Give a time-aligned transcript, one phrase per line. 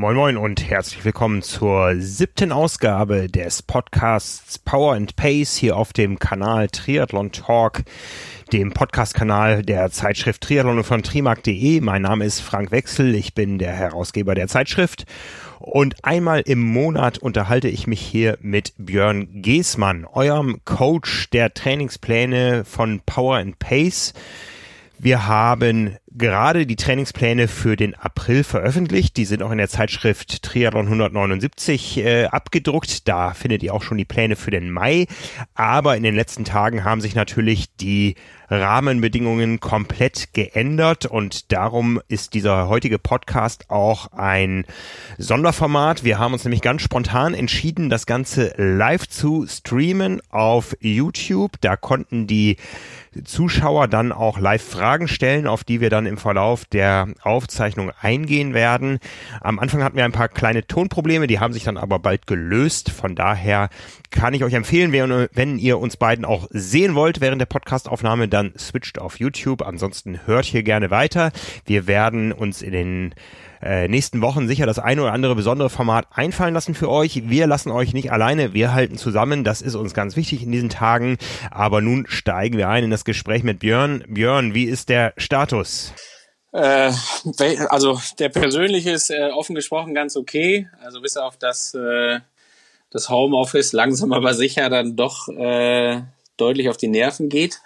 [0.00, 5.92] Moin Moin und herzlich willkommen zur siebten Ausgabe des Podcasts Power and Pace hier auf
[5.92, 7.82] dem Kanal Triathlon Talk,
[8.50, 11.82] dem Podcast-Kanal der Zeitschrift Triathlon von trimark.de.
[11.82, 15.04] Mein Name ist Frank Wechsel, ich bin der Herausgeber der Zeitschrift
[15.58, 22.64] und einmal im Monat unterhalte ich mich hier mit Björn Geßmann, eurem Coach der Trainingspläne
[22.64, 24.14] von Power and Pace.
[25.02, 29.16] Wir haben gerade die Trainingspläne für den April veröffentlicht.
[29.16, 33.08] Die sind auch in der Zeitschrift Triathlon 179 äh, abgedruckt.
[33.08, 35.06] Da findet ihr auch schon die Pläne für den Mai.
[35.54, 38.16] Aber in den letzten Tagen haben sich natürlich die
[38.50, 44.66] Rahmenbedingungen komplett geändert und darum ist dieser heutige Podcast auch ein
[45.18, 46.02] Sonderformat.
[46.02, 51.52] Wir haben uns nämlich ganz spontan entschieden, das Ganze live zu streamen auf YouTube.
[51.60, 52.56] Da konnten die
[53.24, 58.54] Zuschauer dann auch live Fragen stellen, auf die wir dann im Verlauf der Aufzeichnung eingehen
[58.54, 58.98] werden.
[59.40, 62.90] Am Anfang hatten wir ein paar kleine Tonprobleme, die haben sich dann aber bald gelöst.
[62.90, 63.68] Von daher
[64.10, 68.52] kann ich euch empfehlen, wenn ihr uns beiden auch sehen wollt während der Podcastaufnahme, dann
[68.56, 69.62] switcht auf YouTube.
[69.62, 71.32] Ansonsten hört hier gerne weiter.
[71.66, 73.14] Wir werden uns in den
[73.62, 77.28] äh, nächsten Wochen sicher das eine oder andere besondere Format einfallen lassen für euch.
[77.28, 79.44] Wir lassen euch nicht alleine, wir halten zusammen.
[79.44, 81.18] Das ist uns ganz wichtig in diesen Tagen.
[81.50, 84.04] Aber nun steigen wir ein in das Gespräch mit Björn.
[84.08, 85.92] Björn, wie ist der Status?
[86.52, 86.92] Äh,
[87.68, 90.68] also der persönliche ist äh, offen gesprochen ganz okay.
[90.82, 92.20] Also bis auf das, äh,
[92.90, 96.02] das Homeoffice langsam aber sicher dann doch äh,
[96.36, 97.60] deutlich auf die Nerven geht.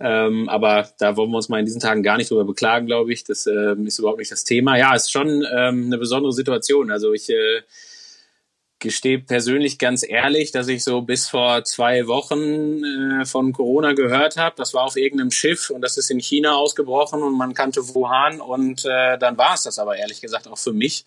[0.00, 3.12] Ähm, aber da wollen wir uns mal in diesen Tagen gar nicht drüber beklagen, glaube
[3.12, 3.24] ich.
[3.24, 4.76] Das ähm, ist überhaupt nicht das Thema.
[4.76, 6.90] Ja, ist schon ähm, eine besondere Situation.
[6.90, 7.62] Also ich äh,
[8.84, 14.36] gestehe persönlich ganz ehrlich, dass ich so bis vor zwei Wochen äh, von Corona gehört
[14.36, 14.56] habe.
[14.56, 18.40] Das war auf irgendeinem Schiff und das ist in China ausgebrochen und man kannte Wuhan
[18.40, 21.04] und äh, dann war es das aber ehrlich gesagt auch für mich.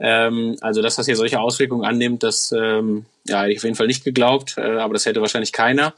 [0.00, 3.76] Ähm, also dass das hier solche Auswirkungen annimmt, das ähm, ja, hätte ich auf jeden
[3.76, 5.94] Fall nicht geglaubt, äh, aber das hätte wahrscheinlich keiner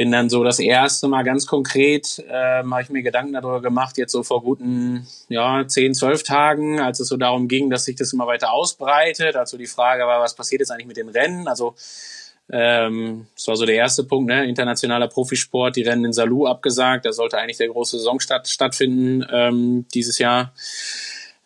[0.00, 3.98] bin dann so das erste Mal ganz konkret, ähm, habe ich mir Gedanken darüber gemacht,
[3.98, 7.96] jetzt so vor guten ja, 10, 12 Tagen, als es so darum ging, dass sich
[7.96, 9.36] das immer weiter ausbreitet.
[9.36, 11.46] Also die Frage war, was passiert jetzt eigentlich mit den Rennen?
[11.46, 11.74] Also
[12.50, 14.46] ähm, das war so der erste Punkt, ne?
[14.46, 17.04] internationaler Profisport, die Rennen in Salou abgesagt.
[17.04, 20.54] Da sollte eigentlich der große Saison statt, stattfinden ähm, dieses Jahr.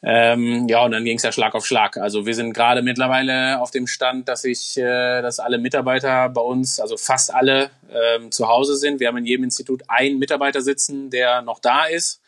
[0.06, 1.96] Ähm, ja, und dann ging es ja Schlag auf Schlag.
[1.96, 6.42] Also wir sind gerade mittlerweile auf dem Stand, dass ich, äh, dass alle Mitarbeiter bei
[6.42, 9.00] uns, also fast alle, ähm, zu Hause sind.
[9.00, 12.20] Wir haben in jedem Institut einen Mitarbeiter sitzen, der noch da ist,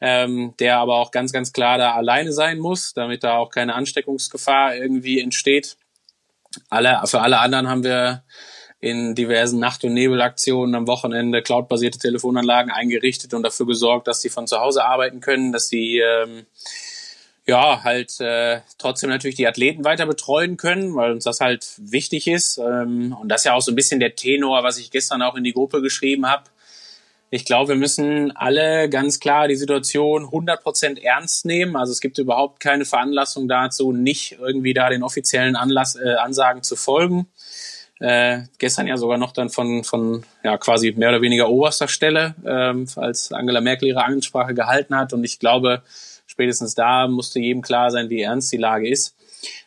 [0.00, 3.74] ähm, der aber auch ganz, ganz klar da alleine sein muss, damit da auch keine
[3.74, 5.76] Ansteckungsgefahr irgendwie entsteht.
[6.70, 8.22] Alle, für alle anderen haben wir
[8.80, 14.30] in diversen Nacht- und Nebelaktionen am Wochenende cloudbasierte Telefonanlagen eingerichtet und dafür gesorgt, dass sie
[14.30, 16.46] von zu Hause arbeiten können, dass sie ähm,
[17.46, 22.28] ja, halt äh, trotzdem natürlich die Athleten weiter betreuen können, weil uns das halt wichtig
[22.28, 22.58] ist.
[22.58, 25.34] Ähm, und das ist ja auch so ein bisschen der Tenor, was ich gestern auch
[25.34, 26.44] in die Gruppe geschrieben habe.
[27.30, 31.76] Ich glaube, wir müssen alle ganz klar die Situation 100% ernst nehmen.
[31.76, 36.62] Also es gibt überhaupt keine Veranlassung dazu, nicht irgendwie da den offiziellen Anlass, äh, Ansagen
[36.62, 37.26] zu folgen.
[37.98, 42.34] Äh, gestern ja sogar noch dann von, von ja, quasi mehr oder weniger oberster Stelle,
[42.44, 45.12] ähm, als Angela Merkel ihre Ansprache gehalten hat.
[45.12, 45.82] Und ich glaube,
[46.42, 49.14] spätestens da musste jedem klar sein, wie ernst die Lage ist.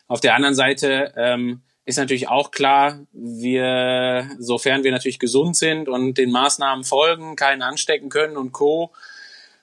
[0.10, 5.88] Auf der anderen Seite ähm, ist natürlich auch klar, wir, sofern wir natürlich gesund sind
[5.88, 8.92] und den Maßnahmen folgen, keinen anstecken können und Co.,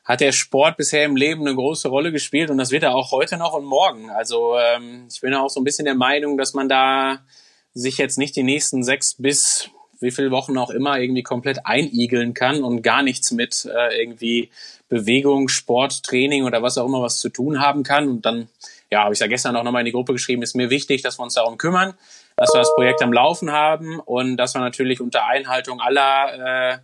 [0.04, 3.12] hat der Sport bisher im Leben eine große Rolle gespielt und das wird er auch
[3.12, 4.10] heute noch und morgen.
[4.10, 7.20] Also ähm, ich bin auch so ein bisschen der Meinung, dass man da
[7.72, 12.34] sich jetzt nicht die nächsten sechs bis wie viele Wochen auch immer irgendwie komplett einigeln
[12.34, 14.50] kann und gar nichts mit äh, irgendwie
[14.92, 18.08] Bewegung, Sport, Training oder was auch immer was zu tun haben kann.
[18.08, 18.48] Und dann,
[18.90, 21.18] ja, habe ich ja gestern auch nochmal in die Gruppe geschrieben, ist mir wichtig, dass
[21.18, 21.94] wir uns darum kümmern,
[22.36, 26.80] dass wir das Projekt am Laufen haben und dass wir natürlich unter Einhaltung aller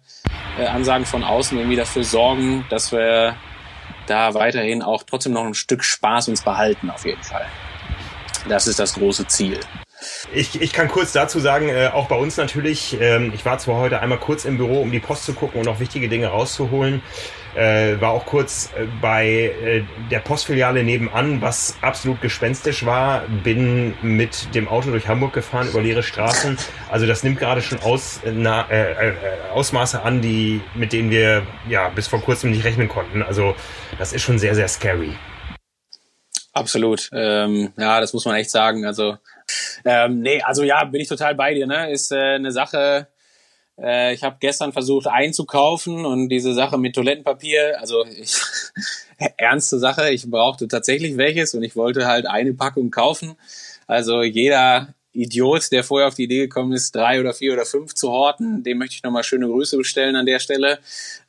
[0.59, 3.37] äh, äh, Ansagen von außen irgendwie dafür sorgen, dass wir
[4.07, 7.45] da weiterhin auch trotzdem noch ein Stück Spaß uns behalten, auf jeden Fall.
[8.49, 9.61] Das ist das große Ziel.
[10.33, 13.77] Ich, ich kann kurz dazu sagen, äh, auch bei uns natürlich, ähm, ich war zwar
[13.77, 17.03] heute einmal kurz im Büro, um die Post zu gucken und noch wichtige Dinge rauszuholen
[17.59, 23.23] äh, war auch kurz äh, bei äh, der Postfiliale nebenan, was absolut gespenstisch war.
[23.43, 26.57] Bin mit dem Auto durch Hamburg gefahren über leere Straßen.
[26.91, 29.15] Also das nimmt gerade schon aus, na, äh, äh,
[29.53, 33.23] Ausmaße an, die mit denen wir ja bis vor kurzem nicht rechnen konnten.
[33.23, 33.57] Also
[33.99, 35.13] das ist schon sehr sehr scary.
[36.53, 37.11] Absolut.
[37.13, 38.85] Ähm, ja, das muss man echt sagen.
[38.87, 39.19] Also
[39.85, 41.67] ähm, nee, also ja, bin ich total bei dir.
[41.67, 43.09] Ne, ist eine Sache
[43.81, 48.37] Äh, ich habe gestern versucht einzukaufen und diese Sache mit Toilettenpapier, also ich,
[49.37, 53.37] ernste Sache, ich brauchte tatsächlich welches und ich wollte halt eine Packung kaufen.
[53.87, 57.95] Also jeder Idiot, der vorher auf die Idee gekommen ist, drei oder vier oder fünf
[57.95, 60.79] zu horten, dem möchte ich nochmal schöne Grüße bestellen an der Stelle.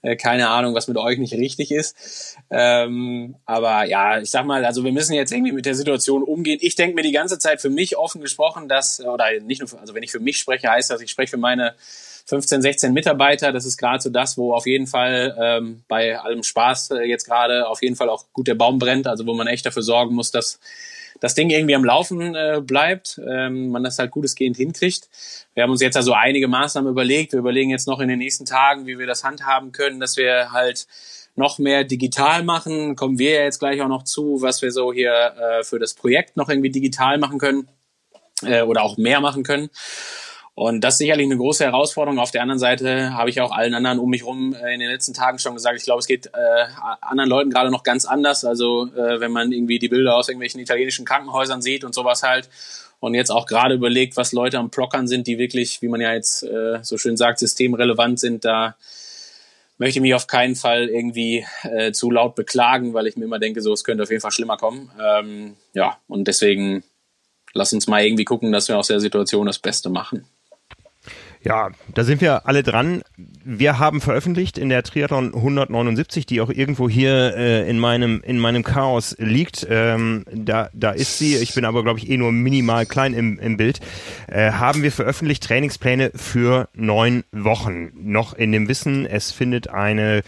[0.01, 2.35] Äh, keine Ahnung, was mit euch nicht richtig ist.
[2.51, 6.59] Ähm, aber ja, ich sag mal, also wir müssen jetzt irgendwie mit der Situation umgehen.
[6.61, 9.95] Ich denke mir die ganze Zeit für mich offen gesprochen, dass, oder nicht nur, also
[9.95, 11.73] wenn ich für mich spreche, heißt das, ich spreche für meine
[12.29, 13.51] 15, 16 Mitarbeiter.
[13.51, 17.25] Das ist gerade so das, wo auf jeden Fall ähm, bei allem Spaß äh, jetzt
[17.25, 19.07] gerade auf jeden Fall auch gut der Baum brennt.
[19.07, 20.59] Also wo man echt dafür sorgen muss, dass
[21.19, 25.09] das Ding irgendwie am Laufen äh, bleibt, ähm, man das halt gutesgehend hinkriegt.
[25.55, 27.33] Wir haben uns jetzt also einige Maßnahmen überlegt.
[27.33, 30.51] Wir überlegen jetzt noch in den nächsten Tagen, wie wir das handhaben können, dass wir
[30.51, 30.85] halt
[31.35, 32.95] noch mehr digital machen.
[32.95, 35.95] Kommen wir ja jetzt gleich auch noch zu, was wir so hier äh, für das
[35.95, 37.67] Projekt noch irgendwie digital machen können
[38.43, 39.71] äh, oder auch mehr machen können.
[40.59, 42.19] Und das ist sicherlich eine große Herausforderung.
[42.19, 44.89] Auf der anderen Seite habe ich auch allen anderen um mich rum äh, in den
[44.89, 46.65] letzten Tagen schon gesagt, ich glaube, es geht äh,
[46.99, 48.43] anderen Leuten gerade noch ganz anders.
[48.43, 52.49] Also äh, wenn man irgendwie die Bilder aus irgendwelchen italienischen Krankenhäusern sieht und sowas halt.
[52.99, 56.11] Und jetzt auch gerade überlegt, was Leute am Plockern sind, die wirklich, wie man ja
[56.11, 58.75] jetzt äh, so schön sagt, systemrelevant sind, da
[59.77, 63.39] möchte ich mich auf keinen Fall irgendwie äh, zu laut beklagen, weil ich mir immer
[63.39, 64.91] denke, so es könnte auf jeden Fall schlimmer kommen.
[65.01, 66.83] Ähm, ja, und deswegen
[67.53, 70.27] lass uns mal irgendwie gucken, dass wir aus der Situation das Beste machen.
[71.41, 73.01] Ja, da sind wir alle dran.
[73.45, 78.39] Wir haben veröffentlicht in der Triathlon 179, die auch irgendwo hier äh, in meinem in
[78.39, 79.65] meinem Chaos liegt.
[79.69, 81.37] Ähm, da da ist sie.
[81.37, 83.79] Ich bin aber glaube ich eh nur minimal klein im, im Bild.
[84.27, 87.91] Äh, haben wir veröffentlicht Trainingspläne für neun Wochen.
[87.95, 90.23] Noch in dem Wissen, es findet eine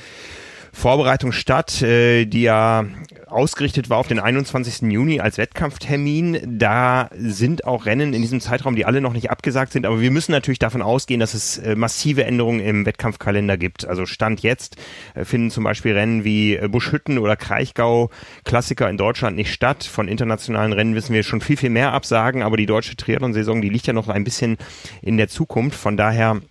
[0.73, 2.85] Vorbereitung statt, äh, die ja
[3.27, 4.91] ausgerichtet war auf den 21.
[4.91, 6.57] Juni als Wettkampftermin.
[6.59, 10.11] Da sind auch Rennen in diesem Zeitraum, die alle noch nicht abgesagt sind, aber wir
[10.11, 13.87] müssen natürlich davon ausgehen, dass es äh, massive Änderungen im Wettkampfkalender gibt.
[13.87, 14.75] Also Stand jetzt
[15.13, 18.09] äh, finden zum Beispiel Rennen wie äh, Buschhütten oder Kraichgau
[18.43, 19.83] Klassiker in Deutschland nicht statt.
[19.83, 23.69] Von internationalen Rennen wissen wir schon viel, viel mehr absagen, aber die deutsche Triathlon-Saison, die
[23.69, 24.57] liegt ja noch ein bisschen
[25.01, 25.79] in der Zukunft.
[25.79, 26.41] Von daher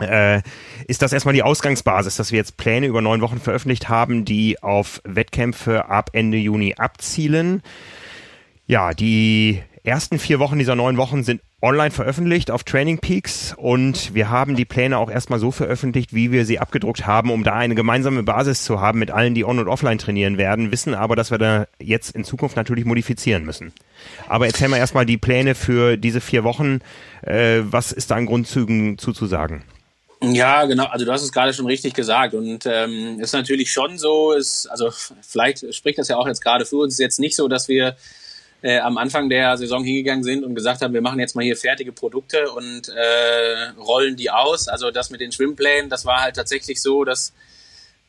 [0.00, 0.42] äh,
[0.86, 4.62] ist das erstmal die Ausgangsbasis, dass wir jetzt Pläne über neun Wochen veröffentlicht haben, die
[4.62, 7.62] auf Wettkämpfe ab Ende Juni abzielen.
[8.66, 14.14] Ja, die ersten vier Wochen dieser neun Wochen sind online veröffentlicht auf Training Peaks und
[14.14, 17.54] wir haben die Pläne auch erstmal so veröffentlicht, wie wir sie abgedruckt haben, um da
[17.54, 21.16] eine gemeinsame Basis zu haben mit allen, die on- und offline trainieren werden, wissen aber,
[21.16, 23.72] dass wir da jetzt in Zukunft natürlich modifizieren müssen.
[24.28, 26.80] Aber erzähl mal erstmal die Pläne für diese vier Wochen.
[27.22, 29.62] Äh, was ist da an Grundzügen zuzusagen?
[30.32, 30.86] Ja, genau.
[30.86, 34.32] Also du hast es gerade schon richtig gesagt und ähm, ist natürlich schon so.
[34.32, 34.90] Ist also
[35.22, 36.94] vielleicht spricht das ja auch jetzt gerade für uns.
[36.94, 37.96] Ist jetzt nicht so, dass wir
[38.62, 41.56] äh, am Anfang der Saison hingegangen sind und gesagt haben, wir machen jetzt mal hier
[41.56, 44.68] fertige Produkte und äh, rollen die aus.
[44.68, 47.32] Also das mit den Schwimmplänen, das war halt tatsächlich so, dass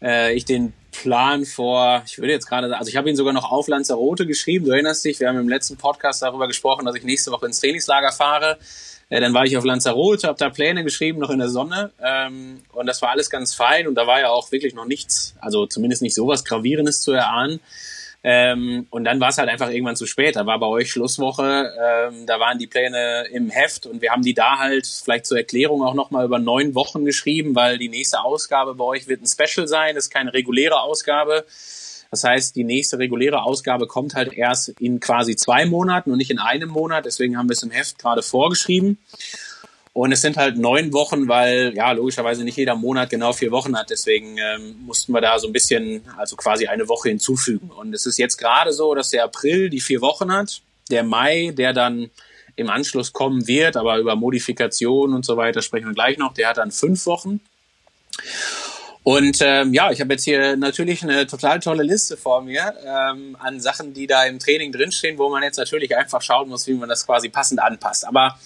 [0.02, 3.52] äh, ich den Plan vor, ich würde jetzt gerade, also ich habe ihn sogar noch
[3.52, 4.66] auf Lanzarote geschrieben.
[4.66, 7.60] Du erinnerst dich, wir haben im letzten Podcast darüber gesprochen, dass ich nächste Woche ins
[7.60, 8.58] Trainingslager fahre.
[9.10, 11.92] Äh, dann war ich auf Lanzarote, habe da Pläne geschrieben, noch in der Sonne.
[12.04, 13.88] Ähm, und das war alles ganz fein.
[13.88, 17.60] Und da war ja auch wirklich noch nichts, also zumindest nicht sowas Gravierendes zu erahnen.
[18.24, 20.36] Ähm, und dann war es halt einfach irgendwann zu spät.
[20.36, 24.24] Da war bei euch Schlusswoche, ähm, da waren die Pläne im Heft und wir haben
[24.24, 28.22] die da halt vielleicht zur Erklärung auch nochmal über neun Wochen geschrieben, weil die nächste
[28.22, 31.46] Ausgabe bei euch wird ein Special sein, das ist keine reguläre Ausgabe.
[32.12, 36.32] Das heißt, die nächste reguläre Ausgabe kommt halt erst in quasi zwei Monaten und nicht
[36.32, 37.06] in einem Monat.
[37.06, 38.98] Deswegen haben wir es im Heft gerade vorgeschrieben.
[39.94, 43.76] Und es sind halt neun Wochen, weil ja logischerweise nicht jeder Monat genau vier Wochen
[43.76, 43.90] hat.
[43.90, 47.72] Deswegen ähm, mussten wir da so ein bisschen, also quasi eine Woche hinzufügen.
[47.72, 50.62] Und es ist jetzt gerade so, dass der April die vier Wochen hat,
[50.92, 52.12] der Mai, der dann
[52.56, 56.50] im Anschluss kommen wird, aber über Modifikationen und so weiter sprechen wir gleich noch, der
[56.50, 57.40] hat dann fünf Wochen.
[59.08, 63.38] Und ähm, ja, ich habe jetzt hier natürlich eine total tolle Liste vor mir ähm,
[63.40, 66.74] an Sachen, die da im Training drinstehen, wo man jetzt natürlich einfach schauen muss, wie
[66.74, 68.06] man das quasi passend anpasst.
[68.06, 68.38] Aber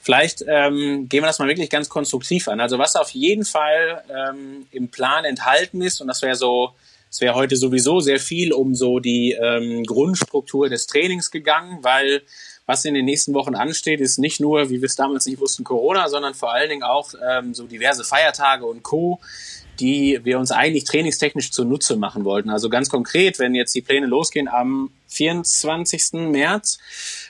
[0.00, 2.60] vielleicht ähm, gehen wir das mal wirklich ganz konstruktiv an.
[2.60, 6.70] Also was auf jeden Fall ähm, im Plan enthalten ist, und das wäre so,
[7.10, 12.22] es wäre heute sowieso sehr viel um so die ähm, Grundstruktur des Trainings gegangen, weil
[12.64, 15.62] was in den nächsten Wochen ansteht, ist nicht nur, wie wir es damals nicht wussten,
[15.62, 19.20] Corona, sondern vor allen Dingen auch ähm, so diverse Feiertage und Co
[19.80, 22.50] die wir uns eigentlich trainingstechnisch zunutze machen wollten.
[22.50, 26.12] Also ganz konkret, wenn jetzt die Pläne losgehen am 24.
[26.30, 26.78] März,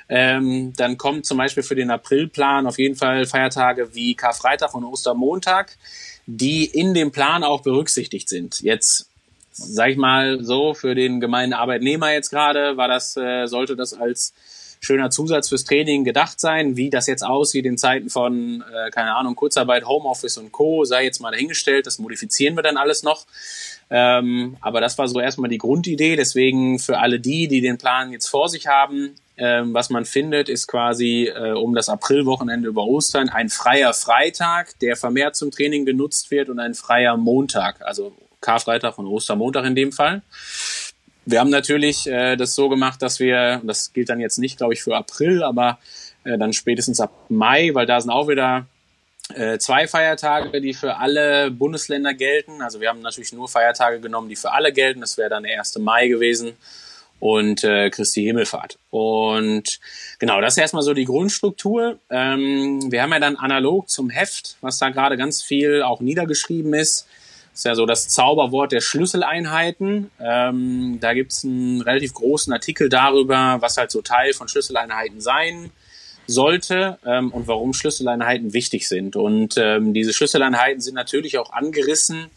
[0.09, 4.85] ähm, dann kommt zum Beispiel für den Aprilplan auf jeden Fall Feiertage wie Karfreitag und
[4.85, 5.77] Ostermontag,
[6.27, 8.61] die in dem Plan auch berücksichtigt sind.
[8.61, 9.09] Jetzt
[9.53, 13.95] sag ich mal so, für den gemeinen Arbeitnehmer jetzt gerade war das, äh, sollte das
[13.95, 14.35] als
[14.81, 16.77] schöner Zusatz fürs Training gedacht sein.
[16.77, 21.05] Wie das jetzt aussieht in Zeiten von, äh, keine Ahnung, Kurzarbeit, Homeoffice und Co., sei
[21.05, 21.87] jetzt mal dahingestellt.
[21.87, 23.27] Das modifizieren wir dann alles noch.
[23.91, 26.17] Ähm, aber das war so erstmal die Grundidee.
[26.17, 30.49] Deswegen für alle die, die den Plan jetzt vor sich haben, ähm, was man findet,
[30.49, 35.87] ist quasi äh, um das Aprilwochenende über Ostern ein freier Freitag, der vermehrt zum Training
[35.87, 40.23] genutzt wird und ein freier Montag, also Karfreitag und Ostermontag in dem Fall.
[41.27, 44.73] Wir haben natürlich äh, das so gemacht, dass wir, das gilt dann jetzt nicht, glaube
[44.73, 45.79] ich, für April, aber
[46.25, 48.67] äh, dann spätestens ab Mai, weil da sind auch wieder
[49.35, 52.63] äh, zwei Feiertage, die für alle Bundesländer gelten.
[52.63, 55.01] Also wir haben natürlich nur Feiertage genommen, die für alle gelten.
[55.01, 55.79] Das wäre dann der 1.
[55.79, 56.55] Mai gewesen
[57.21, 58.79] und äh, Christi Himmelfahrt.
[58.91, 59.79] Und
[60.19, 61.99] genau, das ist erstmal so die Grundstruktur.
[62.09, 66.75] Ähm, wir haben ja dann analog zum Heft, was da gerade ganz viel auch niedergeschrieben
[66.75, 67.07] ist,
[67.61, 70.11] ist ja so das Zauberwort der Schlüsseleinheiten.
[70.19, 75.71] Ähm, da gibt's einen relativ großen Artikel darüber, was halt so Teil von Schlüsseleinheiten sein
[76.27, 79.15] sollte ähm, und warum Schlüsseleinheiten wichtig sind.
[79.15, 82.31] Und ähm, diese Schlüsseleinheiten sind natürlich auch angerissen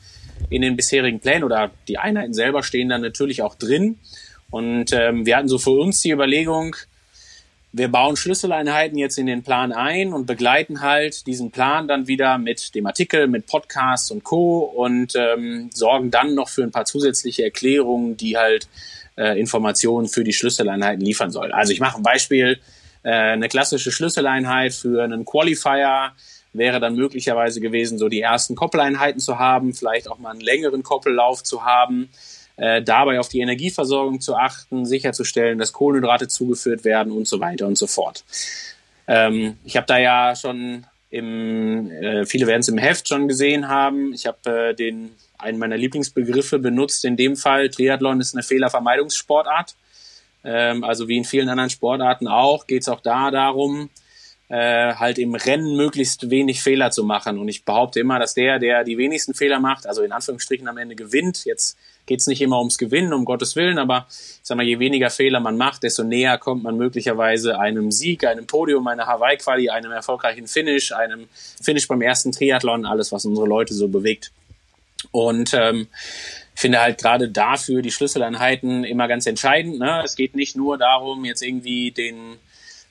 [0.50, 4.00] in den bisherigen Plänen oder die Einheiten selber stehen dann natürlich auch drin.
[4.50, 6.76] Und ähm, wir hatten so für uns die Überlegung,
[7.76, 12.38] wir bauen Schlüsseleinheiten jetzt in den Plan ein und begleiten halt diesen Plan dann wieder
[12.38, 14.60] mit dem Artikel, mit Podcasts und Co.
[14.60, 18.68] und ähm, sorgen dann noch für ein paar zusätzliche Erklärungen, die halt
[19.18, 21.52] äh, Informationen für die Schlüsseleinheiten liefern soll.
[21.52, 22.60] Also ich mache ein Beispiel,
[23.02, 26.12] äh, eine klassische Schlüsseleinheit für einen Qualifier
[26.56, 30.84] wäre dann möglicherweise gewesen, so die ersten Koppeleinheiten zu haben, vielleicht auch mal einen längeren
[30.84, 32.10] Koppellauf zu haben
[32.58, 37.68] äh, dabei auf die Energieversorgung zu achten, sicherzustellen, dass Kohlenhydrate zugeführt werden und so weiter
[37.68, 38.24] und so fort.
[39.08, 43.68] Ähm, ich habe da ja schon im, äh, viele werden es im Heft schon gesehen
[43.68, 44.14] haben.
[44.14, 47.06] Ich habe äh, den einen meiner Lieblingsbegriffe benutzt.
[47.06, 49.76] In dem Fall Triathlon ist eine Fehlervermeidungssportart.
[50.44, 53.90] Ähm, also wie in vielen anderen Sportarten auch, geht es auch da darum,
[54.50, 57.38] äh, halt im Rennen möglichst wenig Fehler zu machen.
[57.38, 60.78] Und ich behaupte immer, dass der, der die wenigsten Fehler macht, also in Anführungsstrichen am
[60.78, 61.46] Ende gewinnt.
[61.46, 64.80] Jetzt geht es nicht immer ums Gewinnen, um Gottes Willen, aber ich sag mal, je
[64.80, 69.70] weniger Fehler man macht, desto näher kommt man möglicherweise einem Sieg, einem Podium, einer Hawaii-Quali,
[69.70, 71.28] einem erfolgreichen Finish, einem
[71.62, 74.32] Finish beim ersten Triathlon, alles, was unsere Leute so bewegt.
[75.12, 75.88] Und ähm,
[76.56, 79.80] finde halt gerade dafür die Schlüsseleinheiten immer ganz entscheidend.
[79.80, 80.02] Ne?
[80.04, 82.38] Es geht nicht nur darum, jetzt irgendwie den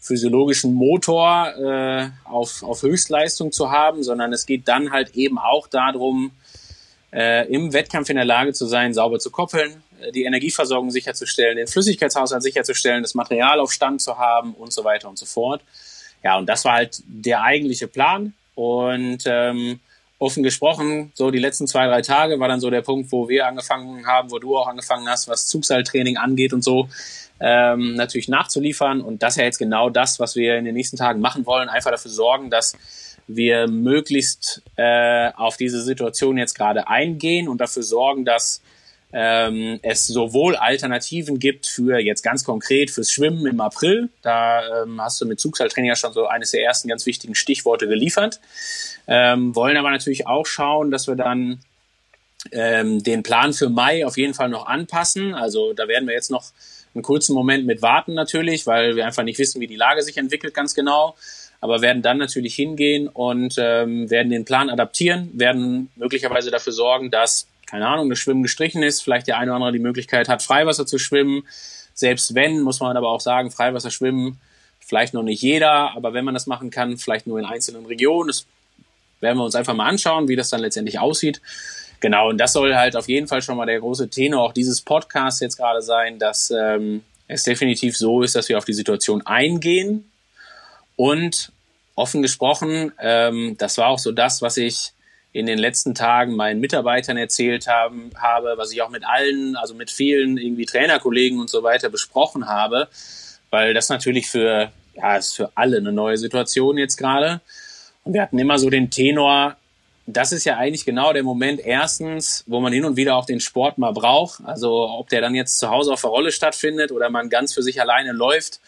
[0.01, 5.69] physiologischen Motor äh, auf, auf Höchstleistung zu haben, sondern es geht dann halt eben auch
[5.69, 6.33] darum,
[7.13, 11.57] äh, im Wettkampf in der Lage zu sein, sauber zu koppeln, äh, die Energieversorgung sicherzustellen,
[11.57, 15.63] den Flüssigkeitshaushalt sicherzustellen, das Material auf Stand zu haben und so weiter und so fort.
[16.23, 18.35] Ja, und das war halt der eigentliche Plan.
[18.55, 19.81] Und ähm,
[20.19, 23.47] offen gesprochen, so die letzten zwei, drei Tage war dann so der Punkt, wo wir
[23.47, 26.89] angefangen haben, wo du auch angefangen hast, was Zugseiltraining angeht und so,
[27.41, 29.01] ähm, natürlich nachzuliefern.
[29.01, 31.69] Und das ist ja jetzt genau das, was wir in den nächsten Tagen machen wollen.
[31.69, 32.77] Einfach dafür sorgen, dass
[33.27, 38.61] wir möglichst äh, auf diese Situation jetzt gerade eingehen und dafür sorgen, dass
[39.13, 44.09] ähm, es sowohl Alternativen gibt für jetzt ganz konkret fürs Schwimmen im April.
[44.23, 47.87] Da ähm, hast du mit Zugseiltraining ja schon so eines der ersten ganz wichtigen Stichworte
[47.87, 48.41] geliefert.
[49.07, 51.61] Ähm, wollen aber natürlich auch schauen, dass wir dann
[52.53, 55.35] ähm, den Plan für Mai auf jeden Fall noch anpassen.
[55.35, 56.45] Also da werden wir jetzt noch
[56.95, 60.17] einen kurzen Moment mit warten natürlich, weil wir einfach nicht wissen, wie die Lage sich
[60.17, 61.17] entwickelt ganz genau
[61.63, 67.13] aber werden dann natürlich hingehen und ähm, werden den Plan adaptieren, werden möglicherweise dafür sorgen,
[67.13, 70.43] dass, keine Ahnung, das Schwimmen gestrichen ist, vielleicht der eine oder andere die Möglichkeit hat,
[70.43, 71.47] Freiwasser zu schwimmen.
[71.95, 74.41] Selbst wenn, muss man aber auch sagen, Freiwasser schwimmen,
[74.81, 78.27] vielleicht noch nicht jeder, aber wenn man das machen kann, vielleicht nur in einzelnen Regionen.
[78.27, 78.45] Das
[79.21, 81.41] werden wir uns einfach mal anschauen, wie das dann letztendlich aussieht.
[82.01, 84.81] Genau, und das soll halt auf jeden Fall schon mal der große Tenor auch dieses
[84.81, 89.25] Podcasts jetzt gerade sein, dass ähm, es definitiv so ist, dass wir auf die Situation
[89.25, 90.11] eingehen,
[91.03, 91.51] und
[91.97, 94.93] offen gesprochen, ähm, das war auch so das, was ich
[95.33, 99.75] in den letzten Tagen meinen Mitarbeitern erzählt haben, habe, was ich auch mit allen, also
[99.75, 102.87] mit vielen irgendwie Trainerkollegen und so weiter besprochen habe,
[103.51, 107.41] weil das natürlich für, ja, ist für alle eine neue Situation jetzt gerade.
[108.05, 109.57] Und wir hatten immer so den Tenor,
[110.07, 113.41] das ist ja eigentlich genau der Moment erstens, wo man hin und wieder auch den
[113.41, 114.45] Sport mal braucht.
[114.45, 117.63] Also ob der dann jetzt zu Hause auf der Rolle stattfindet oder man ganz für
[117.65, 118.61] sich alleine läuft,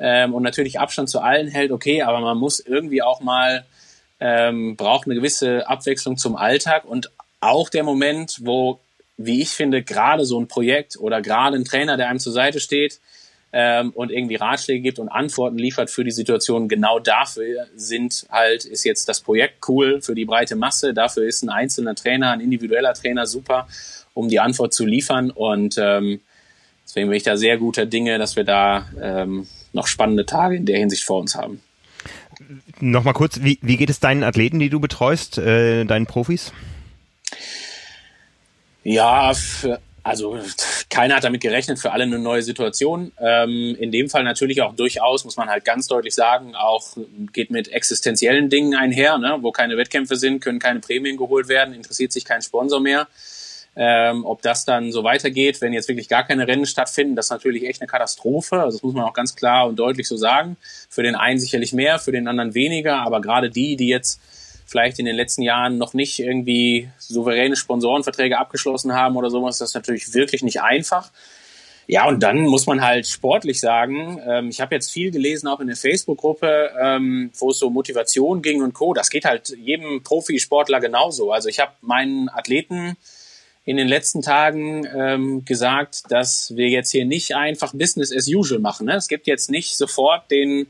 [0.00, 3.64] ähm, und natürlich Abstand zu allen hält, okay, aber man muss irgendwie auch mal,
[4.18, 8.80] ähm, braucht eine gewisse Abwechslung zum Alltag und auch der Moment, wo,
[9.16, 12.60] wie ich finde, gerade so ein Projekt oder gerade ein Trainer, der einem zur Seite
[12.60, 13.00] steht,
[13.52, 16.68] ähm, und irgendwie Ratschläge gibt und Antworten liefert für die Situation.
[16.68, 20.94] Genau dafür sind halt, ist jetzt das Projekt cool für die breite Masse.
[20.94, 23.66] Dafür ist ein einzelner Trainer, ein individueller Trainer super,
[24.14, 25.32] um die Antwort zu liefern.
[25.32, 26.20] Und ähm,
[26.90, 30.66] Deswegen bin ich da sehr guter Dinge, dass wir da ähm, noch spannende Tage in
[30.66, 31.62] der Hinsicht vor uns haben.
[32.80, 36.52] Nochmal kurz, wie, wie geht es deinen Athleten, die du betreust, äh, deinen Profis?
[38.82, 40.38] Ja, für, also
[40.88, 43.12] keiner hat damit gerechnet, für alle eine neue Situation.
[43.20, 46.96] Ähm, in dem Fall natürlich auch durchaus, muss man halt ganz deutlich sagen, auch
[47.32, 49.38] geht mit existenziellen Dingen einher, ne?
[49.40, 53.08] wo keine Wettkämpfe sind, können keine Prämien geholt werden, interessiert sich kein Sponsor mehr.
[53.76, 57.30] Ähm, ob das dann so weitergeht, wenn jetzt wirklich gar keine Rennen stattfinden, das ist
[57.30, 58.60] natürlich echt eine Katastrophe.
[58.60, 60.56] Also das muss man auch ganz klar und deutlich so sagen.
[60.88, 64.20] Für den einen sicherlich mehr, für den anderen weniger, aber gerade die, die jetzt
[64.66, 69.70] vielleicht in den letzten Jahren noch nicht irgendwie souveräne Sponsorenverträge abgeschlossen haben oder sowas, das
[69.70, 71.10] ist natürlich wirklich nicht einfach.
[71.88, 75.58] Ja, und dann muss man halt sportlich sagen, ähm, ich habe jetzt viel gelesen, auch
[75.58, 78.94] in der Facebook-Gruppe, ähm, wo es so Motivation ging und Co.
[78.94, 81.32] Das geht halt jedem Profisportler genauso.
[81.32, 82.96] Also ich habe meinen Athleten
[83.70, 88.58] in den letzten Tagen ähm, gesagt, dass wir jetzt hier nicht einfach Business as usual
[88.58, 88.86] machen.
[88.86, 88.96] Ne?
[88.96, 90.66] Es gibt jetzt nicht sofort den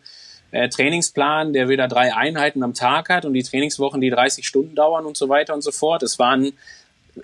[0.51, 4.75] äh, Trainingsplan, der wieder drei Einheiten am Tag hat und die Trainingswochen, die 30 Stunden
[4.75, 6.03] dauern und so weiter und so fort.
[6.03, 6.53] Es waren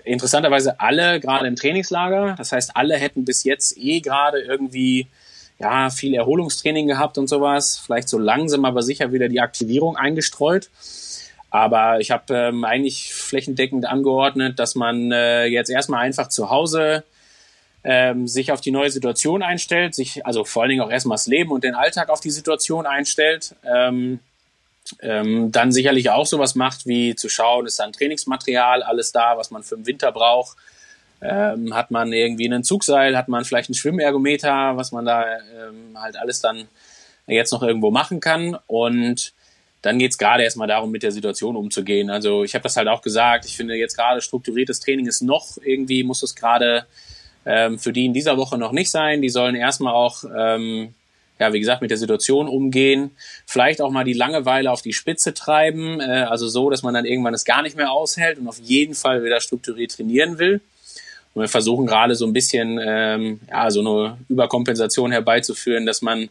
[0.03, 2.33] interessanterweise alle gerade im Trainingslager.
[2.39, 5.05] Das heißt, alle hätten bis jetzt eh gerade irgendwie
[5.59, 7.77] ja viel Erholungstraining gehabt und sowas.
[7.77, 10.71] Vielleicht so langsam, aber sicher wieder die Aktivierung eingestreut.
[11.49, 17.03] Aber ich habe ähm, eigentlich flächendeckend angeordnet, dass man äh, jetzt erstmal einfach zu Hause
[17.83, 21.27] ähm, sich auf die neue Situation einstellt, sich also vor allen Dingen auch erstmal das
[21.27, 23.55] Leben und den Alltag auf die Situation einstellt.
[23.63, 24.19] Ähm,
[25.01, 29.51] ähm, dann sicherlich auch sowas macht, wie zu schauen, ist dann Trainingsmaterial alles da, was
[29.51, 30.57] man für den Winter braucht.
[31.21, 35.99] Ähm, hat man irgendwie einen Zugseil, hat man vielleicht einen Schwimmergometer, was man da ähm,
[35.99, 36.67] halt alles dann
[37.25, 38.57] jetzt noch irgendwo machen kann.
[38.67, 39.33] Und
[39.81, 42.09] dann geht es gerade erstmal darum, mit der Situation umzugehen.
[42.09, 45.57] Also ich habe das halt auch gesagt, ich finde jetzt gerade strukturiertes Training ist noch
[45.63, 46.85] irgendwie, muss es gerade
[47.45, 49.21] ähm, für die in dieser Woche noch nicht sein.
[49.21, 50.93] Die sollen erstmal auch, ähm,
[51.39, 53.11] ja, wie gesagt, mit der Situation umgehen.
[53.45, 56.01] Vielleicht auch mal die Langeweile auf die Spitze treiben.
[56.01, 58.95] Äh, also so, dass man dann irgendwann es gar nicht mehr aushält und auf jeden
[58.95, 60.59] Fall wieder strukturiert trainieren will.
[61.33, 66.29] Und wir versuchen gerade so ein bisschen, ähm, ja, so eine Überkompensation herbeizuführen, dass man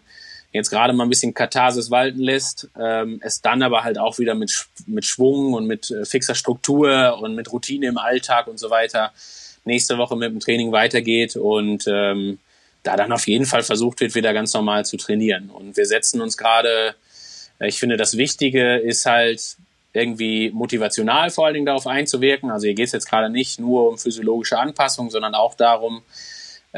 [0.53, 4.35] jetzt gerade mal ein bisschen Katharsis walten lässt, ähm, es dann aber halt auch wieder
[4.35, 8.71] mit, mit Schwung und mit äh, fixer Struktur und mit Routine im Alltag und so
[8.71, 9.13] weiter
[9.67, 12.39] nächste Woche mit dem Training weitergeht und ähm,
[12.83, 15.51] da dann auf jeden Fall versucht wird, wieder ganz normal zu trainieren.
[15.51, 16.95] Und wir setzen uns gerade,
[17.59, 19.57] äh, ich finde, das Wichtige ist halt
[19.93, 22.51] irgendwie motivational vor allen Dingen darauf einzuwirken.
[22.51, 26.03] Also hier geht es jetzt gerade nicht nur um physiologische Anpassung, sondern auch darum,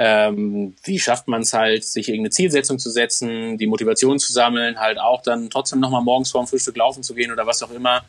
[0.00, 4.78] ähm, wie schafft man es halt, sich irgendeine Zielsetzung zu setzen, die Motivation zu sammeln,
[4.78, 7.72] halt auch dann trotzdem nochmal morgens vor dem Frühstück laufen zu gehen oder was auch
[7.72, 8.04] immer.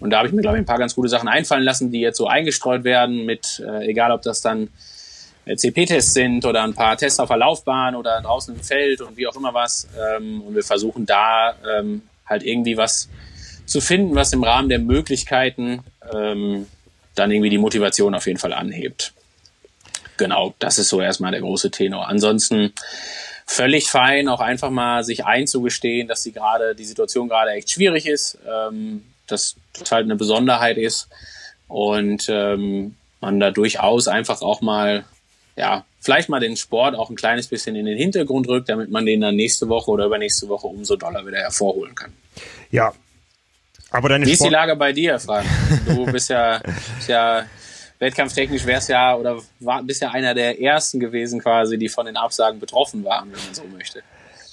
[0.00, 2.00] Und da habe ich mir, glaube ich, ein paar ganz gute Sachen einfallen lassen, die
[2.00, 4.68] jetzt so eingestreut werden, mit, äh, egal ob das dann
[5.46, 9.16] äh, CP-Tests sind oder ein paar Tests auf der Laufbahn oder draußen im Feld und
[9.16, 9.88] wie auch immer was.
[9.98, 13.08] Ähm, und wir versuchen da ähm, halt irgendwie was
[13.64, 15.80] zu finden, was im Rahmen der Möglichkeiten
[16.12, 16.66] ähm,
[17.14, 19.14] dann irgendwie die Motivation auf jeden Fall anhebt.
[20.16, 22.08] Genau, das ist so erstmal der große Tenor.
[22.08, 22.72] Ansonsten
[23.46, 28.06] völlig fein, auch einfach mal sich einzugestehen, dass die gerade die Situation gerade echt schwierig
[28.06, 28.38] ist.
[28.48, 31.08] Ähm, dass das halt eine Besonderheit ist
[31.68, 35.04] und ähm, man da durchaus einfach auch mal,
[35.56, 39.06] ja, vielleicht mal den Sport auch ein kleines bisschen in den Hintergrund rückt, damit man
[39.06, 42.12] den dann nächste Woche oder übernächste Woche umso doller wieder hervorholen kann.
[42.70, 42.92] Ja.
[43.90, 45.46] Aber deine Wie ist die Lage bei dir, Frank?
[45.86, 46.60] Du bist ja,
[46.96, 47.46] bist ja
[48.04, 52.16] wettkampftechnisch wär's ja oder war, bist ja einer der ersten gewesen quasi, die von den
[52.16, 54.02] Absagen betroffen waren, wenn man so möchte.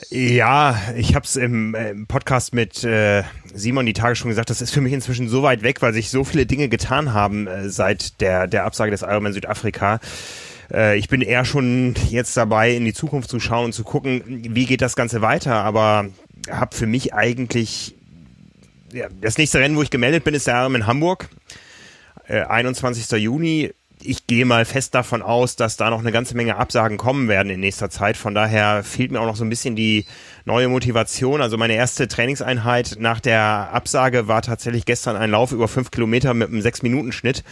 [0.09, 4.61] Ja, ich habe es im, im, Podcast mit äh, Simon die Tage schon gesagt, das
[4.61, 7.69] ist für mich inzwischen so weit weg, weil sich so viele Dinge getan haben äh,
[7.69, 9.99] seit der, der Absage des Ironman Südafrika.
[10.73, 14.23] Äh, ich bin eher schon jetzt dabei, in die Zukunft zu schauen und zu gucken,
[14.49, 16.07] wie geht das Ganze weiter, aber
[16.49, 17.95] habe für mich eigentlich
[18.91, 21.29] ja, das nächste Rennen, wo ich gemeldet bin, ist der Ironman Hamburg.
[22.39, 23.11] 21.
[23.11, 23.71] Äh, Juni
[24.03, 27.49] ich gehe mal fest davon aus, dass da noch eine ganze Menge Absagen kommen werden
[27.49, 28.17] in nächster Zeit.
[28.17, 30.05] Von daher fehlt mir auch noch so ein bisschen die
[30.45, 31.41] neue Motivation.
[31.41, 36.33] Also meine erste Trainingseinheit nach der Absage war tatsächlich gestern ein Lauf über fünf Kilometer
[36.33, 37.43] mit einem sechs Minuten Schnitt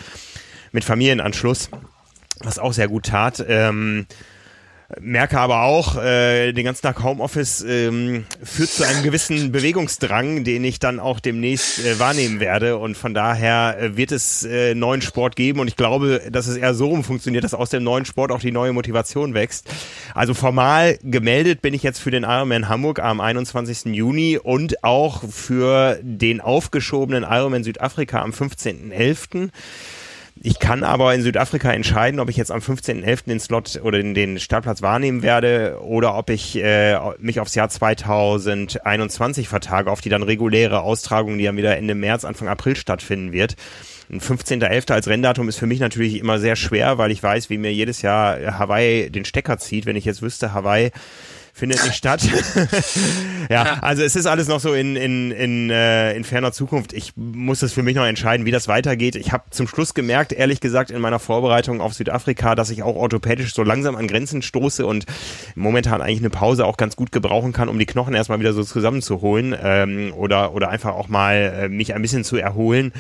[0.71, 1.69] mit Familienanschluss,
[2.41, 3.43] was auch sehr gut tat.
[3.47, 4.05] Ähm,
[4.99, 10.63] merke aber auch, äh, den ganzen Tag Homeoffice ähm, führt zu einem gewissen Bewegungsdrang, den
[10.63, 12.77] ich dann auch demnächst äh, wahrnehmen werde.
[12.77, 15.59] Und von daher äh, wird es äh, neuen Sport geben.
[15.59, 18.39] Und ich glaube, dass es eher so rum funktioniert, dass aus dem neuen Sport auch
[18.39, 19.69] die neue Motivation wächst.
[20.15, 23.93] Also formal gemeldet bin ich jetzt für den Ironman Hamburg am 21.
[23.93, 29.49] Juni und auch für den aufgeschobenen Ironman Südafrika am 15.11
[30.41, 33.25] Ich kann aber in Südafrika entscheiden, ob ich jetzt am 15.11.
[33.25, 37.67] den Slot oder den, den Startplatz wahrnehmen werde oder ob ich äh, mich aufs Jahr
[37.67, 43.33] 2021 vertage, auf die dann reguläre Austragung, die dann wieder Ende März, Anfang April stattfinden
[43.33, 43.55] wird.
[44.09, 44.93] Ein 15.11.
[44.93, 48.01] als Renndatum ist für mich natürlich immer sehr schwer, weil ich weiß, wie mir jedes
[48.01, 49.85] Jahr Hawaii den Stecker zieht.
[49.85, 50.91] Wenn ich jetzt wüsste, Hawaii
[51.59, 52.21] findet nicht statt.
[53.49, 56.93] ja, also es ist alles noch so in, in, in, äh, in ferner Zukunft.
[56.93, 59.15] Ich muss es für mich noch entscheiden, wie das weitergeht.
[59.15, 62.95] Ich habe zum Schluss gemerkt, ehrlich gesagt, in meiner Vorbereitung auf Südafrika, dass ich auch
[62.95, 65.05] orthopädisch so langsam an Grenzen stoße und
[65.55, 68.63] momentan eigentlich eine Pause auch ganz gut gebrauchen kann, um die Knochen erstmal wieder so
[68.63, 72.93] zusammenzuholen ähm, oder, oder einfach auch mal äh, mich ein bisschen zu erholen.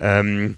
[0.00, 0.56] Ähm,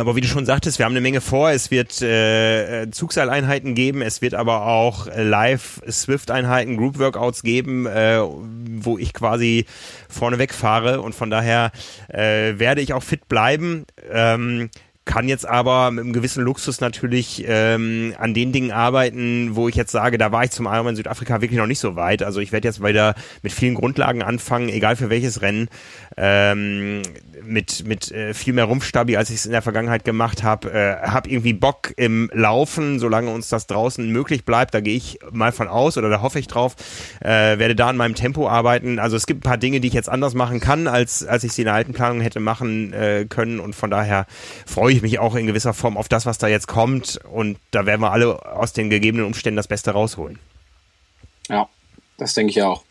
[0.00, 1.50] aber wie du schon sagtest, wir haben eine Menge vor.
[1.50, 8.98] Es wird äh, Zugseileinheiten geben, es wird aber auch live Swift-Einheiten, Group-Workouts geben, äh, wo
[8.98, 9.66] ich quasi
[10.08, 11.72] vorneweg fahre und von daher
[12.08, 13.84] äh, werde ich auch fit bleiben.
[14.10, 14.70] Ähm,
[15.04, 19.74] kann jetzt aber mit einem gewissen Luxus natürlich ähm, an den Dingen arbeiten, wo ich
[19.74, 22.22] jetzt sage, da war ich zum Ironman Südafrika wirklich noch nicht so weit.
[22.22, 25.68] Also ich werde jetzt wieder mit vielen Grundlagen anfangen, egal für welches Rennen.
[26.16, 27.02] Ähm,
[27.44, 30.72] mit, mit äh, viel mehr Rumpfstabi, als ich es in der Vergangenheit gemacht habe.
[30.72, 34.74] Äh, habe irgendwie Bock im Laufen, solange uns das draußen möglich bleibt.
[34.74, 36.76] Da gehe ich mal von aus oder da hoffe ich drauf.
[37.20, 38.98] Äh, werde da in meinem Tempo arbeiten.
[38.98, 41.52] Also es gibt ein paar Dinge, die ich jetzt anders machen kann, als, als ich
[41.52, 43.60] sie in der alten Planung hätte machen äh, können.
[43.60, 44.26] Und von daher
[44.66, 47.20] freue ich mich auch in gewisser Form auf das, was da jetzt kommt.
[47.30, 50.38] Und da werden wir alle aus den gegebenen Umständen das Beste rausholen.
[51.48, 51.68] Ja,
[52.18, 52.84] das denke ich auch.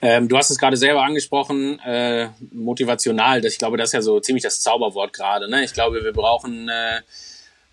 [0.00, 3.44] Ähm, du hast es gerade selber angesprochen, äh, motivational.
[3.44, 5.50] Ich glaube, das ist ja so ziemlich das Zauberwort gerade.
[5.50, 5.64] Ne?
[5.64, 7.00] Ich glaube, wir brauchen äh,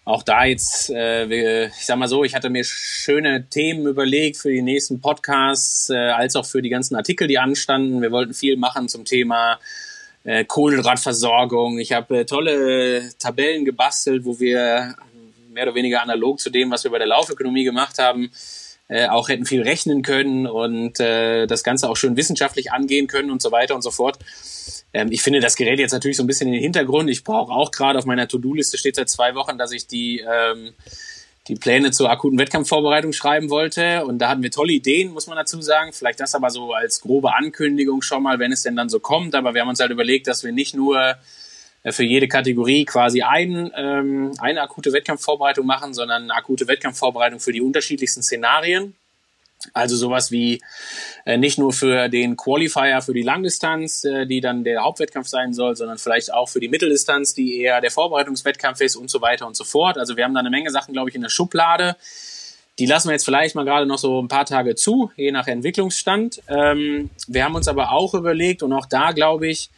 [0.06, 4.38] auch da jetzt, äh, wir, ich sag mal so, ich hatte mir schöne Themen überlegt
[4.38, 8.02] für die nächsten Podcasts, äh, als auch für die ganzen Artikel, die anstanden.
[8.02, 9.60] Wir wollten viel machen zum Thema
[10.26, 11.80] äh, Kohlenhydratversorgung.
[11.80, 14.96] Ich habe äh, tolle Tabellen gebastelt, wo wir
[15.50, 18.32] mehr oder weniger analog zu dem, was wir bei der Laufökonomie gemacht haben,
[18.88, 23.32] äh, auch hätten viel rechnen können und äh, das Ganze auch schön wissenschaftlich angehen können
[23.32, 24.20] und so weiter und so fort.
[24.94, 27.10] Ähm, ich finde das Gerät jetzt natürlich so ein bisschen in den Hintergrund.
[27.10, 30.74] Ich brauche auch gerade auf meiner To-Do-Liste steht seit zwei Wochen, dass ich die ähm,
[31.48, 34.06] die Pläne zur akuten Wettkampfvorbereitung schreiben wollte.
[34.06, 35.94] Und da hatten wir tolle Ideen, muss man dazu sagen.
[35.94, 39.36] Vielleicht das aber so als grobe Ankündigung schon mal, wenn es denn dann so kommt.
[39.36, 41.16] Aber wir haben uns halt überlegt, dass wir nicht nur
[41.84, 47.40] äh, für jede Kategorie quasi ein, ähm, eine akute Wettkampfvorbereitung machen, sondern eine akute Wettkampfvorbereitung
[47.40, 48.96] für die unterschiedlichsten Szenarien.
[49.74, 50.62] Also sowas wie
[51.26, 55.54] äh, nicht nur für den Qualifier für die Langdistanz, äh, die dann der Hauptwettkampf sein
[55.54, 59.48] soll, sondern vielleicht auch für die Mitteldistanz, die eher der Vorbereitungswettkampf ist und so weiter
[59.48, 59.98] und so fort.
[59.98, 61.96] Also wir haben da eine Menge Sachen, glaube ich, in der Schublade.
[62.78, 65.48] Die lassen wir jetzt vielleicht mal gerade noch so ein paar Tage zu, je nach
[65.48, 66.42] Entwicklungsstand.
[66.50, 69.70] Ähm, wir haben uns aber auch überlegt und auch da, glaube ich,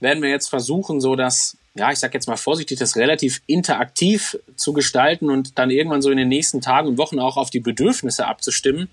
[0.00, 4.36] werden wir jetzt versuchen, so dass, ja, ich sag jetzt mal vorsichtig, das relativ interaktiv
[4.56, 7.60] zu gestalten und dann irgendwann so in den nächsten Tagen und Wochen auch auf die
[7.60, 8.90] Bedürfnisse abzustimmen.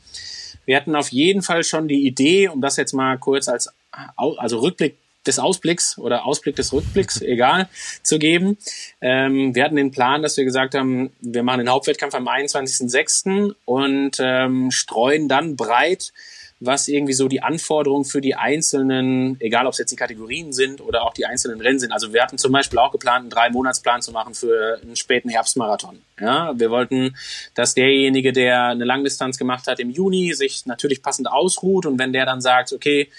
[0.69, 3.73] Wir hatten auf jeden Fall schon die Idee, um das jetzt mal kurz als
[4.15, 7.67] also Rückblick des Ausblicks oder Ausblick des Rückblicks, egal,
[8.03, 8.55] zu geben.
[9.01, 13.55] Ähm, wir hatten den Plan, dass wir gesagt haben, wir machen den Hauptwettkampf am 21.06.
[13.65, 16.13] und ähm, streuen dann breit
[16.61, 20.81] was irgendwie so die Anforderungen für die einzelnen, egal ob es jetzt die Kategorien sind
[20.81, 21.93] oder auch die einzelnen Rennen sind.
[21.93, 26.01] Also wir hatten zum Beispiel auch geplant, einen Drei-Monats-Plan zu machen für einen späten Herbstmarathon.
[26.19, 27.15] Ja, wir wollten,
[27.53, 32.11] dass derjenige, der eine Langdistanz gemacht hat im Juni, sich natürlich passend ausruht und wenn
[32.11, 33.09] der dann sagt, okay,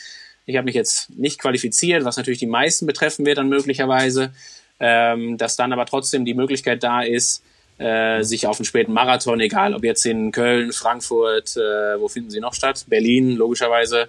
[0.44, 4.32] ich habe mich jetzt nicht qualifiziert, was natürlich die meisten betreffen wird dann möglicherweise,
[4.80, 7.42] ähm, dass dann aber trotzdem die Möglichkeit da ist,
[7.80, 12.30] äh, sich auf einen späten Marathon, egal ob jetzt in Köln, Frankfurt, äh, wo finden
[12.30, 12.84] sie noch statt?
[12.88, 14.08] Berlin, logischerweise,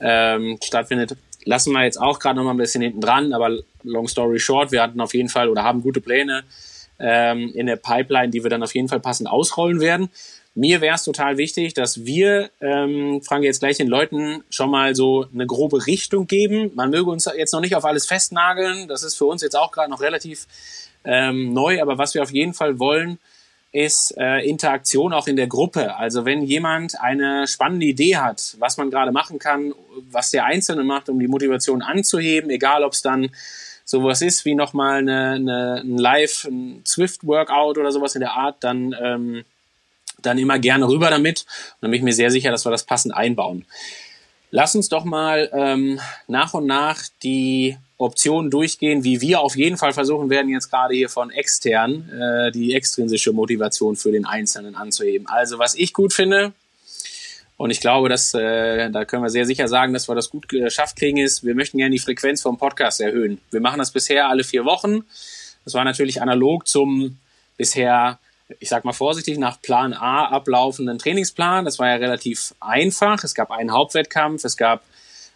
[0.00, 1.16] ähm, stattfindet.
[1.44, 4.72] Lassen wir jetzt auch gerade noch mal ein bisschen hinten dran, aber long story short,
[4.72, 6.44] wir hatten auf jeden Fall oder haben gute Pläne
[6.98, 10.08] ähm, in der Pipeline, die wir dann auf jeden Fall passend ausrollen werden.
[10.54, 14.94] Mir wäre es total wichtig, dass wir, ähm, Frank, jetzt gleich den Leuten schon mal
[14.94, 16.72] so eine grobe Richtung geben.
[16.74, 18.88] Man möge uns jetzt noch nicht auf alles festnageln.
[18.88, 20.46] Das ist für uns jetzt auch gerade noch relativ
[21.04, 23.18] ähm, neu, aber was wir auf jeden Fall wollen,
[23.72, 25.94] ist äh, Interaktion auch in der Gruppe.
[25.96, 29.72] Also wenn jemand eine spannende Idee hat, was man gerade machen kann,
[30.10, 33.30] was der Einzelne macht, um die Motivation anzuheben, egal ob es dann
[33.84, 38.56] sowas ist wie nochmal eine, eine, ein Live, ein Swift-Workout oder sowas in der Art,
[38.60, 39.44] dann, ähm,
[40.20, 41.40] dann immer gerne rüber damit.
[41.40, 43.66] Und dann bin ich mir sehr sicher, dass wir das passend einbauen.
[44.50, 49.76] Lass uns doch mal ähm, nach und nach die Optionen durchgehen, wie wir auf jeden
[49.76, 54.74] Fall versuchen werden, jetzt gerade hier von extern äh, die extrinsische Motivation für den Einzelnen
[54.74, 55.26] anzuheben.
[55.28, 56.52] Also was ich gut finde,
[57.60, 60.48] und ich glaube, dass äh, da können wir sehr sicher sagen, dass wir das gut
[60.48, 63.38] geschafft kriegen, ist, wir möchten gerne die Frequenz vom Podcast erhöhen.
[63.50, 65.04] Wir machen das bisher alle vier Wochen.
[65.66, 67.18] Das war natürlich analog zum
[67.58, 68.18] bisher,
[68.60, 71.66] ich sag mal vorsichtig, nach Plan A ablaufenden Trainingsplan.
[71.66, 73.22] Das war ja relativ einfach.
[73.24, 74.82] Es gab einen Hauptwettkampf, es gab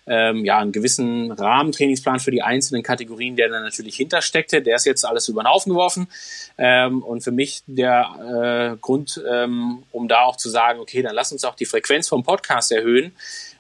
[0.07, 4.62] ähm, ja einen gewissen Rahmentrainingsplan für die einzelnen Kategorien, der dann natürlich hintersteckte.
[4.62, 6.09] Der ist jetzt alles über den Haufen geworfen.
[6.59, 11.14] Ähm, und für mich der äh, Grund, ähm, um da auch zu sagen, okay, dann
[11.14, 13.12] lass uns auch die Frequenz vom Podcast erhöhen.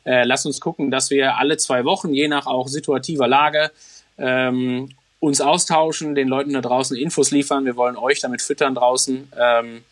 [0.04, 3.70] Äh, lass uns gucken, dass wir alle zwei Wochen, je nach auch situativer Lage,
[4.18, 7.64] ähm, uns austauschen, den Leuten da draußen Infos liefern.
[7.64, 9.32] Wir wollen euch damit füttern draußen.
[9.40, 9.82] Ähm,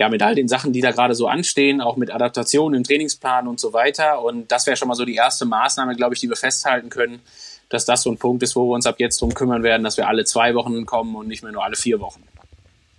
[0.00, 3.46] ja, mit all den Sachen, die da gerade so anstehen, auch mit Adaptation im Trainingsplan
[3.46, 4.24] und so weiter.
[4.24, 7.20] Und das wäre schon mal so die erste Maßnahme, glaube ich, die wir festhalten können,
[7.68, 9.98] dass das so ein Punkt ist, wo wir uns ab jetzt drum kümmern werden, dass
[9.98, 12.22] wir alle zwei Wochen kommen und nicht mehr nur alle vier Wochen.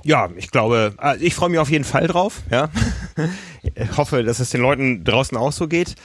[0.04, 2.44] Ja, ich glaube, äh, ich freue mich auf jeden Fall drauf.
[2.52, 2.70] Ja,
[3.64, 5.96] ich hoffe, dass es den Leuten draußen auch so geht.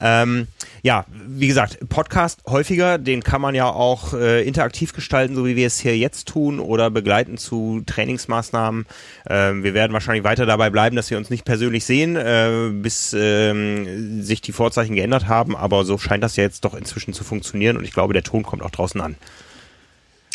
[0.00, 0.48] Ähm,
[0.86, 5.56] ja, wie gesagt, Podcast häufiger, den kann man ja auch äh, interaktiv gestalten, so wie
[5.56, 8.86] wir es hier jetzt tun oder begleiten zu Trainingsmaßnahmen.
[9.28, 13.12] Ähm, wir werden wahrscheinlich weiter dabei bleiben, dass wir uns nicht persönlich sehen, äh, bis
[13.18, 17.24] ähm, sich die Vorzeichen geändert haben, aber so scheint das ja jetzt doch inzwischen zu
[17.24, 19.16] funktionieren und ich glaube, der Ton kommt auch draußen an.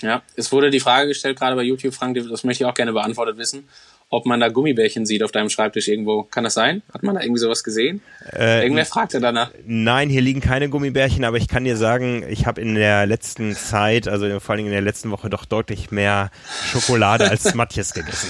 [0.02, 2.92] Ja, es wurde die Frage gestellt, gerade bei YouTube, Frank, das möchte ich auch gerne
[2.92, 3.70] beantwortet wissen,
[4.14, 6.24] ob man da Gummibärchen sieht auf deinem Schreibtisch irgendwo.
[6.24, 6.82] Kann das sein?
[6.94, 8.02] Hat man da irgendwie sowas gesehen?
[8.38, 9.52] Äh, Irgendwer fragte danach.
[9.66, 13.56] Nein, hier liegen keine Gummibärchen, aber ich kann dir sagen, ich habe in der letzten
[13.56, 16.30] Zeit, also vor allen Dingen in der letzten Woche, doch deutlich mehr
[16.66, 18.28] Schokolade als Matjes gegessen.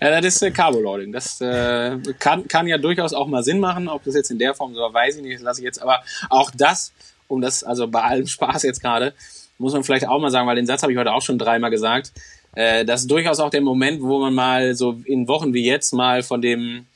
[0.00, 1.12] Ja, das ist äh, Carboloading.
[1.12, 3.88] Das äh, kann, kann ja durchaus auch mal Sinn machen.
[3.88, 5.82] Ob das jetzt in der Form so war, weiß ich nicht, das lasse ich jetzt.
[5.82, 6.94] Aber auch das,
[7.26, 9.12] um das, also bei allem Spaß jetzt gerade,
[9.58, 11.70] muss man vielleicht auch mal sagen, weil den Satz habe ich heute auch schon dreimal
[11.70, 12.12] gesagt
[12.58, 15.92] äh, das ist durchaus auch der Moment, wo man mal so in Wochen wie jetzt
[15.92, 16.86] mal von dem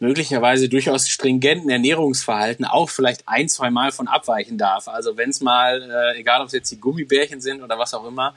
[0.00, 4.88] möglicherweise durchaus stringenten Ernährungsverhalten auch vielleicht ein, zwei Mal von abweichen darf.
[4.88, 8.06] Also wenn es mal, äh, egal ob es jetzt die Gummibärchen sind oder was auch
[8.08, 8.34] immer,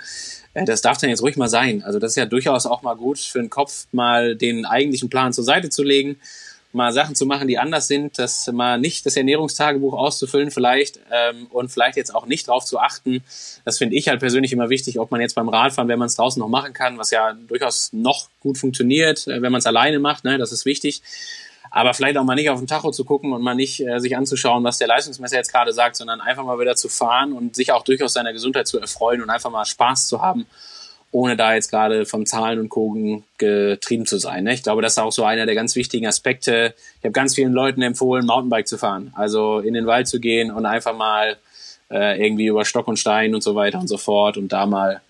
[0.53, 1.81] äh, das darf dann jetzt ruhig mal sein.
[1.83, 5.33] Also das ist ja durchaus auch mal gut für den Kopf, mal den eigentlichen Plan
[5.33, 6.17] zur Seite zu legen
[6.73, 11.47] mal Sachen zu machen, die anders sind, das mal nicht das Ernährungstagebuch auszufüllen vielleicht ähm,
[11.51, 13.23] und vielleicht jetzt auch nicht darauf zu achten.
[13.65, 16.15] Das finde ich halt persönlich immer wichtig, ob man jetzt beim Radfahren, wenn man es
[16.15, 19.99] draußen noch machen kann, was ja durchaus noch gut funktioniert, äh, wenn man es alleine
[19.99, 21.01] macht, ne, das ist wichtig.
[21.73, 24.17] Aber vielleicht auch mal nicht auf den Tacho zu gucken und mal nicht äh, sich
[24.17, 27.71] anzuschauen, was der Leistungsmesser jetzt gerade sagt, sondern einfach mal wieder zu fahren und sich
[27.71, 30.45] auch durchaus seiner Gesundheit zu erfreuen und einfach mal Spaß zu haben
[31.11, 34.45] ohne da jetzt gerade vom Zahlen und Kogen getrieben zu sein.
[34.45, 34.53] Ne?
[34.53, 36.73] Ich glaube, das ist auch so einer der ganz wichtigen Aspekte.
[36.99, 40.51] Ich habe ganz vielen Leuten empfohlen, Mountainbike zu fahren, also in den Wald zu gehen
[40.51, 41.37] und einfach mal
[41.89, 45.01] äh, irgendwie über Stock und Stein und so weiter und so fort und da mal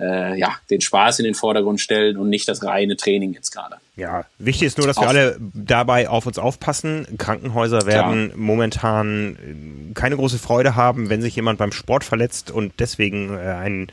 [0.00, 3.76] äh, ja, den Spaß in den Vordergrund stellen und nicht das reine Training jetzt gerade.
[3.96, 7.06] Ja, wichtig ist nur, dass wir alle dabei auf uns aufpassen.
[7.18, 8.38] Krankenhäuser werden Klar.
[8.38, 13.88] momentan keine große Freude haben, wenn sich jemand beim Sport verletzt und deswegen äh, einen
[13.88, 13.92] äh,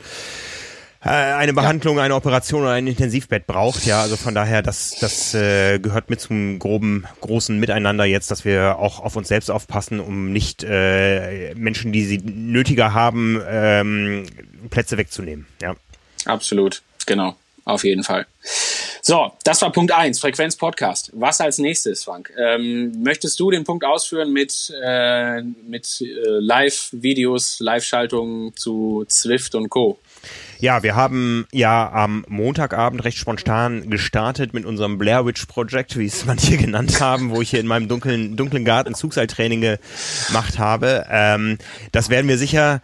[1.00, 3.86] eine Behandlung, eine Operation oder ein Intensivbett braucht.
[3.86, 8.44] Ja, also von daher, das, das äh, gehört mit zum groben, großen Miteinander jetzt, dass
[8.44, 14.26] wir auch auf uns selbst aufpassen, um nicht äh, Menschen, die sie nötiger haben, ähm,
[14.70, 15.46] Plätze wegzunehmen.
[15.62, 15.76] Ja.
[16.24, 18.26] Absolut, genau, auf jeden Fall.
[19.00, 21.10] So, das war Punkt eins Frequenz Podcast.
[21.14, 22.32] Was als nächstes, Frank?
[22.36, 26.04] Ähm, möchtest du den Punkt ausführen mit, äh, mit äh,
[26.40, 29.98] Live-Videos, Live-Schaltungen zu Zwift und Co.?
[30.60, 36.06] Ja, wir haben ja am Montagabend recht spontan gestartet mit unserem Blair Witch Project, wie
[36.06, 41.06] es manche genannt haben, wo ich hier in meinem dunklen, dunklen Garten Zugseiltraining gemacht habe.
[41.10, 41.58] Ähm,
[41.92, 42.80] das werden wir sicher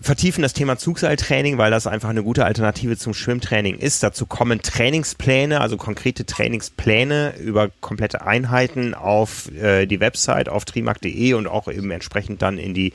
[0.00, 4.02] vertiefen das Thema Zugseiltraining, weil das einfach eine gute Alternative zum Schwimmtraining ist.
[4.02, 11.34] Dazu kommen Trainingspläne, also konkrete Trainingspläne über komplette Einheiten auf äh, die Website auf trimark.de
[11.34, 12.92] und auch eben entsprechend dann in die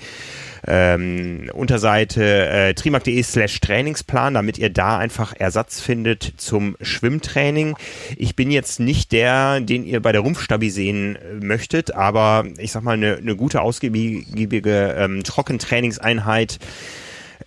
[0.68, 7.76] ähm, Unterseite äh, trimark.de slash Trainingsplan, damit ihr da einfach Ersatz findet zum Schwimmtraining.
[8.18, 12.72] Ich bin jetzt nicht der, den ihr bei der Rumpfstabi sehen äh, möchtet, aber ich
[12.72, 16.60] sag mal, eine, eine gute, ausgiebige ähm, Trockentrainingseinheit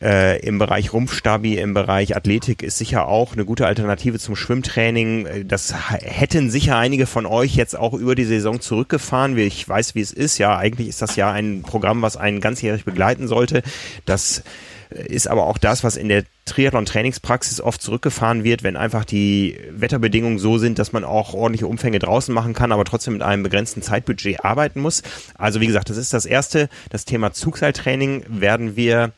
[0.02, 5.26] äh, im Bereich Rumpfstabi, im Bereich Athletik ist sicher auch eine gute Alternative zum Schwimmtraining.
[5.26, 9.37] Äh, das hätten sicher einige von euch jetzt auch über die Saison zurückgefahren.
[9.38, 10.38] Ich weiß, wie es ist.
[10.38, 13.62] Ja, eigentlich ist das ja ein Programm, was einen ganzjährig begleiten sollte.
[14.04, 14.42] Das
[14.94, 20.38] ist aber auch das, was in der Triathlon-Trainingspraxis oft zurückgefahren wird, wenn einfach die Wetterbedingungen
[20.38, 23.83] so sind, dass man auch ordentliche Umfänge draußen machen kann, aber trotzdem mit einem begrenzten
[23.83, 25.02] Zeitbudget arbeiten muss.
[25.37, 26.68] Also wie gesagt, das ist das erste.
[26.90, 29.12] Das Thema Zugseiltraining werden wir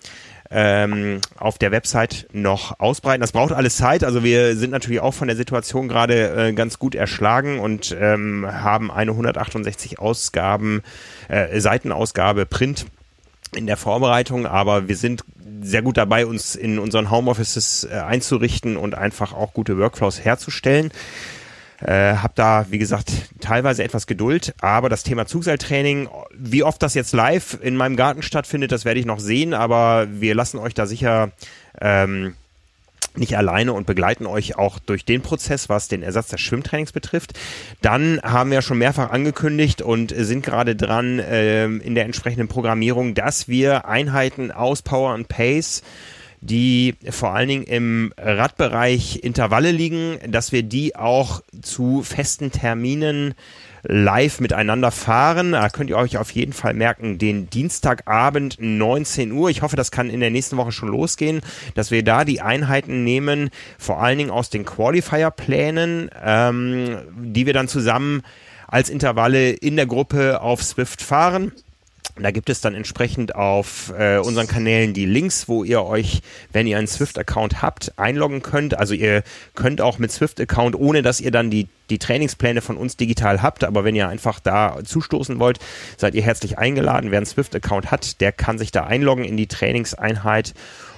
[0.50, 3.20] ähm, auf der Website noch ausbreiten.
[3.20, 4.04] Das braucht alles Zeit.
[4.04, 8.46] Also wir sind natürlich auch von der Situation gerade äh, ganz gut erschlagen und ähm,
[8.46, 10.82] haben eine 168 Ausgaben,
[11.28, 12.86] äh, Seitenausgabe Print
[13.54, 15.24] in der Vorbereitung, aber wir sind
[15.62, 20.90] sehr gut dabei, uns in unseren Homeoffices äh, einzurichten und einfach auch gute Workflows herzustellen.
[21.80, 26.94] Äh, hab da, wie gesagt, teilweise etwas Geduld, aber das Thema Zugseiltraining, wie oft das
[26.94, 30.72] jetzt live in meinem Garten stattfindet, das werde ich noch sehen, aber wir lassen euch
[30.72, 31.32] da sicher
[31.80, 32.34] ähm,
[33.18, 37.32] nicht alleine und begleiten euch auch durch den Prozess, was den Ersatz des Schwimmtrainings betrifft.
[37.82, 43.14] Dann haben wir schon mehrfach angekündigt und sind gerade dran äh, in der entsprechenden Programmierung,
[43.14, 45.82] dass wir Einheiten aus Power and Pace
[46.46, 53.34] die vor allen Dingen im Radbereich Intervalle liegen, dass wir die auch zu festen Terminen
[53.82, 55.52] live miteinander fahren.
[55.52, 59.50] Da könnt ihr euch auf jeden Fall merken, den Dienstagabend 19 Uhr.
[59.50, 61.40] Ich hoffe, das kann in der nächsten Woche schon losgehen,
[61.74, 67.52] dass wir da die Einheiten nehmen, vor allen Dingen aus den Qualifier-Plänen, ähm, die wir
[67.52, 68.22] dann zusammen
[68.68, 71.52] als Intervalle in der Gruppe auf Swift fahren.
[72.18, 76.66] Da gibt es dann entsprechend auf äh, unseren Kanälen die Links, wo ihr euch, wenn
[76.66, 78.78] ihr einen Swift-Account habt, einloggen könnt.
[78.78, 79.22] Also ihr
[79.54, 83.64] könnt auch mit Swift-Account, ohne dass ihr dann die, die Trainingspläne von uns digital habt,
[83.64, 85.58] aber wenn ihr einfach da zustoßen wollt,
[85.98, 87.10] seid ihr herzlich eingeladen.
[87.10, 90.54] Wer einen Swift-Account hat, der kann sich da einloggen in die Trainingseinheit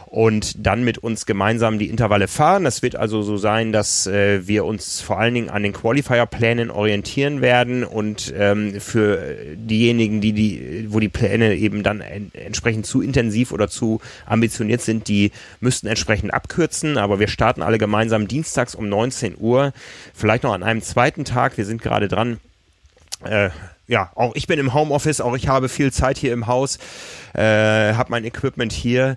[0.09, 2.65] und dann mit uns gemeinsam die Intervalle fahren.
[2.65, 6.71] Das wird also so sein, dass äh, wir uns vor allen Dingen an den Qualifier-Plänen
[6.71, 12.87] orientieren werden und ähm, für diejenigen, die die, wo die Pläne eben dann en entsprechend
[12.87, 16.97] zu intensiv oder zu ambitioniert sind, die müssten entsprechend abkürzen.
[16.97, 19.75] Aber wir starten alle gemeinsam dienstags um 19 Uhr,
[20.15, 21.59] vielleicht noch an einem zweiten Tag.
[21.59, 22.41] Wir sind gerade dran.
[23.25, 23.51] Äh,
[23.89, 26.79] ja, auch ich bin im Homeoffice, auch ich habe viel Zeit hier im Haus,
[27.35, 29.17] äh, habe mein Equipment hier.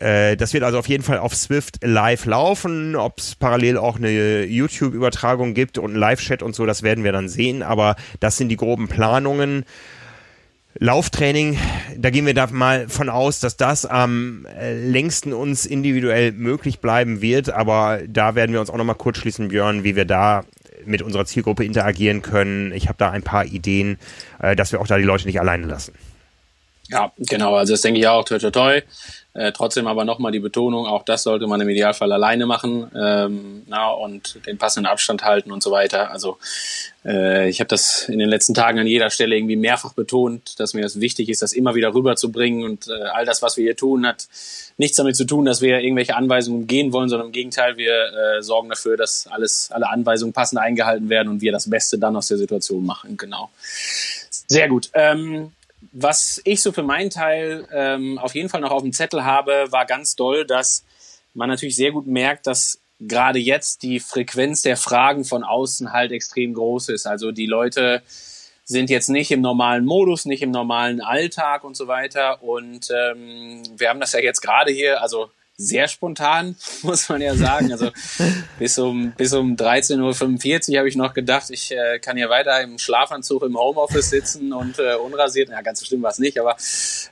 [0.00, 2.94] Äh, das wird also auf jeden Fall auf Swift live laufen.
[2.94, 7.10] Ob es parallel auch eine YouTube-Übertragung gibt und einen Live-Chat und so, das werden wir
[7.10, 7.64] dann sehen.
[7.64, 9.64] Aber das sind die groben Planungen.
[10.78, 11.58] Lauftraining,
[11.98, 16.80] da gehen wir da mal von aus, dass das am äh, längsten uns individuell möglich
[16.80, 20.44] bleiben wird, aber da werden wir uns auch nochmal kurz schließen, Björn, wie wir da
[20.86, 22.72] mit unserer Zielgruppe interagieren können.
[22.72, 23.98] Ich habe da ein paar Ideen,
[24.40, 25.92] äh, dass wir auch da die Leute nicht alleine lassen.
[26.88, 27.54] Ja, genau.
[27.54, 28.24] Also das denke ich auch.
[28.24, 28.82] Toi, toi, toi.
[29.34, 33.62] Äh, trotzdem aber nochmal die Betonung, auch das sollte man im Idealfall alleine machen ähm,
[33.66, 36.10] na, und den passenden Abstand halten und so weiter.
[36.10, 36.36] Also
[37.02, 40.74] äh, ich habe das in den letzten Tagen an jeder Stelle irgendwie mehrfach betont, dass
[40.74, 43.76] mir das wichtig ist, das immer wieder rüberzubringen und äh, all das, was wir hier
[43.76, 44.28] tun, hat
[44.76, 48.42] nichts damit zu tun, dass wir irgendwelche Anweisungen gehen wollen, sondern im Gegenteil, wir äh,
[48.42, 52.28] sorgen dafür, dass alles, alle Anweisungen passend eingehalten werden und wir das Beste dann aus
[52.28, 53.16] der Situation machen.
[53.16, 53.48] Genau.
[54.46, 54.90] Sehr gut.
[54.92, 55.52] Ähm,
[55.92, 59.66] was ich so für meinen Teil ähm, auf jeden Fall noch auf dem Zettel habe,
[59.70, 60.84] war ganz doll, dass
[61.34, 66.12] man natürlich sehr gut merkt, dass gerade jetzt die Frequenz der Fragen von außen halt
[66.12, 67.06] extrem groß ist.
[67.06, 68.02] Also die Leute
[68.64, 72.42] sind jetzt nicht im normalen Modus, nicht im normalen Alltag und so weiter.
[72.42, 75.30] Und ähm, wir haben das ja jetzt gerade hier, also
[75.66, 77.72] sehr spontan, muss man ja sagen.
[77.72, 77.90] Also
[78.58, 82.60] bis um, bis um 13.45 Uhr habe ich noch gedacht, ich äh, kann hier weiter
[82.62, 85.50] im Schlafanzug im Homeoffice sitzen und äh, unrasiert.
[85.50, 86.56] Ja, ganz so schlimm war es nicht, aber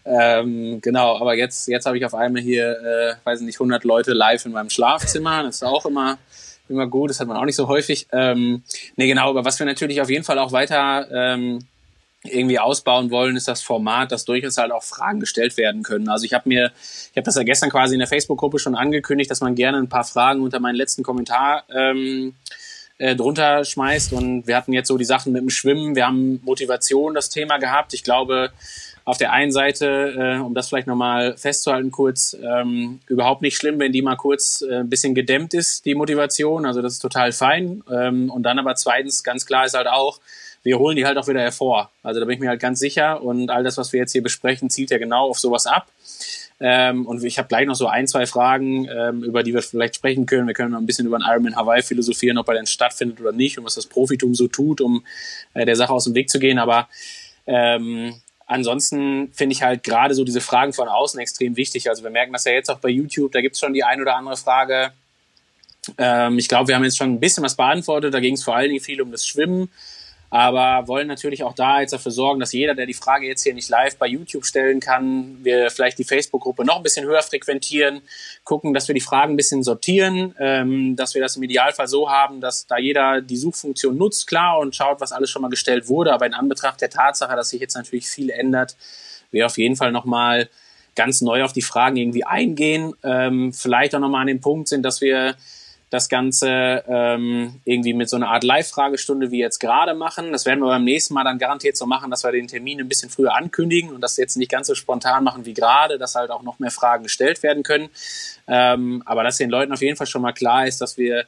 [0.05, 1.19] ähm, genau.
[1.21, 4.53] Aber jetzt, jetzt habe ich auf einmal hier, äh, weiß nicht, 100 Leute live in
[4.53, 5.43] meinem Schlafzimmer.
[5.43, 6.19] Das ist auch immer
[6.71, 8.07] immer gut, das hat man auch nicht so häufig.
[8.13, 8.63] Ähm,
[8.97, 11.59] nee, genau, aber was wir natürlich auf jeden Fall auch weiter ähm,
[12.25, 16.09] irgendwie ausbauen wollen, ist das Format, dass durchaus halt auch Fragen gestellt werden können.
[16.09, 16.71] Also ich habe mir,
[17.11, 19.89] ich habe das ja gestern quasi in der Facebook-Gruppe schon angekündigt, dass man gerne ein
[19.89, 22.35] paar Fragen unter meinen letzten Kommentar ähm,
[22.99, 24.13] äh, drunter schmeißt.
[24.13, 27.57] Und wir hatten jetzt so die Sachen mit dem Schwimmen, wir haben Motivation das Thema
[27.57, 27.95] gehabt.
[27.95, 28.51] Ich glaube,
[29.07, 33.79] auf der einen Seite, äh, um das vielleicht nochmal festzuhalten, kurz, ähm, überhaupt nicht schlimm,
[33.79, 36.67] wenn die mal kurz äh, ein bisschen gedämmt ist, die Motivation.
[36.67, 37.83] Also das ist total fein.
[37.91, 40.21] Ähm, und dann aber zweitens, ganz klar ist halt auch,
[40.63, 41.91] wir holen die halt auch wieder hervor.
[42.03, 44.23] Also da bin ich mir halt ganz sicher und all das, was wir jetzt hier
[44.23, 45.87] besprechen, zielt ja genau auf sowas ab.
[46.63, 49.97] Ähm, und ich habe gleich noch so ein, zwei Fragen, ähm, über die wir vielleicht
[49.97, 50.47] sprechen können.
[50.47, 53.33] Wir können noch ein bisschen über den Ironman Hawaii philosophieren, ob er denn stattfindet oder
[53.33, 55.03] nicht und was das Profitum so tut, um
[55.55, 56.59] äh, der Sache aus dem Weg zu gehen.
[56.59, 56.89] Aber
[57.47, 58.15] ähm,
[58.47, 61.89] ansonsten finde ich halt gerade so diese Fragen von außen extrem wichtig.
[61.89, 64.03] Also wir merken das ja jetzt auch bei YouTube, da gibt es schon die ein
[64.03, 64.93] oder andere Frage.
[65.97, 68.13] Ähm, ich glaube, wir haben jetzt schon ein bisschen was beantwortet.
[68.13, 69.71] Da ging es vor allen Dingen viel um das Schwimmen
[70.31, 73.53] aber wollen natürlich auch da jetzt dafür sorgen, dass jeder, der die Frage jetzt hier
[73.53, 78.01] nicht live bei YouTube stellen kann, wir vielleicht die Facebook-Gruppe noch ein bisschen höher frequentieren,
[78.45, 82.09] gucken, dass wir die Fragen ein bisschen sortieren, ähm, dass wir das im Idealfall so
[82.09, 85.89] haben, dass da jeder die Suchfunktion nutzt, klar, und schaut, was alles schon mal gestellt
[85.89, 86.13] wurde.
[86.13, 88.77] Aber in Anbetracht der Tatsache, dass sich jetzt natürlich viel ändert,
[89.33, 90.49] wir auf jeden Fall nochmal
[90.95, 92.95] ganz neu auf die Fragen irgendwie eingehen.
[93.03, 95.35] Ähm, vielleicht auch nochmal an den Punkt sind, dass wir
[95.91, 100.31] das Ganze ähm, irgendwie mit so einer Art Live-Fragestunde wie jetzt gerade machen.
[100.31, 102.89] Das werden wir beim nächsten Mal dann garantiert so machen, dass wir den Termin ein
[102.89, 106.31] bisschen früher ankündigen und das jetzt nicht ganz so spontan machen wie gerade, dass halt
[106.31, 107.89] auch noch mehr Fragen gestellt werden können.
[108.47, 111.27] Ähm, aber dass den Leuten auf jeden Fall schon mal klar ist, dass wir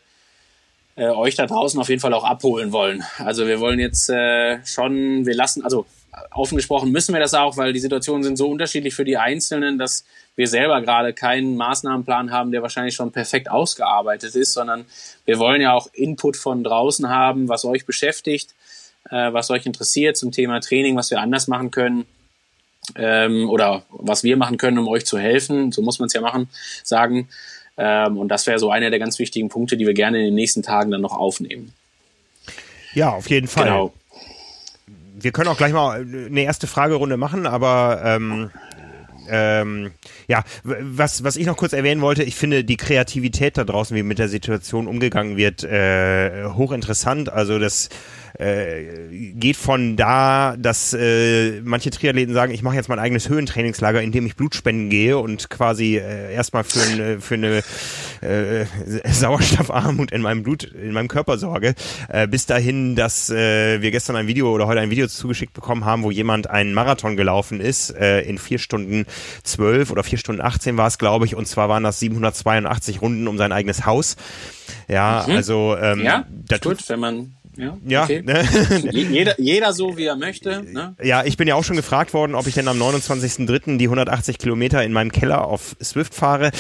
[0.95, 3.03] äh, euch da draußen auf jeden Fall auch abholen wollen.
[3.19, 5.87] Also wir wollen jetzt äh, schon, wir lassen, also
[6.31, 9.79] offen gesprochen müssen wir das auch, weil die Situationen sind so unterschiedlich für die Einzelnen,
[9.79, 10.05] dass
[10.35, 14.87] wir selber gerade keinen Maßnahmenplan haben, der wahrscheinlich schon perfekt ausgearbeitet ist, sondern
[15.25, 18.55] wir wollen ja auch Input von draußen haben, was euch beschäftigt,
[19.11, 22.07] äh, was euch interessiert zum Thema Training, was wir anders machen können
[22.97, 25.73] ähm, oder was wir machen können, um euch zu helfen.
[25.73, 26.49] So muss man es ja machen,
[26.83, 27.29] sagen.
[27.77, 30.35] Ähm, und das wäre so einer der ganz wichtigen Punkte, die wir gerne in den
[30.35, 31.73] nächsten Tagen dann noch aufnehmen.
[32.95, 33.65] Ja, auf jeden Fall.
[33.65, 33.93] Genau.
[35.15, 38.51] Wir können auch gleich mal eine erste Fragerunde machen, aber ähm,
[39.29, 39.93] ähm,
[40.29, 44.03] ja, was, was ich noch kurz erwähnen wollte, ich finde die Kreativität da draußen, wie
[44.03, 47.31] mit der Situation umgegangen wird, äh, hochinteressant.
[47.31, 47.89] Also das
[48.39, 54.03] äh, geht von da, dass äh, manche Triathleten sagen, ich mache jetzt mein eigenes Höhentrainingslager,
[54.03, 57.63] in dem ich Blutspenden gehe und quasi äh, erstmal für, ein, für eine
[58.21, 58.67] äh,
[59.13, 61.75] Sauerstoffarmut in meinem Blut, in meinem Körper sorge,
[62.09, 65.85] äh, bis dahin, dass äh, wir gestern ein Video oder heute ein Video zugeschickt bekommen
[65.85, 69.07] haben, wo jemand einen Marathon gelaufen ist, äh, in vier Stunden
[69.43, 73.29] zwölf oder vier Stunden 18 war es, glaube ich, und zwar waren das 782 Runden
[73.29, 74.17] um sein eigenes Haus.
[74.89, 75.37] Ja, mhm.
[75.37, 78.23] also ähm, ja, da gut, wenn man ja, ja okay.
[78.23, 78.45] ne?
[78.93, 80.63] jeder, jeder so, wie er möchte.
[80.63, 80.95] Ne?
[81.03, 83.77] Ja, ich bin ja auch schon gefragt worden, ob ich denn am 29.03.
[83.77, 86.51] die 180 Kilometer in meinem Keller auf Swift fahre.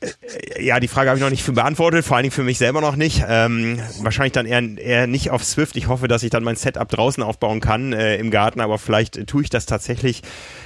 [0.00, 2.58] Äh, ja, die Frage habe ich noch nicht für beantwortet, vor allen Dingen für mich
[2.58, 3.24] selber noch nicht.
[3.28, 5.76] Ähm, wahrscheinlich dann eher, eher nicht auf Swift.
[5.76, 9.16] Ich hoffe, dass ich dann mein Setup draußen aufbauen kann äh, im Garten, aber vielleicht
[9.16, 10.22] äh, tue ich das tatsächlich.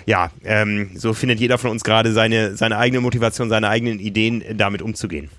[0.06, 4.44] Ja, ähm, so findet jeder von uns gerade seine, seine eigene Motivation, seine eigenen Ideen,
[4.56, 5.30] damit umzugehen.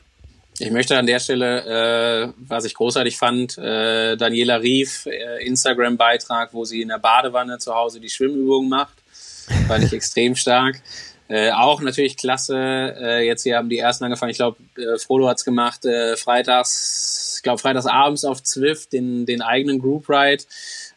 [0.58, 6.54] Ich möchte an der Stelle, äh, was ich großartig fand, äh, Daniela Rief, äh, Instagram-Beitrag,
[6.54, 8.96] wo sie in der Badewanne zu Hause die Schwimmübungen macht.
[9.68, 10.82] Fand ich extrem stark.
[11.28, 12.56] Äh, auch natürlich klasse.
[12.58, 14.32] Äh, jetzt hier haben die ersten angefangen.
[14.32, 15.84] Ich glaube, äh, Frodo hat's gemacht.
[15.84, 20.44] Äh, freitags, ich glaube, freitags abends auf Zwift den, den eigenen Group Ride.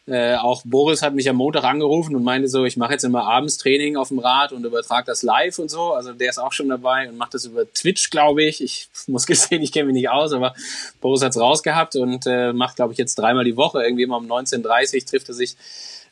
[0.09, 3.27] Äh, auch Boris hat mich am Montag angerufen und meinte so, ich mache jetzt immer
[3.27, 5.93] abends Training auf dem Rad und übertrage das live und so.
[5.93, 8.63] Also der ist auch schon dabei und macht das über Twitch, glaube ich.
[8.63, 10.55] Ich muss gestehen, ich kenne mich nicht aus, aber
[10.99, 13.83] Boris hat's rausgehabt und äh, macht, glaube ich, jetzt dreimal die Woche.
[13.83, 15.55] Irgendwie immer um 19.30 trifft er sich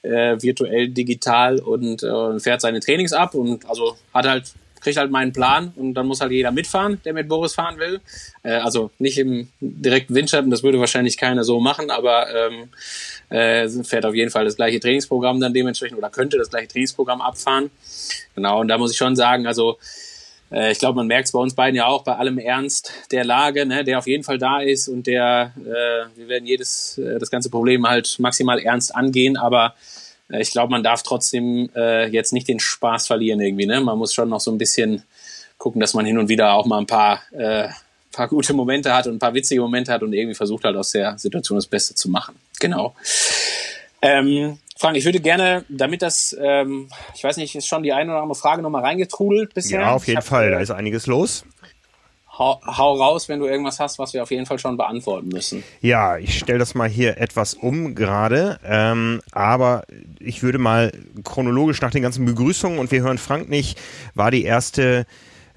[0.04, 5.12] äh, virtuell digital und äh, fährt seine Trainings ab und also hat halt kriegt halt
[5.12, 8.00] meinen Plan und dann muss halt jeder mitfahren, der mit Boris fahren will.
[8.44, 12.70] Äh, also nicht im direkten Windschatten, das würde wahrscheinlich keiner so machen, aber ähm,
[13.30, 17.22] äh, fährt auf jeden Fall das gleiche Trainingsprogramm dann dementsprechend oder könnte das gleiche Trainingsprogramm
[17.22, 17.70] abfahren.
[18.36, 19.78] Genau, und da muss ich schon sagen, also
[20.52, 23.26] äh, ich glaube, man merkt es bei uns beiden ja auch, bei allem Ernst der
[23.26, 27.20] Lage, ne, der auf jeden Fall da ist und der, äh, wir werden jedes, äh,
[27.20, 29.76] das ganze Problem halt maximal ernst angehen, aber
[30.30, 33.66] äh, ich glaube, man darf trotzdem äh, jetzt nicht den Spaß verlieren irgendwie.
[33.66, 33.82] Ne?
[33.82, 35.04] Man muss schon noch so ein bisschen
[35.58, 37.68] gucken, dass man hin und wieder auch mal ein paar, äh,
[38.18, 40.92] paar gute Momente hat und ein paar witzige Momente hat und irgendwie versucht halt aus
[40.92, 42.36] der Situation das Beste zu machen.
[42.60, 42.96] Genau.
[44.02, 48.12] Ähm, Frank, ich würde gerne, damit das, ähm, ich weiß nicht, ist schon die eine
[48.12, 49.82] oder andere Frage nochmal reingetrudelt bisher.
[49.82, 51.46] Ja, auf jeden hab, Fall, da ist einiges los
[52.38, 55.64] hau, hau raus, wenn du irgendwas hast, was wir auf jeden Fall schon beantworten müssen.
[55.82, 59.84] Ja, ich stelle das mal hier etwas um gerade, ähm, aber
[60.20, 60.92] ich würde mal
[61.24, 63.80] chronologisch nach den ganzen Begrüßungen und wir hören Frank nicht,
[64.14, 65.06] war die erste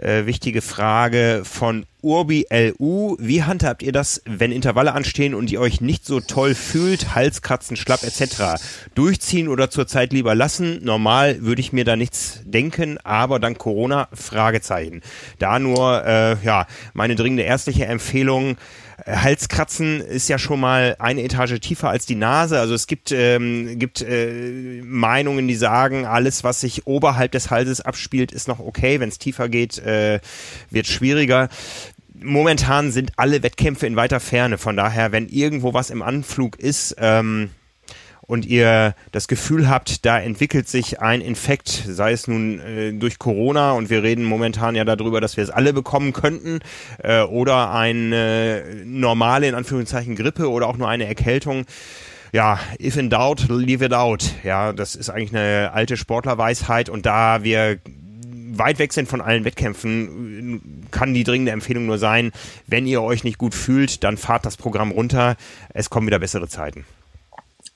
[0.01, 3.17] äh, wichtige Frage von Urbi LU.
[3.19, 7.77] Wie handhabt ihr das, wenn Intervalle anstehen und ihr euch nicht so toll fühlt, Halskratzen,
[7.77, 8.61] Schlapp etc.?
[8.95, 10.83] Durchziehen oder zurzeit lieber lassen?
[10.83, 15.03] Normal würde ich mir da nichts denken, aber dank Corona Fragezeichen.
[15.39, 18.57] Da nur äh, ja meine dringende ärztliche Empfehlung
[19.11, 22.59] Halskratzen ist ja schon mal eine Etage tiefer als die Nase.
[22.59, 27.81] Also es gibt, ähm, gibt äh, Meinungen, die sagen, alles, was sich oberhalb des Halses
[27.81, 29.01] abspielt, ist noch okay.
[29.01, 30.21] Wenn es tiefer geht, äh,
[30.71, 31.49] wird schwieriger
[32.23, 34.59] momentan sind alle Wettkämpfe in weiter Ferne.
[34.59, 37.49] Von daher, wenn irgendwo was im Anflug ist, ähm,
[38.31, 43.19] und ihr das Gefühl habt, da entwickelt sich ein Infekt, sei es nun äh, durch
[43.19, 46.61] Corona und wir reden momentan ja darüber, dass wir es alle bekommen könnten,
[47.03, 51.67] äh, oder eine normale, in Anführungszeichen, Grippe oder auch nur eine Erkältung,
[52.33, 54.23] ja, if in doubt, leave it out.
[54.45, 57.81] Ja, das ist eigentlich eine alte Sportlerweisheit und da wir
[58.53, 62.31] weit weg sind von allen Wettkämpfen, kann die dringende Empfehlung nur sein,
[62.69, 65.35] wenn ihr euch nicht gut fühlt, dann fahrt das Programm runter.
[65.71, 66.85] Es kommen wieder bessere Zeiten.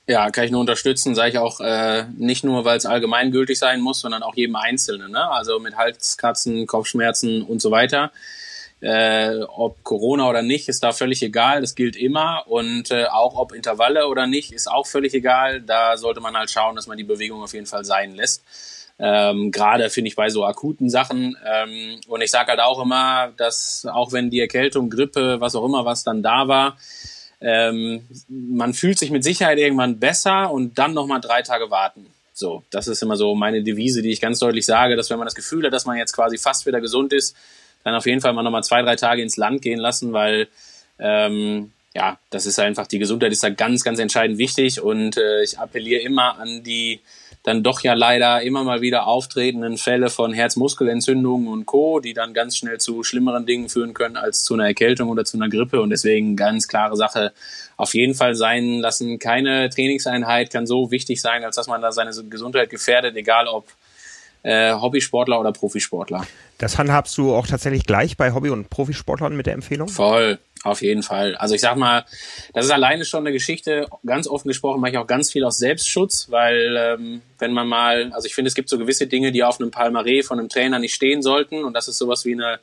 [0.07, 3.81] Ja, kann ich nur unterstützen, sage ich auch äh, nicht nur, weil es allgemeingültig sein
[3.81, 5.11] muss, sondern auch jedem Einzelnen.
[5.11, 5.31] Ne?
[5.31, 8.11] Also mit Halskratzen, Kopfschmerzen und so weiter.
[8.81, 11.61] Äh, ob Corona oder nicht, ist da völlig egal.
[11.61, 12.43] Das gilt immer.
[12.45, 15.61] Und äh, auch ob Intervalle oder nicht, ist auch völlig egal.
[15.61, 18.43] Da sollte man halt schauen, dass man die Bewegung auf jeden Fall sein lässt.
[18.99, 21.35] Ähm, Gerade finde ich bei so akuten Sachen.
[21.45, 25.65] Ähm, und ich sage halt auch immer, dass auch wenn die Erkältung, Grippe, was auch
[25.65, 26.77] immer, was dann da war,
[27.41, 32.07] ähm, man fühlt sich mit Sicherheit irgendwann besser und dann nochmal drei Tage warten.
[32.33, 35.25] So, das ist immer so meine Devise, die ich ganz deutlich sage, dass wenn man
[35.25, 37.35] das Gefühl hat, dass man jetzt quasi fast wieder gesund ist,
[37.83, 40.47] dann auf jeden Fall mal nochmal zwei, drei Tage ins Land gehen lassen, weil
[40.99, 45.43] ähm, ja, das ist einfach, die Gesundheit ist da ganz, ganz entscheidend wichtig und äh,
[45.43, 46.99] ich appelliere immer an die
[47.45, 52.33] dann doch ja leider immer mal wieder auftretenden Fälle von Herzmuskelentzündungen und Co., die dann
[52.33, 55.79] ganz schnell zu schlimmeren Dingen führen können als zu einer Erkältung oder zu einer Grippe.
[55.79, 57.33] Und deswegen ganz klare Sache,
[57.77, 59.19] auf jeden Fall sein lassen.
[59.19, 63.67] Keine Trainingseinheit kann so wichtig sein, als dass man da seine Gesundheit gefährdet, egal ob
[64.45, 66.25] äh, Hobbysportler oder Profisportler.
[66.59, 69.87] Das handhabst du auch tatsächlich gleich bei Hobby- und Profisportlern mit der Empfehlung?
[69.87, 71.35] Voll, auf jeden Fall.
[71.35, 72.05] Also ich sag mal,
[72.53, 75.57] das ist alleine schon eine Geschichte, ganz offen gesprochen mache ich auch ganz viel aus
[75.57, 79.43] Selbstschutz, weil ähm, wenn man mal, also ich finde, es gibt so gewisse Dinge, die
[79.43, 82.59] auf einem Palmaré von einem Trainer nicht stehen sollten und das ist sowas wie eine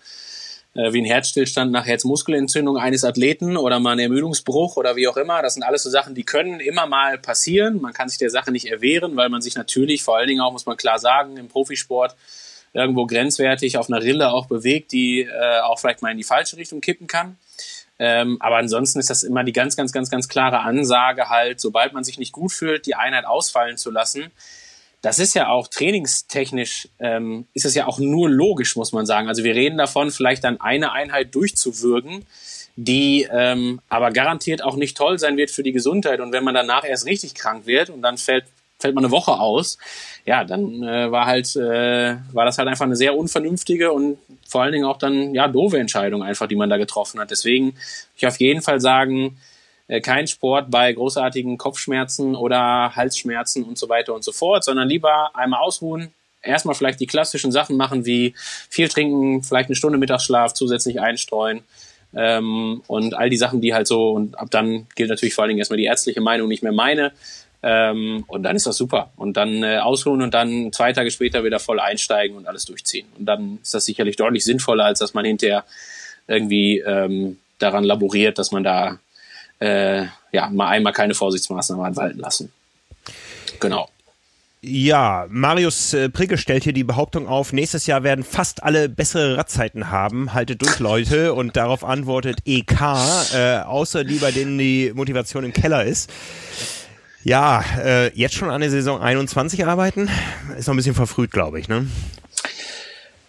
[0.74, 5.42] wie ein Herzstillstand nach Herzmuskelentzündung eines Athleten oder mal ein Ermüdungsbruch oder wie auch immer.
[5.42, 7.80] Das sind alles so Sachen, die können immer mal passieren.
[7.80, 10.52] Man kann sich der Sache nicht erwehren, weil man sich natürlich, vor allen Dingen auch,
[10.52, 12.16] muss man klar sagen, im Profisport
[12.72, 16.56] irgendwo grenzwertig auf einer Rille auch bewegt, die äh, auch vielleicht mal in die falsche
[16.56, 17.36] Richtung kippen kann.
[17.98, 21.92] Ähm, aber ansonsten ist das immer die ganz, ganz, ganz, ganz klare Ansage halt, sobald
[21.92, 24.32] man sich nicht gut fühlt, die Einheit ausfallen zu lassen
[25.02, 29.28] das ist ja auch trainingstechnisch, ähm, ist es ja auch nur logisch, muss man sagen.
[29.28, 32.24] Also wir reden davon, vielleicht dann eine Einheit durchzuwürgen,
[32.76, 36.20] die ähm, aber garantiert auch nicht toll sein wird für die Gesundheit.
[36.20, 38.44] Und wenn man danach erst richtig krank wird und dann fällt,
[38.78, 39.76] fällt man eine Woche aus,
[40.24, 44.62] ja, dann äh, war halt, äh, war das halt einfach eine sehr unvernünftige und vor
[44.62, 47.32] allen Dingen auch dann, ja, doofe Entscheidung einfach, die man da getroffen hat.
[47.32, 47.74] Deswegen,
[48.16, 49.36] ich auf jeden Fall sagen,
[50.00, 55.34] kein Sport bei großartigen Kopfschmerzen oder Halsschmerzen und so weiter und so fort, sondern lieber
[55.34, 56.12] einmal ausruhen,
[56.42, 61.62] erstmal vielleicht die klassischen Sachen machen wie viel trinken, vielleicht eine Stunde Mittagsschlaf zusätzlich einstreuen
[62.14, 65.50] ähm, und all die Sachen, die halt so und ab dann gilt natürlich vor allen
[65.50, 67.12] Dingen erstmal die ärztliche Meinung, nicht mehr meine.
[67.64, 69.12] Ähm, und dann ist das super.
[69.16, 73.06] Und dann äh, ausruhen und dann zwei Tage später wieder voll einsteigen und alles durchziehen.
[73.18, 75.64] Und dann ist das sicherlich deutlich sinnvoller, als dass man hinterher
[76.26, 78.98] irgendwie ähm, daran laboriert, dass man da
[79.62, 82.52] äh, ja, mal einmal keine Vorsichtsmaßnahmen anwalten lassen.
[83.60, 83.88] Genau.
[84.64, 89.36] Ja, Marius äh, Pricke stellt hier die Behauptung auf, nächstes Jahr werden fast alle bessere
[89.36, 90.34] Radzeiten haben.
[90.34, 91.34] Haltet durch, Leute.
[91.34, 92.80] Und darauf antwortet EK,
[93.34, 96.10] äh, außer die, bei denen die Motivation im Keller ist.
[97.24, 100.08] Ja, äh, jetzt schon an der Saison 21 arbeiten,
[100.56, 101.86] ist noch ein bisschen verfrüht, glaube ich, ne?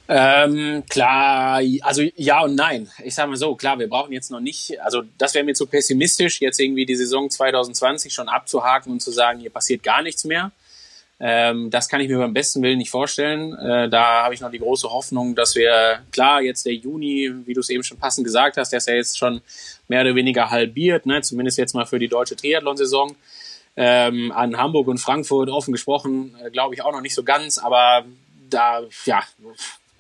[0.08, 2.90] Ähm, klar, also ja und nein.
[3.04, 5.66] Ich sage mal so, klar, wir brauchen jetzt noch nicht, also das wäre mir zu
[5.66, 10.26] pessimistisch, jetzt irgendwie die Saison 2020 schon abzuhaken und zu sagen, hier passiert gar nichts
[10.26, 10.52] mehr.
[11.20, 13.54] Ähm, das kann ich mir beim besten Willen nicht vorstellen.
[13.58, 17.54] Äh, da habe ich noch die große Hoffnung, dass wir, klar, jetzt der Juni, wie
[17.54, 19.42] du es eben schon passend gesagt hast, der ist ja jetzt schon
[19.88, 21.22] mehr oder weniger halbiert, ne?
[21.22, 23.16] zumindest jetzt mal für die deutsche Triathlon-Saison.
[23.76, 27.58] Ähm, an Hamburg und Frankfurt offen gesprochen, äh, glaube ich auch noch nicht so ganz,
[27.58, 28.04] aber
[28.50, 29.24] da, ja,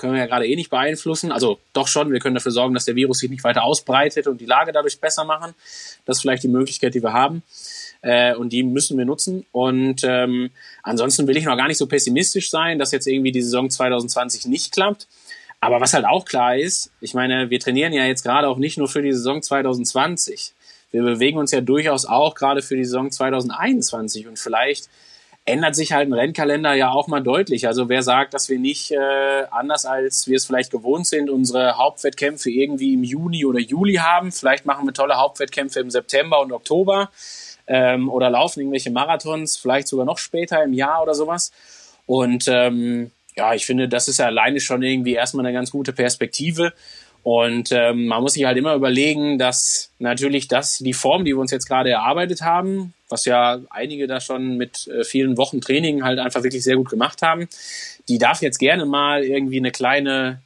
[0.04, 1.32] können wir ja gerade eh nicht beeinflussen.
[1.32, 4.42] Also doch schon, wir können dafür sorgen, dass der Virus sich nicht weiter ausbreitet und
[4.42, 5.54] die Lage dadurch besser machen.
[6.06, 7.42] Das ist vielleicht die Möglichkeit, die wir haben.
[8.02, 9.46] Äh, und die müssen wir nutzen.
[9.54, 10.50] Und ähm,
[10.84, 14.46] ansonsten will ich noch gar nicht so pessimistisch sein, dass jetzt irgendwie die Saison 2020
[14.48, 15.08] nicht klappt.
[15.62, 18.78] Aber was halt auch klar ist, ich meine, wir trainieren ja jetzt gerade auch nicht
[18.78, 20.52] nur für die Saison 2020.
[20.92, 24.90] Wir bewegen uns ja durchaus auch gerade für die Saison 2021 und vielleicht
[25.46, 27.68] ändert sich halt ein Rennkalender ja auch mal deutlich.
[27.68, 31.78] Also wer sagt, dass wir nicht äh, anders als wir es vielleicht gewohnt sind, unsere
[31.78, 34.32] Hauptwettkämpfe irgendwie im Juni oder Juli haben.
[34.32, 37.10] Vielleicht machen wir tolle Hauptwettkämpfe im September und Oktober
[37.68, 41.52] ähm, oder laufen irgendwelche Marathons, vielleicht sogar noch später im Jahr oder sowas.
[42.06, 45.92] Und ähm, ja, ich finde, das ist ja alleine schon irgendwie erstmal eine ganz gute
[45.92, 46.74] Perspektive.
[47.24, 51.40] Und ähm, man muss sich halt immer überlegen, dass natürlich das, die Form, die wir
[51.40, 56.04] uns jetzt gerade erarbeitet haben, was ja einige da schon mit äh, vielen Wochen Training
[56.04, 57.48] halt einfach wirklich sehr gut gemacht haben,
[58.10, 60.42] die darf jetzt gerne mal irgendwie eine kleine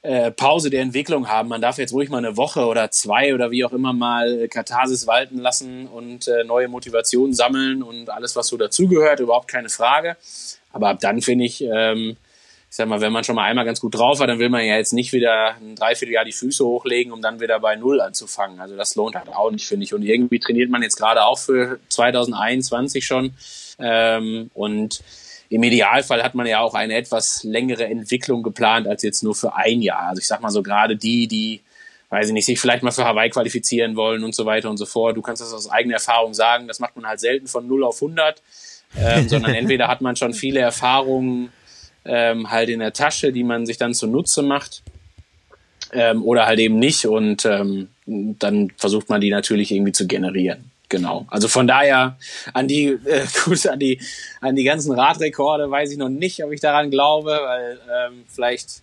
[0.00, 1.50] äh, Pause der Entwicklung haben.
[1.50, 5.06] Man darf jetzt ruhig mal eine Woche oder zwei oder wie auch immer mal Katharsis
[5.06, 10.16] walten lassen und äh, neue Motivationen sammeln und alles, was so dazugehört, überhaupt keine Frage.
[10.72, 12.16] Aber ab dann finde ich, ähm,
[12.72, 14.64] ich sag mal, wenn man schon mal einmal ganz gut drauf war, dann will man
[14.64, 18.60] ja jetzt nicht wieder ein Dreivierteljahr die Füße hochlegen, um dann wieder bei Null anzufangen.
[18.60, 19.92] Also das lohnt halt auch nicht, finde ich.
[19.92, 23.34] Und irgendwie trainiert man jetzt gerade auch für 2021 schon.
[23.78, 25.02] Ähm, und
[25.50, 29.54] im Idealfall hat man ja auch eine etwas längere Entwicklung geplant als jetzt nur für
[29.54, 30.08] ein Jahr.
[30.08, 31.60] Also ich sag mal so gerade die, die,
[32.08, 34.86] weiß ich nicht, sich vielleicht mal für Hawaii qualifizieren wollen und so weiter und so
[34.86, 35.14] fort.
[35.18, 36.68] Du kannst das aus eigener Erfahrung sagen.
[36.68, 38.40] Das macht man halt selten von 0 auf 100,
[38.98, 41.52] ähm, sondern entweder hat man schon viele Erfahrungen
[42.04, 44.82] ähm, halt in der Tasche, die man sich dann zunutze macht
[45.92, 50.70] ähm, oder halt eben nicht und ähm, dann versucht man die natürlich irgendwie zu generieren.
[50.88, 51.26] Genau.
[51.30, 52.18] Also von daher
[52.52, 54.00] an die äh, gut an die
[54.40, 58.82] an die ganzen Radrekorde weiß ich noch nicht, ob ich daran glaube, weil ähm, vielleicht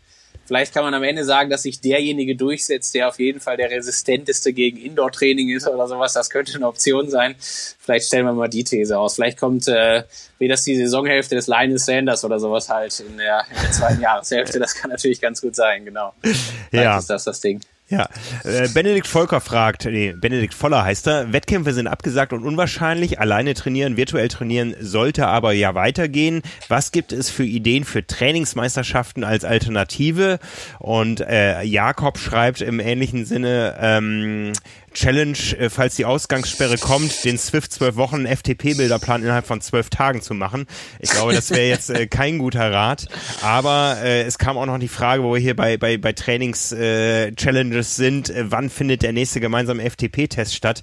[0.49, 3.69] Vielleicht kann man am Ende sagen, dass sich derjenige durchsetzt, der auf jeden Fall der
[3.69, 6.13] resistenteste gegen Indoor-Training ist oder sowas.
[6.13, 7.35] Das könnte eine Option sein.
[7.37, 9.13] Vielleicht stellen wir mal die These aus.
[9.13, 10.05] Vielleicht kommt, äh,
[10.39, 14.01] wie das die Saisonhälfte des Linus Sanders oder sowas halt in der, in der zweiten
[14.01, 14.57] Jahreshälfte.
[14.57, 16.13] Das kann natürlich ganz gut sein, genau.
[16.23, 16.97] Vielleicht ja.
[16.97, 17.61] ist das das Ding.
[17.89, 18.07] Ja,
[18.43, 23.55] äh, Benedikt Volker fragt, nee, Benedikt Voller heißt er, Wettkämpfe sind abgesagt und unwahrscheinlich, alleine
[23.55, 26.43] trainieren, virtuell trainieren sollte aber ja weitergehen.
[26.67, 30.37] Was gibt es für Ideen für Trainingsmeisterschaften als Alternative?
[30.77, 34.53] Und äh, Jakob schreibt im ähnlichen Sinne, ähm,
[34.93, 40.21] Challenge, äh, falls die Ausgangssperre kommt, den Swift 12 Wochen FTP-Bilderplan innerhalb von zwölf Tagen
[40.21, 40.65] zu machen.
[40.99, 43.07] Ich glaube, das wäre jetzt äh, kein guter Rat.
[43.41, 47.87] Aber äh, es kam auch noch die Frage, wo wir hier bei, bei, bei Trainings-Challenges
[47.87, 50.81] äh, sind, äh, wann findet der nächste gemeinsame FTP-Test statt?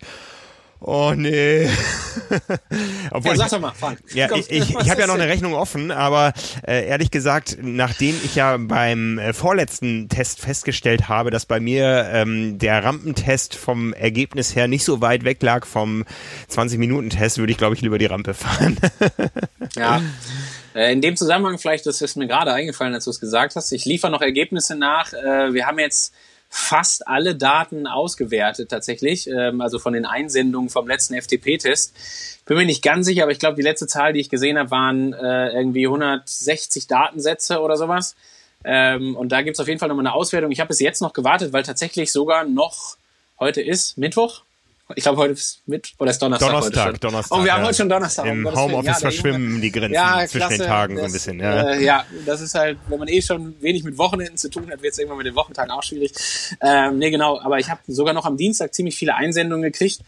[0.80, 1.68] Oh nee.
[3.10, 3.98] Obwohl ja, sag doch mal, Frank.
[4.12, 6.32] Ja, Komm, ich, ich, ich habe ja noch eine Rechnung offen, aber
[6.66, 12.08] äh, ehrlich gesagt, nachdem ich ja beim äh, vorletzten Test festgestellt habe, dass bei mir
[12.12, 16.04] ähm, der Rampentest vom Ergebnis her nicht so weit weg lag vom
[16.50, 18.76] 20-Minuten-Test, würde ich, glaube ich, lieber die Rampe fahren.
[19.76, 20.02] ja.
[20.74, 23.72] Äh, in dem Zusammenhang vielleicht, das ist mir gerade eingefallen, als du es gesagt hast.
[23.72, 25.12] Ich liefere noch Ergebnisse nach.
[25.14, 26.12] Äh, wir haben jetzt
[26.56, 31.92] fast alle Daten ausgewertet tatsächlich, ähm, also von den Einsendungen vom letzten FTP-Test.
[32.46, 34.70] Bin mir nicht ganz sicher, aber ich glaube, die letzte Zahl, die ich gesehen habe,
[34.70, 38.16] waren äh, irgendwie 160 Datensätze oder sowas.
[38.64, 40.50] Ähm, und da gibt's auf jeden Fall nochmal eine Auswertung.
[40.50, 42.96] Ich habe bis jetzt noch gewartet, weil tatsächlich sogar noch
[43.38, 44.42] heute ist Mittwoch,
[44.94, 46.48] ich glaube, heute ist mit oder ist Donnerstag.
[46.48, 47.38] Donnerstag, Donnerstag.
[47.38, 47.66] Oh, wir haben ja.
[47.66, 48.26] heute schon Donnerstag.
[48.26, 51.40] Im Homeoffice ja, verschwimmen die Grenzen ja, zwischen den Tagen das, so ein bisschen.
[51.40, 51.72] Ja.
[51.72, 54.82] Äh, ja, das ist halt, wenn man eh schon wenig mit Wochenenden zu tun hat,
[54.82, 56.12] wird es irgendwann mit den Wochentagen auch schwierig.
[56.60, 57.40] Ähm, nee, genau.
[57.40, 60.00] Aber ich habe sogar noch am Dienstag ziemlich viele Einsendungen gekriegt.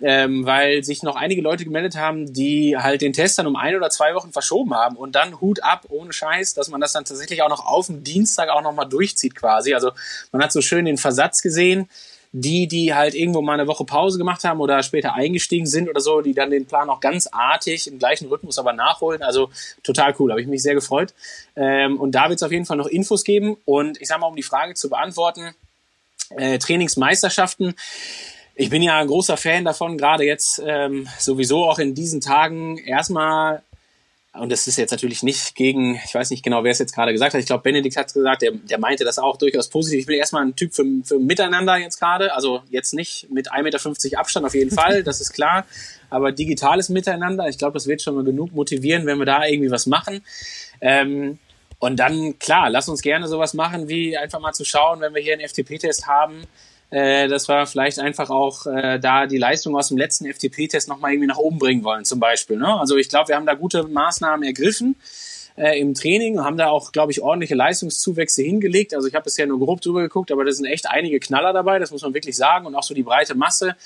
[0.00, 3.74] Ähm, weil sich noch einige Leute gemeldet haben, die halt den Test dann um ein
[3.74, 7.04] oder zwei Wochen verschoben haben und dann Hut ab, ohne Scheiß, dass man das dann
[7.04, 9.74] tatsächlich auch noch auf dem Dienstag auch nochmal durchzieht quasi.
[9.74, 9.90] Also
[10.30, 11.88] man hat so schön den Versatz gesehen,
[12.32, 16.00] die, die halt irgendwo mal eine Woche Pause gemacht haben oder später eingestiegen sind oder
[16.00, 19.22] so, die dann den Plan auch ganz artig im gleichen Rhythmus aber nachholen.
[19.22, 19.50] Also
[19.82, 21.14] total cool, habe ich mich sehr gefreut.
[21.56, 23.56] Ähm, und da wird es auf jeden Fall noch Infos geben.
[23.64, 25.54] Und ich sage mal, um die Frage zu beantworten,
[26.36, 27.74] äh, Trainingsmeisterschaften.
[28.54, 32.76] Ich bin ja ein großer Fan davon, gerade jetzt ähm, sowieso auch in diesen Tagen
[32.78, 33.62] erstmal
[34.34, 37.12] und das ist jetzt natürlich nicht gegen, ich weiß nicht genau, wer es jetzt gerade
[37.12, 37.40] gesagt hat.
[37.40, 40.00] Ich glaube, Benedikt hat es gesagt, der, der meinte das auch durchaus positiv.
[40.00, 42.34] Ich bin erstmal ein Typ für, für Miteinander jetzt gerade.
[42.34, 45.66] Also jetzt nicht mit 1,50 Meter Abstand auf jeden Fall, das ist klar.
[46.10, 49.70] Aber digitales Miteinander, ich glaube, das wird schon mal genug motivieren, wenn wir da irgendwie
[49.70, 50.22] was machen.
[50.80, 51.38] Ähm,
[51.78, 55.22] und dann, klar, lass uns gerne sowas machen, wie einfach mal zu schauen, wenn wir
[55.22, 56.42] hier einen FTP-Test haben,
[56.90, 61.12] äh, dass wir vielleicht einfach auch äh, da die Leistung aus dem letzten FTP-Test nochmal
[61.12, 62.56] irgendwie nach oben bringen wollen, zum Beispiel.
[62.56, 62.68] Ne?
[62.78, 64.96] Also ich glaube, wir haben da gute Maßnahmen ergriffen
[65.58, 68.94] äh, im Training und haben da auch, glaube ich, ordentliche Leistungszuwächse hingelegt.
[68.94, 71.78] Also ich habe bisher nur grob drüber geguckt, aber da sind echt einige Knaller dabei,
[71.78, 72.66] das muss man wirklich sagen.
[72.66, 73.76] Und auch so die breite Masse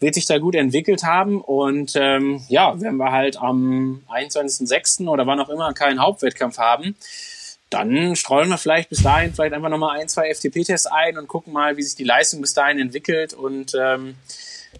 [0.00, 1.40] wird sich da gut entwickelt haben.
[1.40, 5.08] Und ähm, ja, wenn wir halt am 21.06.
[5.08, 6.96] oder wann auch immer keinen Hauptwettkampf haben,
[7.70, 11.52] dann streuen wir vielleicht bis dahin vielleicht einfach nochmal ein, zwei FTP-Tests ein und gucken
[11.52, 14.16] mal, wie sich die Leistung bis dahin entwickelt und ähm,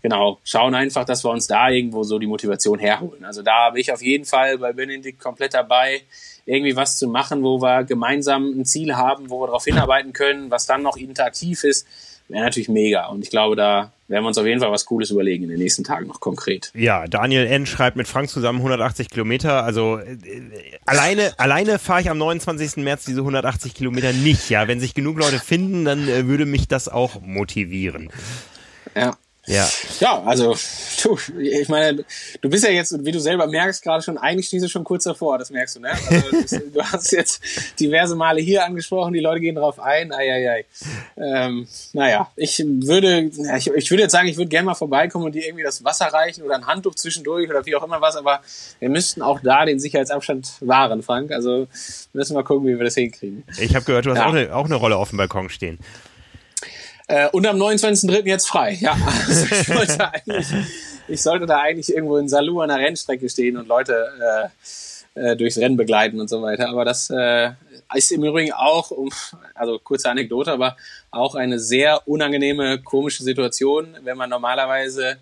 [0.03, 3.25] genau, schauen einfach, dass wir uns da irgendwo so die Motivation herholen.
[3.25, 6.03] Also da bin ich auf jeden Fall bei Benedikt komplett dabei,
[6.47, 10.51] irgendwie was zu machen, wo wir gemeinsam ein Ziel haben, wo wir darauf hinarbeiten können,
[10.51, 11.87] was dann noch interaktiv ist,
[12.31, 13.07] wäre natürlich mega.
[13.07, 15.59] Und ich glaube, da werden wir uns auf jeden Fall was Cooles überlegen in den
[15.59, 16.73] nächsten Tagen noch konkret.
[16.75, 17.65] Ja, Daniel N.
[17.67, 19.65] schreibt mit Frank zusammen 180 Kilometer.
[19.65, 20.19] Also äh,
[20.85, 22.79] alleine, alleine fahre ich am 29.
[22.79, 24.51] März diese 180 Kilometer nicht.
[24.51, 28.11] Ja, wenn sich genug Leute finden, dann äh, würde mich das auch motivieren.
[28.97, 29.17] Ja.
[29.51, 29.69] Ja.
[29.99, 30.57] Ja, also
[31.03, 32.05] du, ich meine,
[32.41, 35.05] du bist ja jetzt, wie du selber merkst, gerade schon, eigentlich stehst du schon kurz
[35.05, 35.91] davor, das merkst du, ne?
[35.91, 37.43] Also, du hast jetzt
[37.81, 40.65] diverse Male hier angesprochen, die Leute gehen drauf ein, ei,
[41.17, 45.35] Ähm, naja, ich würde, ich, ich würde jetzt sagen, ich würde gerne mal vorbeikommen und
[45.35, 48.41] dir irgendwie das Wasser reichen oder ein Handtuch zwischendurch oder wie auch immer was, aber
[48.79, 51.33] wir müssten auch da den Sicherheitsabstand wahren, Frank.
[51.33, 51.67] Also
[52.13, 53.45] müssen wir gucken, wie wir das hinkriegen.
[53.59, 54.27] Ich habe gehört, du hast ja.
[54.27, 55.79] auch, eine, auch eine Rolle auf dem Balkon stehen.
[57.11, 58.25] Äh, und am 29.03.
[58.27, 58.79] jetzt frei.
[58.81, 58.97] Ja,
[59.27, 60.47] also ich, eigentlich,
[61.09, 64.51] ich sollte da eigentlich irgendwo in Salou an der Rennstrecke stehen und Leute
[65.17, 66.69] äh, äh, durchs Rennen begleiten und so weiter.
[66.69, 67.51] Aber das äh,
[67.95, 69.11] ist im Übrigen auch, um,
[69.55, 70.77] also kurze Anekdote, aber
[71.11, 75.17] auch eine sehr unangenehme, komische Situation, wenn man normalerweise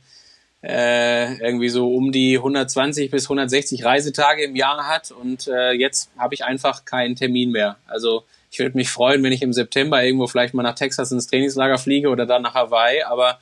[0.63, 6.11] äh, irgendwie so um die 120 bis 160 Reisetage im Jahr hat und äh, jetzt
[6.19, 7.77] habe ich einfach keinen Termin mehr.
[7.87, 11.27] Also ich würde mich freuen, wenn ich im September irgendwo vielleicht mal nach Texas ins
[11.27, 13.39] Trainingslager fliege oder dann nach Hawaii, aber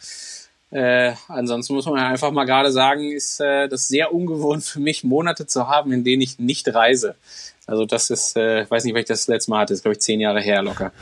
[0.71, 5.05] äh, ansonsten muss man einfach mal gerade sagen, ist äh, das sehr ungewohnt für mich,
[5.05, 7.15] Monate zu haben, in denen ich nicht reise.
[7.67, 10.01] Also das ist, äh, weiß nicht, ich das letzte Mal hatte, das ist glaube ich
[10.01, 10.93] zehn Jahre her locker.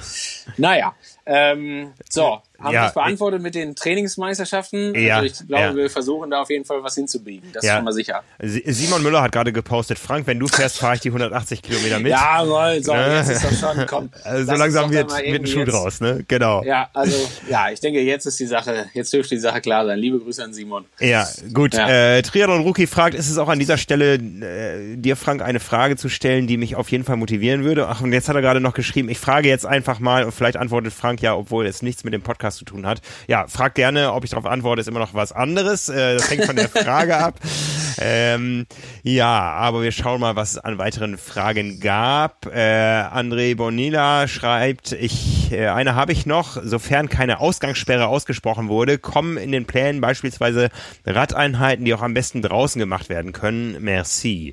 [0.57, 0.95] Naja,
[1.27, 4.95] ähm, so, haben ja, das beantwortet mit den Trainingsmeisterschaften?
[4.95, 5.77] Ja, also ich glaube, ja.
[5.77, 7.51] wir versuchen da auf jeden Fall was hinzubiegen.
[7.53, 7.73] Das ja.
[7.73, 8.23] ist schon mal sicher.
[8.41, 12.13] Simon Müller hat gerade gepostet, Frank, wenn du fährst, fahre ich die 180 Kilometer mit.
[12.13, 13.17] Jawohl, so, ne?
[13.17, 14.11] jetzt ist doch schon, komm.
[14.25, 15.73] Also so langsam wird, wird ein Schuh jetzt.
[15.73, 16.25] draus, ne?
[16.29, 16.63] Genau.
[16.65, 17.17] Ja, also,
[17.49, 19.99] ja, ich denke, jetzt ist die Sache, jetzt dürfte die Sache klar sein.
[19.99, 20.85] Liebe Grüße an Simon.
[21.01, 21.75] Ja, gut.
[21.75, 25.97] Äh, Triathlon Rookie fragt, ist es auch an dieser Stelle, äh, dir, Frank, eine Frage
[25.97, 27.89] zu stellen, die mich auf jeden Fall motivieren würde?
[27.89, 30.57] Ach, und jetzt hat er gerade noch geschrieben, ich frage jetzt einfach mal, und vielleicht
[30.57, 33.01] antwortet Frank ja, obwohl es nichts mit dem Podcast zu tun hat.
[33.27, 35.89] Ja, frag gerne, ob ich darauf antworte, ist immer noch was anderes.
[35.89, 37.41] Äh, das hängt von der Frage ab.
[37.97, 38.67] Ähm,
[39.05, 42.47] ja, aber wir schauen mal, was es an weiteren Fragen gab.
[42.47, 48.99] Äh, André Bonilla schreibt, ich, äh, eine habe ich noch, sofern keine Ausgangssperre ausgesprochen wurde,
[48.99, 50.71] kommen in den Plänen beispielsweise
[51.07, 53.77] Radeinheiten, die auch am besten draußen gemacht werden können.
[53.81, 54.53] Merci.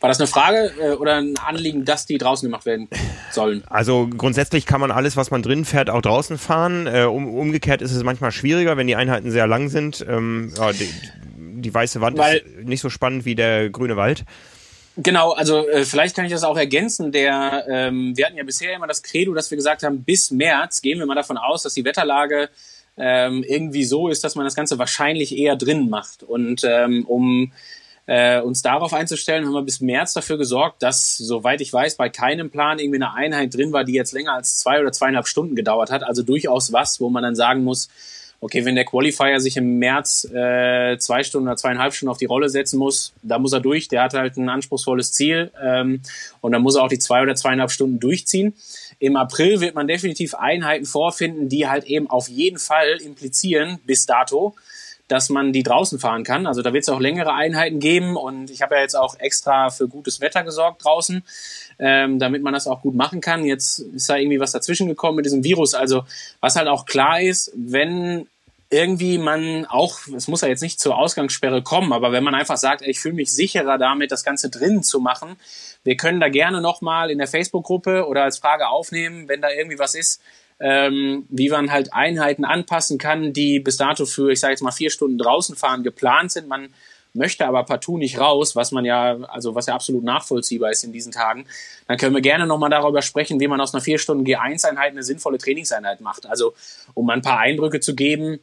[0.00, 2.88] War das eine Frage äh, oder ein Anliegen, dass die draußen gemacht werden
[3.32, 3.64] sollen?
[3.66, 6.86] Also grundsätzlich kann man alles, was man drin fährt, auch draußen fahren.
[6.86, 10.04] Äh, um, umgekehrt ist es manchmal schwieriger, wenn die Einheiten sehr lang sind.
[10.08, 10.88] Ähm, ja, die,
[11.36, 14.24] die, weiße Wand Weil, ist nicht so spannend wie der grüne Wald.
[14.96, 17.10] Genau, also äh, vielleicht kann ich das auch ergänzen.
[17.10, 20.80] Der, ähm, wir hatten ja bisher immer das Credo, dass wir gesagt haben, bis März
[20.80, 22.50] gehen wir mal davon aus, dass die Wetterlage
[22.96, 26.22] ähm, irgendwie so ist, dass man das Ganze wahrscheinlich eher drin macht.
[26.22, 27.52] Und ähm, um
[28.08, 32.08] äh, uns darauf einzustellen, haben wir bis März dafür gesorgt, dass, soweit ich weiß, bei
[32.08, 35.54] keinem Plan irgendwie eine Einheit drin war, die jetzt länger als zwei oder zweieinhalb Stunden
[35.54, 36.02] gedauert hat.
[36.02, 37.90] Also durchaus was, wo man dann sagen muss,
[38.40, 42.24] okay, wenn der Qualifier sich im März äh, zwei Stunden oder zweieinhalb Stunden auf die
[42.24, 43.88] Rolle setzen muss, da muss er durch.
[43.88, 46.00] Der hat halt ein anspruchsvolles Ziel ähm,
[46.40, 48.54] und dann muss er auch die zwei oder zweieinhalb Stunden durchziehen.
[49.00, 54.06] Im April wird man definitiv Einheiten vorfinden, die halt eben auf jeden Fall implizieren, bis
[54.06, 54.54] dato,
[55.08, 56.46] dass man die draußen fahren kann.
[56.46, 59.70] Also da wird es auch längere Einheiten geben und ich habe ja jetzt auch extra
[59.70, 61.24] für gutes Wetter gesorgt draußen,
[61.78, 63.44] ähm, damit man das auch gut machen kann.
[63.44, 65.74] Jetzt ist da irgendwie was dazwischen gekommen mit diesem Virus.
[65.74, 66.04] Also
[66.40, 68.26] was halt auch klar ist, wenn
[68.70, 72.58] irgendwie man auch, es muss ja jetzt nicht zur Ausgangssperre kommen, aber wenn man einfach
[72.58, 75.36] sagt, ey, ich fühle mich sicherer damit, das Ganze drinnen zu machen,
[75.84, 79.78] wir können da gerne nochmal in der Facebook-Gruppe oder als Frage aufnehmen, wenn da irgendwie
[79.78, 80.20] was ist,
[80.60, 84.72] ähm, wie man halt Einheiten anpassen kann, die bis dato für, ich sage jetzt mal,
[84.72, 86.48] vier Stunden draußen fahren geplant sind.
[86.48, 86.70] Man
[87.14, 90.92] möchte aber partout nicht raus, was man ja, also was ja absolut nachvollziehbar ist in
[90.92, 91.46] diesen Tagen,
[91.86, 95.02] dann können wir gerne nochmal darüber sprechen, wie man aus einer vier Stunden G1-Einheit eine
[95.02, 96.26] sinnvolle Trainingseinheit macht.
[96.26, 96.54] Also
[96.94, 98.40] um mal ein paar Eindrücke zu geben,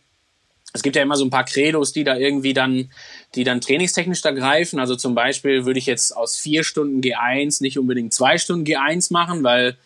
[0.74, 2.92] es gibt ja immer so ein paar Credos, die da irgendwie dann,
[3.36, 4.78] die dann trainingstechnisch da greifen.
[4.80, 9.14] Also zum Beispiel würde ich jetzt aus vier Stunden G1 nicht unbedingt zwei Stunden G1
[9.14, 9.78] machen, weil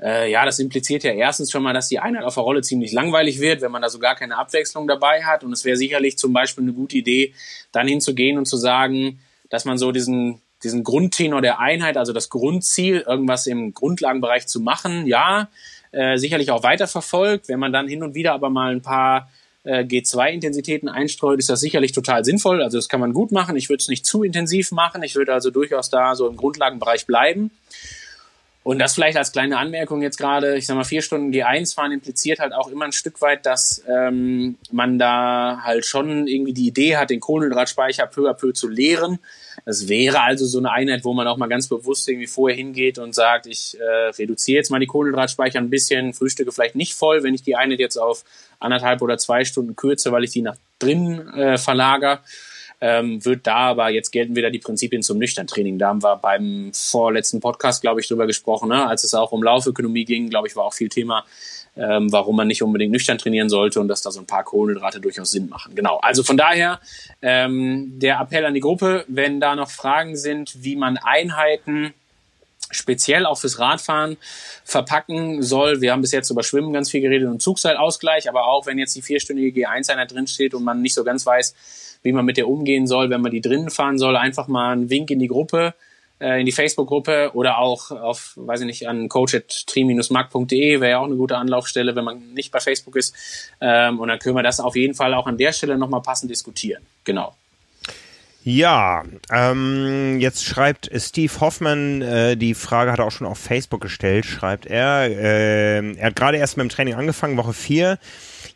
[0.00, 2.92] äh, ja, das impliziert ja erstens schon mal, dass die Einheit auf der Rolle ziemlich
[2.92, 5.42] langweilig wird, wenn man da so gar keine Abwechslung dabei hat.
[5.42, 7.32] Und es wäre sicherlich zum Beispiel eine gute Idee,
[7.72, 12.28] dann hinzugehen und zu sagen, dass man so diesen, diesen Grundtenor der Einheit, also das
[12.28, 15.48] Grundziel, irgendwas im Grundlagenbereich zu machen, ja,
[15.92, 17.48] äh, sicherlich auch weiterverfolgt.
[17.48, 19.30] Wenn man dann hin und wieder aber mal ein paar
[19.64, 22.62] äh, G2-Intensitäten einstreut, ist das sicherlich total sinnvoll.
[22.62, 23.56] Also das kann man gut machen.
[23.56, 25.02] Ich würde es nicht zu intensiv machen.
[25.02, 27.50] Ich würde also durchaus da so im Grundlagenbereich bleiben.
[28.66, 31.92] Und das vielleicht als kleine Anmerkung jetzt gerade, ich sag mal, vier Stunden G1 fahren
[31.92, 36.66] impliziert halt auch immer ein Stück weit, dass ähm, man da halt schon irgendwie die
[36.66, 39.20] Idee hat, den Kohlenhydratspeicher peu à peu zu leeren.
[39.64, 42.98] Das wäre also so eine Einheit, wo man auch mal ganz bewusst irgendwie vorher hingeht
[42.98, 47.22] und sagt, ich äh, reduziere jetzt mal die Kohlenhydratspeicher ein bisschen, frühstücke vielleicht nicht voll,
[47.22, 48.24] wenn ich die Einheit jetzt auf
[48.58, 52.20] anderthalb oder zwei Stunden kürze, weil ich die nach drinnen äh, verlager
[52.80, 55.78] ähm, wird da aber, jetzt gelten wieder die Prinzipien zum Nüchtern-Training.
[55.78, 58.86] Da haben wir beim vorletzten Podcast, glaube ich, drüber gesprochen, ne?
[58.86, 61.24] als es auch um Laufökonomie ging, glaube ich, war auch viel Thema,
[61.76, 65.00] ähm, warum man nicht unbedingt nüchtern trainieren sollte und dass da so ein paar Kohlenhydrate
[65.00, 65.74] durchaus Sinn machen.
[65.74, 65.98] Genau.
[65.98, 66.80] Also von daher
[67.22, 71.94] ähm, der Appell an die Gruppe, wenn da noch Fragen sind, wie man Einheiten
[72.70, 74.16] speziell auch fürs Radfahren
[74.64, 75.80] verpacken soll.
[75.80, 78.96] Wir haben bis jetzt über Schwimmen ganz viel geredet und Zugseilausgleich, aber auch wenn jetzt
[78.96, 81.54] die vierstündige G1-Einheit drinsteht und man nicht so ganz weiß,
[82.02, 84.90] wie man mit der umgehen soll, wenn man die drinnen fahren soll, einfach mal einen
[84.90, 85.74] Wink in die Gruppe,
[86.20, 91.06] äh, in die Facebook-Gruppe oder auch auf, weiß ich nicht, an coach.tri-mark.de wäre ja auch
[91.06, 93.14] eine gute Anlaufstelle, wenn man nicht bei Facebook ist.
[93.60, 96.30] Ähm, und dann können wir das auf jeden Fall auch an der Stelle nochmal passend
[96.30, 96.82] diskutieren.
[97.04, 97.34] Genau.
[98.48, 103.80] Ja, ähm, jetzt schreibt Steve Hoffman, äh, die Frage hat er auch schon auf Facebook
[103.80, 105.10] gestellt, schreibt er.
[105.10, 107.98] Äh, er hat gerade erst mit dem Training angefangen, Woche 4.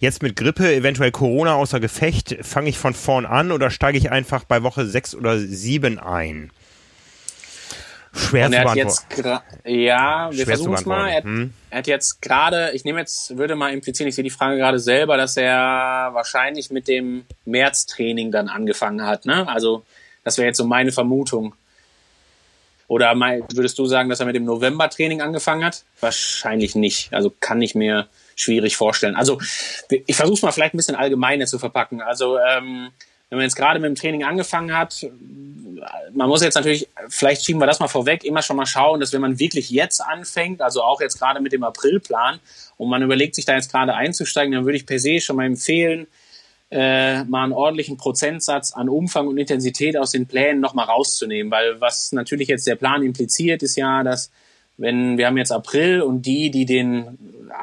[0.00, 4.10] Jetzt mit Grippe, eventuell Corona außer Gefecht, fange ich von vorn an oder steige ich
[4.10, 6.50] einfach bei Woche 6 oder 7 ein?
[8.14, 9.44] Schwer und zu beantworten.
[9.66, 11.08] ja, wir versuchen es mal.
[11.10, 11.52] Er, hm?
[11.68, 14.78] er, hat jetzt gerade, ich nehme jetzt, würde mal implizieren, ich sehe die Frage gerade
[14.78, 19.26] selber, dass er wahrscheinlich mit dem März-Training dann angefangen hat.
[19.26, 19.46] Ne?
[19.46, 19.84] Also
[20.24, 21.54] das wäre jetzt so meine Vermutung.
[22.88, 25.84] Oder mein, würdest du sagen, dass er mit dem November-Training angefangen hat?
[26.00, 27.12] Wahrscheinlich nicht.
[27.12, 28.08] Also kann ich mir
[28.40, 29.16] schwierig vorstellen.
[29.16, 29.38] Also
[29.88, 32.00] ich versuche es mal vielleicht ein bisschen allgemeiner zu verpacken.
[32.00, 32.90] Also ähm,
[33.28, 35.06] wenn man jetzt gerade mit dem Training angefangen hat,
[36.12, 39.12] man muss jetzt natürlich, vielleicht schieben wir das mal vorweg, immer schon mal schauen, dass
[39.12, 42.40] wenn man wirklich jetzt anfängt, also auch jetzt gerade mit dem Aprilplan
[42.76, 45.46] und man überlegt sich da jetzt gerade einzusteigen, dann würde ich per se schon mal
[45.46, 46.06] empfehlen,
[46.70, 51.80] äh, mal einen ordentlichen Prozentsatz an Umfang und Intensität aus den Plänen nochmal rauszunehmen, weil
[51.80, 54.30] was natürlich jetzt der Plan impliziert, ist ja, dass
[54.80, 57.18] wenn wir haben jetzt April und die, die den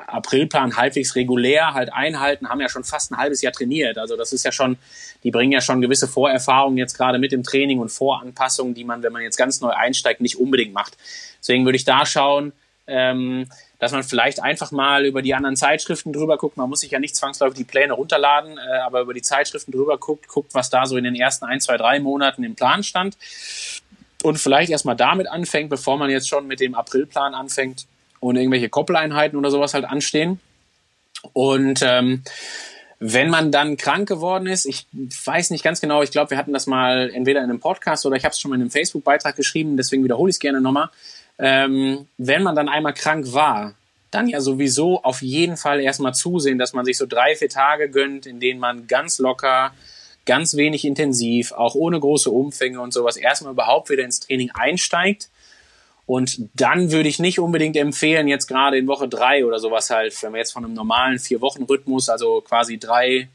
[0.08, 3.98] Aprilplan halbwegs regulär halt einhalten, haben ja schon fast ein halbes Jahr trainiert.
[3.98, 4.78] Also das ist ja schon,
[5.24, 9.02] die bringen ja schon gewisse Vorerfahrungen jetzt gerade mit dem Training und Voranpassungen, die man,
[9.02, 10.96] wenn man jetzt ganz neu einsteigt, nicht unbedingt macht.
[11.40, 12.54] Deswegen würde ich da schauen,
[12.86, 13.50] ähm,
[13.80, 16.56] dass man vielleicht einfach mal über die anderen Zeitschriften drüber guckt.
[16.56, 19.98] Man muss sich ja nicht zwangsläufig die Pläne runterladen, äh, aber über die Zeitschriften drüber
[19.98, 23.18] guckt, guckt, was da so in den ersten ein, zwei, drei Monaten im Plan stand
[24.24, 27.86] und vielleicht erstmal damit anfängt, bevor man jetzt schon mit dem Aprilplan anfängt
[28.20, 30.40] und irgendwelche Koppeleinheiten oder sowas halt anstehen.
[31.34, 32.24] Und ähm,
[33.00, 36.54] wenn man dann krank geworden ist, ich weiß nicht ganz genau, ich glaube, wir hatten
[36.54, 39.36] das mal entweder in einem Podcast oder ich habe es schon mal in einem Facebook-Beitrag
[39.36, 40.90] geschrieben, deswegen wiederhole ich es gerne nochmal.
[41.38, 43.76] Ähm, wenn man dann einmal krank war,
[44.10, 47.90] dann ja sowieso auf jeden Fall erstmal zusehen, dass man sich so drei, vier Tage
[47.90, 49.74] gönnt, in denen man ganz locker
[50.28, 55.30] ganz wenig intensiv, auch ohne große Umfänge und sowas, erstmal überhaupt wieder ins Training einsteigt.
[56.06, 60.22] Und dann würde ich nicht unbedingt empfehlen, jetzt gerade in Woche drei oder sowas halt,
[60.22, 63.28] wenn wir jetzt von einem normalen Vier-Wochen-Rhythmus, also quasi drei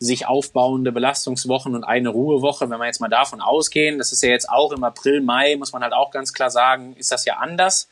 [0.00, 4.30] sich aufbauende Belastungswochen und eine Ruhewoche, wenn wir jetzt mal davon ausgehen, das ist ja
[4.30, 7.36] jetzt auch im April, Mai, muss man halt auch ganz klar sagen, ist das ja
[7.36, 7.88] anders.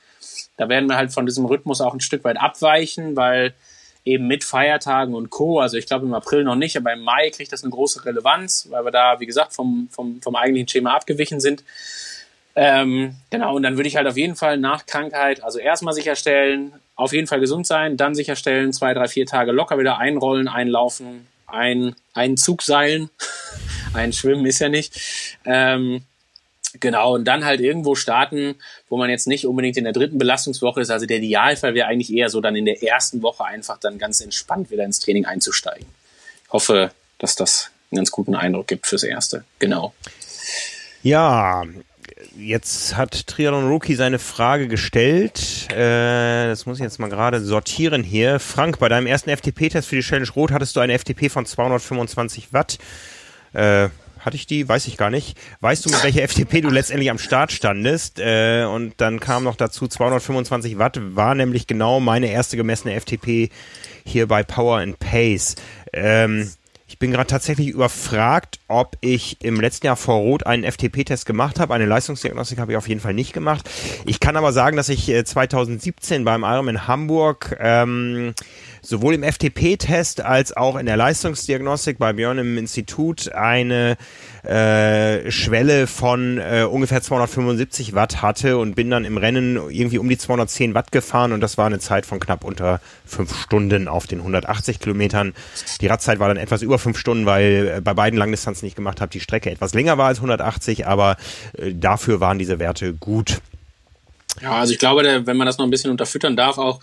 [0.56, 3.54] Da werden wir halt von diesem Rhythmus auch ein Stück weit abweichen, weil
[4.06, 5.60] eben mit Feiertagen und Co.
[5.60, 8.68] Also ich glaube im April noch nicht, aber im Mai kriegt das eine große Relevanz,
[8.70, 11.64] weil wir da, wie gesagt, vom, vom, vom eigentlichen Schema abgewichen sind.
[12.54, 16.72] Ähm, genau, und dann würde ich halt auf jeden Fall nach Krankheit, also erstmal sicherstellen,
[16.94, 21.26] auf jeden Fall gesund sein, dann sicherstellen, zwei, drei, vier Tage locker wieder einrollen, einlaufen,
[21.46, 23.10] ein, einen Zug seilen,
[23.92, 24.98] ein Schwimmen ist ja nicht.
[25.44, 26.04] Ähm,
[26.80, 28.56] Genau, und dann halt irgendwo starten,
[28.88, 30.90] wo man jetzt nicht unbedingt in der dritten Belastungswoche ist.
[30.90, 34.20] Also der Idealfall wäre eigentlich eher so dann in der ersten Woche einfach dann ganz
[34.20, 35.86] entspannt wieder ins Training einzusteigen.
[36.44, 39.44] Ich hoffe, dass das einen ganz guten Eindruck gibt fürs Erste.
[39.58, 39.94] Genau.
[41.02, 41.64] Ja,
[42.36, 45.70] jetzt hat Triathlon Rookie seine Frage gestellt.
[45.70, 48.40] Äh, das muss ich jetzt mal gerade sortieren hier.
[48.40, 52.52] Frank, bei deinem ersten FTP-Test für die Challenge Rot hattest du eine FTP von 225
[52.52, 52.78] Watt.
[53.52, 53.88] Äh,
[54.26, 54.68] hatte ich die?
[54.68, 55.38] Weiß ich gar nicht.
[55.60, 58.18] Weißt du, mit welcher FTP du letztendlich am Start standest?
[58.18, 63.50] Äh, und dann kam noch dazu 225 Watt, war nämlich genau meine erste gemessene FTP
[64.04, 65.54] hier bei Power and Pace.
[65.92, 66.50] Ähm,
[66.88, 71.58] ich bin gerade tatsächlich überfragt, ob ich im letzten Jahr vor Rot einen FTP-Test gemacht
[71.58, 71.74] habe.
[71.74, 73.68] Eine Leistungsdiagnostik habe ich auf jeden Fall nicht gemacht.
[74.04, 78.34] Ich kann aber sagen, dass ich 2017 äh, beim Ironman Hamburg ähm,
[78.88, 83.96] sowohl im FTP-Test als auch in der Leistungsdiagnostik bei Björn im Institut eine
[84.44, 90.08] äh, Schwelle von äh, ungefähr 275 Watt hatte und bin dann im Rennen irgendwie um
[90.08, 94.06] die 210 Watt gefahren und das war eine Zeit von knapp unter fünf Stunden auf
[94.06, 95.34] den 180 Kilometern.
[95.80, 99.00] Die Radzeit war dann etwas über fünf Stunden, weil äh, bei beiden Langdistanzen nicht gemacht
[99.00, 101.16] habe, die Strecke etwas länger war als 180, aber
[101.54, 103.40] äh, dafür waren diese Werte gut.
[104.42, 106.80] Ja, also ich glaube, wenn man das noch ein bisschen unterfüttern darf, auch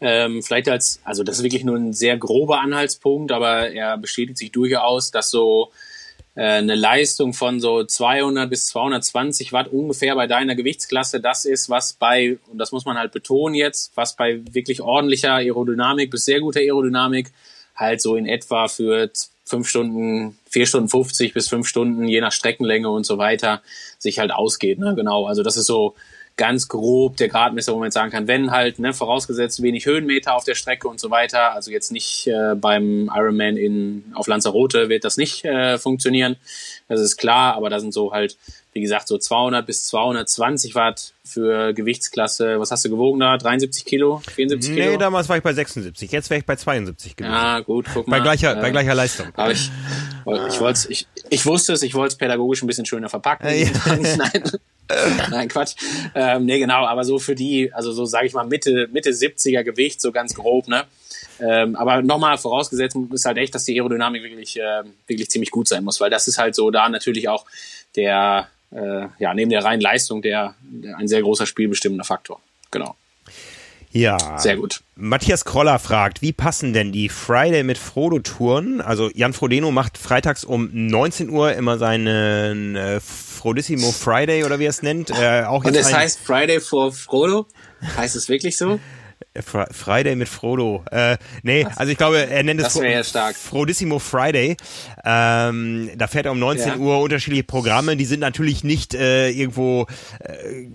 [0.00, 4.38] ähm, vielleicht als, also das ist wirklich nur ein sehr grober Anhaltspunkt, aber er bestätigt
[4.38, 5.70] sich durchaus, dass so
[6.34, 11.68] äh, eine Leistung von so 200 bis 220 Watt ungefähr bei deiner Gewichtsklasse das ist,
[11.68, 16.24] was bei, und das muss man halt betonen jetzt, was bei wirklich ordentlicher Aerodynamik bis
[16.24, 17.30] sehr guter Aerodynamik
[17.76, 19.10] halt so in etwa für
[19.44, 23.62] fünf Stunden, vier Stunden 50 bis fünf Stunden, je nach Streckenlänge und so weiter,
[23.98, 24.78] sich halt ausgeht.
[24.78, 24.94] Ne?
[24.94, 25.94] Genau, also das ist so
[26.40, 30.34] ganz grob der Gradmesser, wo man jetzt sagen kann, wenn halt, ne, vorausgesetzt wenig Höhenmeter
[30.34, 34.88] auf der Strecke und so weiter, also jetzt nicht äh, beim Ironman in, auf Lanzarote
[34.88, 36.36] wird das nicht äh, funktionieren,
[36.88, 38.38] das ist klar, aber da sind so halt,
[38.72, 43.36] wie gesagt, so 200 bis 220 Watt für Gewichtsklasse, was hast du gewogen da?
[43.36, 44.22] 73 Kilo?
[44.34, 44.92] 74 Kilo?
[44.92, 47.34] Nee, damals war ich bei 76, jetzt wäre ich bei 72 gewesen.
[47.34, 48.16] Ah, gut, guck mal.
[48.16, 49.26] Bei gleicher, äh, bei gleicher Leistung.
[49.36, 49.70] Aber ich,
[50.48, 53.48] ich wollte ich, Ich wusste es, ich wollte es pädagogisch ein bisschen schöner verpacken.
[53.48, 53.68] Ja.
[54.16, 54.42] Nein.
[55.30, 55.76] Nein, Quatsch.
[56.14, 59.62] Ähm, nee, genau, aber so für die, also so sage ich mal Mitte, Mitte 70er
[59.62, 60.84] Gewicht, so ganz grob, ne?
[61.38, 65.68] Ähm, aber nochmal vorausgesetzt ist halt echt, dass die Aerodynamik wirklich, äh, wirklich ziemlich gut
[65.68, 67.46] sein muss, weil das ist halt so da natürlich auch
[67.96, 72.40] der, äh, ja, neben der reinen Leistung der, der ein sehr großer spielbestimmender Faktor.
[72.70, 72.96] Genau.
[73.92, 74.38] Ja.
[74.38, 74.82] Sehr gut.
[74.94, 78.80] Matthias Kroller fragt, wie passen denn die Friday mit Frodo Touren?
[78.80, 84.66] Also Jan Frodeno macht freitags um 19 Uhr immer seinen äh, Frodissimo Friday oder wie
[84.66, 85.10] er es nennt.
[85.10, 87.46] Äh, auch Und es heißt Friday for Frodo?
[87.96, 88.78] Heißt es wirklich so?
[89.42, 90.84] Friday mit Frodo.
[90.90, 93.36] Äh, nee, also ich glaube, er nennt es ja stark.
[93.36, 94.56] Frodissimo Friday.
[95.04, 96.76] Ähm, da fährt er um 19 ja.
[96.76, 97.96] Uhr unterschiedliche Programme.
[97.96, 99.86] Die sind natürlich nicht äh, irgendwo
[100.20, 100.66] äh,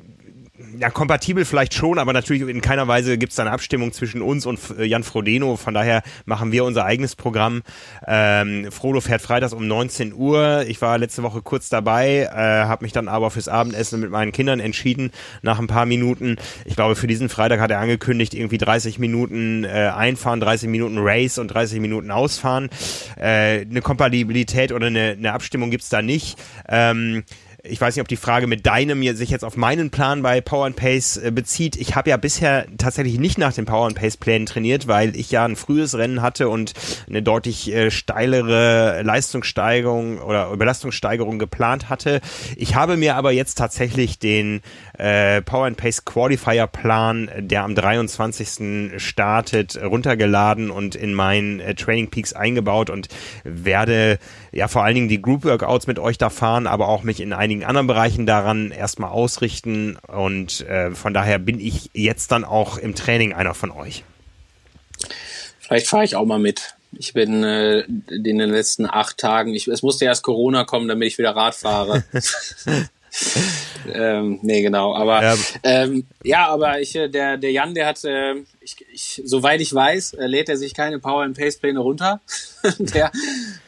[0.79, 4.45] ja, kompatibel vielleicht schon, aber natürlich in keiner Weise gibt es eine Abstimmung zwischen uns
[4.45, 5.55] und äh, Jan Frodeno.
[5.55, 7.63] Von daher machen wir unser eigenes Programm.
[8.07, 10.65] Ähm, Frodo fährt freitags um 19 Uhr.
[10.67, 14.31] Ich war letzte Woche kurz dabei, äh, habe mich dann aber fürs Abendessen mit meinen
[14.31, 15.11] Kindern entschieden
[15.41, 16.37] nach ein paar Minuten.
[16.65, 20.97] Ich glaube, für diesen Freitag hat er angekündigt, irgendwie 30 Minuten äh, einfahren, 30 Minuten
[20.99, 22.69] Race und 30 Minuten ausfahren.
[23.17, 26.37] Äh, eine Kompatibilität oder eine, eine Abstimmung gibt's da nicht.
[26.67, 27.23] Ähm,
[27.67, 30.65] ich weiß nicht, ob die Frage mit deinem sich jetzt auf meinen Plan bei Power
[30.65, 31.75] and Pace äh, bezieht.
[31.75, 35.31] Ich habe ja bisher tatsächlich nicht nach den Power and Pace Plänen trainiert, weil ich
[35.31, 36.73] ja ein frühes Rennen hatte und
[37.07, 42.21] eine deutlich äh, steilere Leistungssteigerung oder Überlastungssteigerung geplant hatte.
[42.55, 44.61] Ich habe mir aber jetzt tatsächlich den
[44.97, 48.99] äh, Power and Pace Qualifier Plan, der am 23.
[49.01, 53.07] startet, runtergeladen und in meinen äh, Training Peaks eingebaut und
[53.43, 54.19] werde
[54.51, 57.33] ja vor allen Dingen die Group Workouts mit euch da fahren, aber auch mich in
[57.33, 62.77] einigen anderen Bereichen daran erstmal ausrichten und äh, von daher bin ich jetzt dann auch
[62.77, 64.03] im Training einer von euch.
[65.59, 66.75] Vielleicht fahre ich auch mal mit.
[66.97, 71.07] Ich bin äh, in den letzten acht Tagen, ich, es musste erst Corona kommen, damit
[71.07, 72.03] ich wieder Rad fahre.
[73.93, 74.93] ähm, nee, genau.
[74.95, 79.21] Aber ja, ähm, ja aber ich, äh, der, der Jan, der hat, äh, ich, ich,
[79.25, 82.21] soweit ich weiß, äh, lädt er sich keine Power and Pace Pläne runter.
[82.79, 83.11] der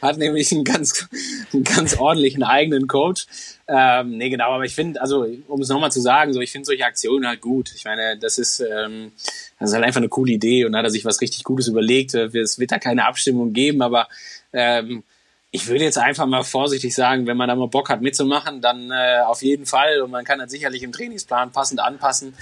[0.02, 1.08] hat nämlich einen ganz,
[1.52, 3.26] einen ganz ordentlichen eigenen Coach.
[3.68, 6.66] Ähm, nee, genau, aber ich finde, also um es nochmal zu sagen, so ich finde
[6.66, 7.72] solche Aktionen halt gut.
[7.74, 9.12] Ich meine, das ist, ähm,
[9.58, 11.68] das ist halt einfach eine coole Idee und da hat er sich was richtig Gutes
[11.68, 12.14] überlegt.
[12.14, 14.08] Es wird da keine Abstimmung geben, aber
[14.52, 15.04] ähm,
[15.50, 18.90] ich würde jetzt einfach mal vorsichtig sagen, wenn man da mal Bock hat mitzumachen, dann
[18.90, 20.02] äh, auf jeden Fall.
[20.02, 22.34] Und man kann dann sicherlich im Trainingsplan passend anpassen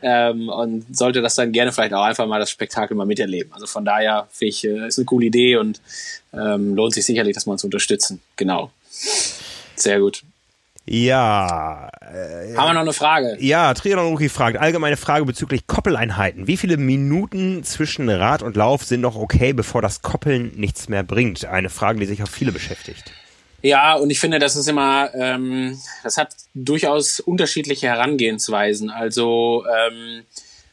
[0.00, 3.52] ähm, und sollte das dann gerne vielleicht auch einfach mal das Spektakel mal miterleben.
[3.52, 5.82] Also von daher finde ich, äh, ist eine coole Idee und
[6.32, 8.22] ähm, lohnt sich sicherlich, das mal zu unterstützen.
[8.36, 8.70] Genau.
[8.90, 10.22] Sehr gut.
[10.86, 11.88] Ja.
[12.00, 13.36] Äh, Haben wir noch eine Frage?
[13.40, 16.46] Ja, Triathlon Rookie fragt, allgemeine Frage bezüglich Koppeleinheiten.
[16.46, 21.02] Wie viele Minuten zwischen Rad und Lauf sind noch okay, bevor das Koppeln nichts mehr
[21.02, 21.46] bringt?
[21.46, 23.12] Eine Frage, die sich auch viele beschäftigt.
[23.62, 28.90] Ja, und ich finde, das ist immer, ähm, das hat durchaus unterschiedliche Herangehensweisen.
[28.90, 30.24] Also ähm,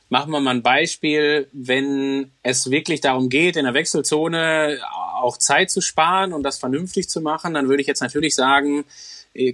[0.10, 4.80] machen wir mal ein Beispiel, wenn es wirklich darum geht, in der Wechselzone
[5.22, 8.84] auch Zeit zu sparen und das vernünftig zu machen, dann würde ich jetzt natürlich sagen,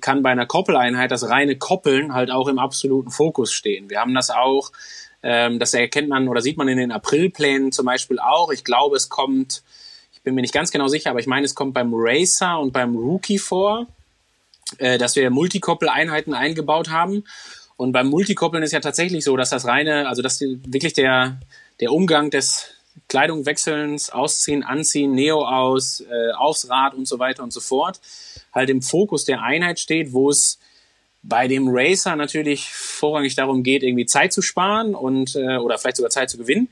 [0.01, 3.89] kann bei einer Koppeleinheit das reine Koppeln halt auch im absoluten Fokus stehen.
[3.89, 4.71] Wir haben das auch,
[5.23, 8.51] ähm, das erkennt man oder sieht man in den Aprilplänen zum Beispiel auch.
[8.51, 9.63] Ich glaube, es kommt,
[10.13, 12.73] ich bin mir nicht ganz genau sicher, aber ich meine, es kommt beim Racer und
[12.73, 13.87] beim Rookie vor,
[14.79, 17.23] äh, dass wir Multikoppeleinheiten eingebaut haben.
[17.75, 21.39] Und beim Multikoppeln ist ja tatsächlich so, dass das reine, also dass wirklich der,
[21.79, 22.76] der Umgang des
[23.07, 27.99] Kleidung wechselns, ausziehen, anziehen, Neo aus, äh, aufs Rad und so weiter und so fort,
[28.53, 30.59] halt im Fokus der Einheit steht, wo es
[31.23, 35.97] bei dem Racer natürlich vorrangig darum geht, irgendwie Zeit zu sparen und äh, oder vielleicht
[35.97, 36.69] sogar Zeit zu gewinnen.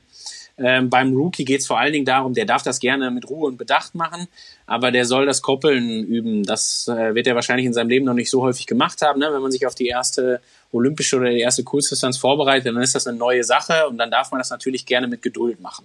[0.58, 3.46] Ähm, beim Rookie geht es vor allen Dingen darum, der darf das gerne mit Ruhe
[3.46, 4.26] und Bedacht machen,
[4.64, 6.44] aber der soll das Koppeln üben.
[6.44, 9.20] Das äh, wird er wahrscheinlich in seinem Leben noch nicht so häufig gemacht haben.
[9.20, 9.28] Ne?
[9.30, 10.40] Wenn man sich auf die erste
[10.72, 14.30] olympische oder die erste Kurzdistanz vorbereitet, dann ist das eine neue Sache und dann darf
[14.30, 15.84] man das natürlich gerne mit Geduld machen.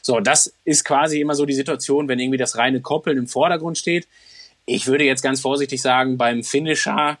[0.00, 3.76] So, das ist quasi immer so die Situation, wenn irgendwie das reine Koppeln im Vordergrund
[3.76, 4.08] steht.
[4.64, 7.18] Ich würde jetzt ganz vorsichtig sagen, beim Finisher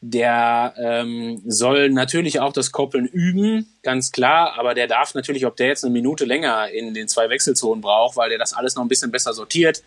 [0.00, 5.56] der ähm, soll natürlich auch das Koppeln üben, ganz klar, aber der darf natürlich, ob
[5.56, 8.82] der jetzt eine Minute länger in den zwei Wechselzonen braucht, weil der das alles noch
[8.82, 9.82] ein bisschen besser sortiert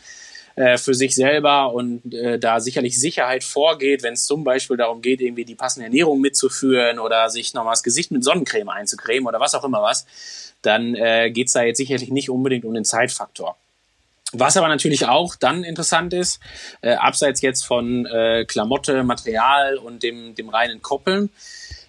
[0.56, 5.02] äh, für sich selber und äh, da sicherlich Sicherheit vorgeht, wenn es zum Beispiel darum
[5.02, 9.40] geht, irgendwie die passende Ernährung mitzuführen oder sich nochmal das Gesicht mit Sonnencreme einzucremen oder
[9.40, 10.06] was auch immer was,
[10.62, 13.58] dann äh, geht es da jetzt sicherlich nicht unbedingt um den Zeitfaktor.
[14.34, 16.40] Was aber natürlich auch dann interessant ist,
[16.82, 21.30] äh, abseits jetzt von äh, Klamotte, Material und dem, dem reinen Koppeln,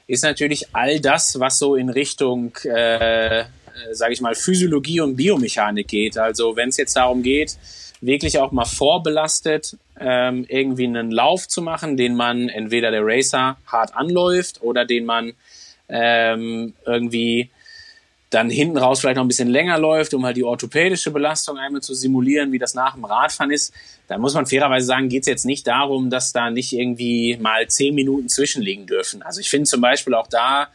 [0.07, 5.17] ist natürlich all das, was so in Richtung äh, äh, sage ich mal, Physiologie und
[5.17, 6.19] Biomechanik geht.
[6.19, 7.57] Also wenn es jetzt darum geht,
[8.01, 13.57] wirklich auch mal vorbelastet ähm, irgendwie einen Lauf zu machen, den man entweder der Racer
[13.67, 15.33] hart anläuft oder den man
[15.89, 17.51] ähm, irgendwie
[18.33, 21.83] dann hinten raus vielleicht noch ein bisschen länger läuft, um halt die orthopädische Belastung einmal
[21.83, 23.75] zu simulieren, wie das nach dem Radfahren ist,
[24.09, 27.69] dann muss man fairerweise sagen, geht es jetzt nicht darum, dass da nicht irgendwie mal
[27.69, 29.23] zehn Minuten zwischenliegen dürfen.
[29.23, 30.69] Also ich finde zum Beispiel auch da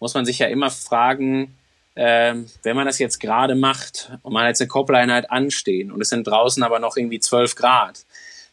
[0.00, 1.56] muss man sich ja immer fragen,
[1.94, 2.34] äh,
[2.64, 6.26] wenn man das jetzt gerade macht und man jetzt eine Koppeleinheit anstehen und es sind
[6.26, 8.04] draußen aber noch irgendwie zwölf Grad,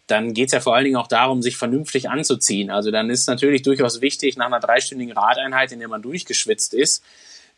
[0.06, 2.70] dann geht es ja vor allen Dingen auch darum, sich vernünftig anzuziehen.
[2.70, 7.04] Also dann ist natürlich durchaus wichtig, nach einer dreistündigen Radeinheit, in der man durchgeschwitzt ist,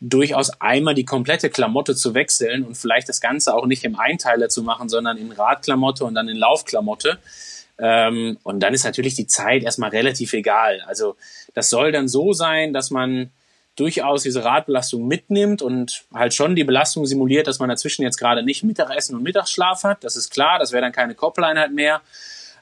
[0.08, 4.50] durchaus einmal die komplette Klamotte zu wechseln und vielleicht das Ganze auch nicht im Einteiler
[4.50, 7.18] zu machen, sondern in Radklamotte und dann in Laufklamotte.
[7.78, 10.82] Ähm, und dann ist natürlich die Zeit erstmal relativ egal.
[10.86, 11.16] Also
[11.54, 13.30] das soll dann so sein, dass man
[13.76, 18.42] durchaus diese Radbelastung mitnimmt und halt schon die Belastung simuliert, dass man dazwischen jetzt gerade
[18.42, 20.04] nicht Mittagessen und Mittagsschlaf hat.
[20.04, 22.02] Das ist klar, das wäre dann keine Koppeleinheit mehr.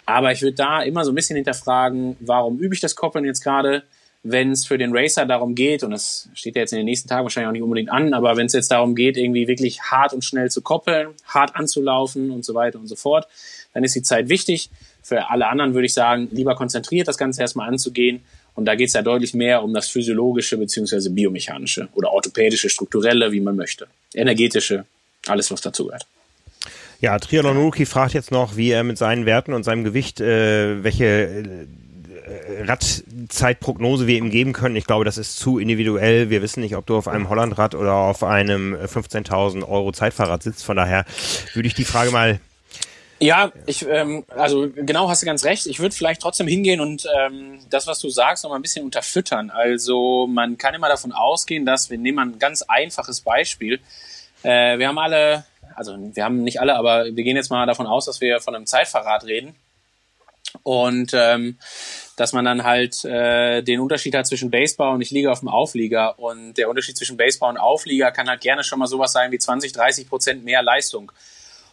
[0.07, 3.43] Aber ich würde da immer so ein bisschen hinterfragen, warum übe ich das Koppeln jetzt
[3.43, 3.83] gerade?
[4.23, 7.09] Wenn es für den Racer darum geht, und das steht ja jetzt in den nächsten
[7.09, 10.13] Tagen wahrscheinlich auch nicht unbedingt an, aber wenn es jetzt darum geht, irgendwie wirklich hart
[10.13, 13.27] und schnell zu koppeln, hart anzulaufen und so weiter und so fort,
[13.75, 14.71] dann ist die Zeit wichtig.
[15.03, 18.23] Für alle anderen würde ich sagen, lieber konzentriert das Ganze erstmal anzugehen.
[18.55, 23.33] Und da geht es ja deutlich mehr um das physiologische beziehungsweise biomechanische oder orthopädische, strukturelle,
[23.33, 23.87] wie man möchte.
[24.15, 24.85] Energetische,
[25.27, 26.07] alles, was dazu gehört.
[27.01, 31.05] Ja, Rookie fragt jetzt noch, wie er mit seinen Werten und seinem Gewicht, äh, welche
[31.05, 31.67] äh,
[32.65, 34.77] Radzeitprognose wir ihm geben können.
[34.77, 36.31] Ich glaube, das ist zu individuell.
[36.31, 40.65] Wir wissen nicht, ob du auf einem Hollandrad oder auf einem 15.000 Euro Zeitfahrrad sitzt.
[40.65, 41.05] Von daher
[41.55, 42.41] würde ich die Frage mal
[43.23, 45.69] ja, ich, ähm, also genau hast du ganz recht.
[45.69, 48.85] Ich würde vielleicht trotzdem hingehen und ähm, das, was du sagst, noch mal ein bisschen
[48.85, 49.51] unterfüttern.
[49.51, 53.79] Also man kann immer davon ausgehen, dass wir nehmen ein ganz einfaches Beispiel.
[54.43, 55.45] Äh, wir haben alle,
[55.77, 58.57] also wir haben nicht alle, aber wir gehen jetzt mal davon aus, dass wir von
[58.57, 59.55] einem Zeitfahrrad reden.
[60.65, 61.59] Und ähm,
[62.23, 65.49] dass man dann halt äh, den Unterschied hat zwischen Baseball und ich liege auf dem
[65.49, 66.17] Auflieger.
[66.21, 69.41] Und der Unterschied zwischen Baseball und Auflieger kann halt gerne schon mal sowas sein wie
[69.41, 71.11] 20, 30 Prozent mehr Leistung.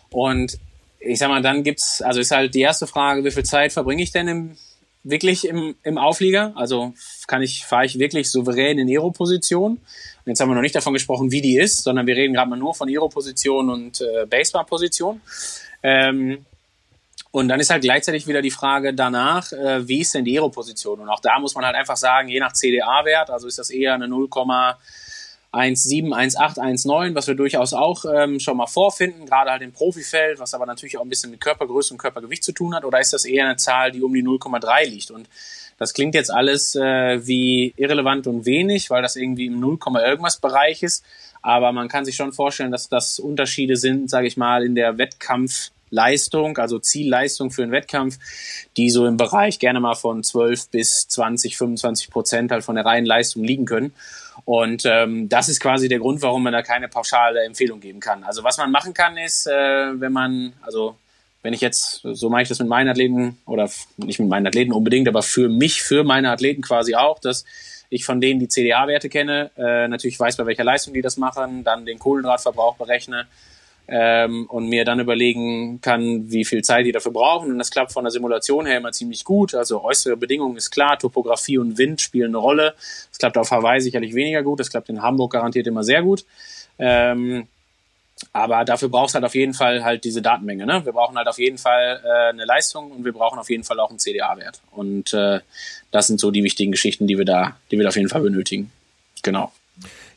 [0.09, 0.57] Und
[0.99, 4.01] ich sag mal, dann gibt's, also ist halt die erste Frage, wie viel Zeit verbringe
[4.01, 4.57] ich denn im,
[5.03, 6.53] wirklich im, im Auflieger?
[6.55, 6.95] Also
[7.27, 9.73] kann ich, fahre ich wirklich souverän in Aero-Position?
[9.73, 12.49] Und jetzt haben wir noch nicht davon gesprochen, wie die ist, sondern wir reden gerade
[12.49, 15.21] mal nur von Aero-Position und äh, Baseball-Position.
[15.83, 16.43] Ähm,
[17.31, 20.99] und dann ist halt gleichzeitig wieder die Frage danach, äh, wie ist denn die Aero-Position?
[20.99, 23.93] Und auch da muss man halt einfach sagen, je nach CDA-Wert, also ist das eher
[23.93, 24.75] eine 0,17,
[25.53, 30.55] 1,8, 1,9, was wir durchaus auch ähm, schon mal vorfinden, gerade halt im Profifeld, was
[30.55, 33.25] aber natürlich auch ein bisschen mit Körpergröße und Körpergewicht zu tun hat, oder ist das
[33.25, 35.11] eher eine Zahl, die um die 0,3 liegt?
[35.11, 35.29] Und
[35.77, 40.37] das klingt jetzt alles äh, wie irrelevant und wenig, weil das irgendwie im 0, irgendwas
[40.37, 41.05] Bereich ist.
[41.43, 44.97] Aber man kann sich schon vorstellen, dass das Unterschiede sind, sage ich mal, in der
[44.97, 48.17] Wettkampf- Leistung, also Zielleistung für einen Wettkampf,
[48.77, 52.85] die so im Bereich gerne mal von 12 bis 20, 25 Prozent halt von der
[52.85, 53.93] reinen Leistung liegen können.
[54.45, 58.23] Und ähm, das ist quasi der Grund, warum man da keine pauschale Empfehlung geben kann.
[58.23, 60.95] Also was man machen kann, ist, äh, wenn man, also
[61.41, 64.73] wenn ich jetzt, so mache ich das mit meinen Athleten oder nicht mit meinen Athleten
[64.73, 67.45] unbedingt, aber für mich, für meine Athleten quasi auch, dass
[67.89, 71.63] ich von denen die CDA-Werte kenne, äh, natürlich weiß, bei welcher Leistung die das machen,
[71.63, 73.25] dann den Kohlenhydratverbrauch berechne,
[73.91, 77.51] ähm, und mir dann überlegen kann, wie viel Zeit die dafür brauchen.
[77.51, 79.55] Und das klappt von der Simulation her immer ziemlich gut.
[79.55, 82.75] Also äußere Bedingungen ist klar, Topografie und Wind spielen eine Rolle.
[83.09, 86.23] Das klappt auf Hawaii sicherlich weniger gut, das klappt in Hamburg garantiert immer sehr gut.
[86.77, 87.47] Ähm,
[88.33, 90.65] aber dafür brauchst halt auf jeden Fall halt diese Datenmenge.
[90.65, 90.85] Ne?
[90.85, 93.79] Wir brauchen halt auf jeden Fall äh, eine Leistung und wir brauchen auf jeden Fall
[93.79, 94.61] auch einen CDA-Wert.
[94.71, 95.39] Und äh,
[95.91, 98.21] das sind so die wichtigen Geschichten, die wir da, die wir da auf jeden Fall
[98.21, 98.71] benötigen.
[99.23, 99.51] Genau.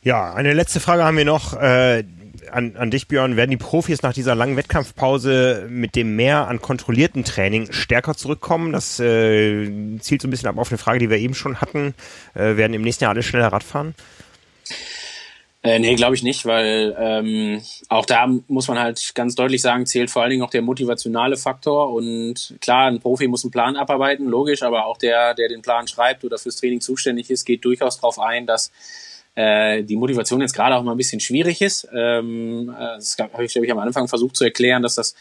[0.03, 1.53] Ja, eine letzte Frage haben wir noch.
[1.53, 2.03] Äh,
[2.53, 6.61] an, an dich, Björn, werden die Profis nach dieser langen Wettkampfpause mit dem Mehr an
[6.61, 8.71] kontrollierten Training stärker zurückkommen?
[8.71, 11.93] Das äh, zielt so ein bisschen ab auf eine Frage, die wir eben schon hatten.
[12.33, 13.95] Äh, werden im nächsten Jahr alle schneller Radfahren?
[15.65, 19.85] Äh, nee, glaube ich nicht, weil ähm, auch da muss man halt ganz deutlich sagen,
[19.85, 21.93] zählt vor allen Dingen auch der motivationale Faktor.
[21.93, 25.87] Und klar, ein Profi muss einen Plan abarbeiten, logisch, aber auch der, der den Plan
[25.87, 28.71] schreibt oder fürs Training zuständig ist, geht durchaus darauf ein, dass
[29.35, 31.87] äh, die Motivation jetzt gerade auch mal ein bisschen schwierig ist.
[31.93, 35.15] Ähm, äh, das habe ich, glaube ich, am Anfang versucht zu erklären, dass das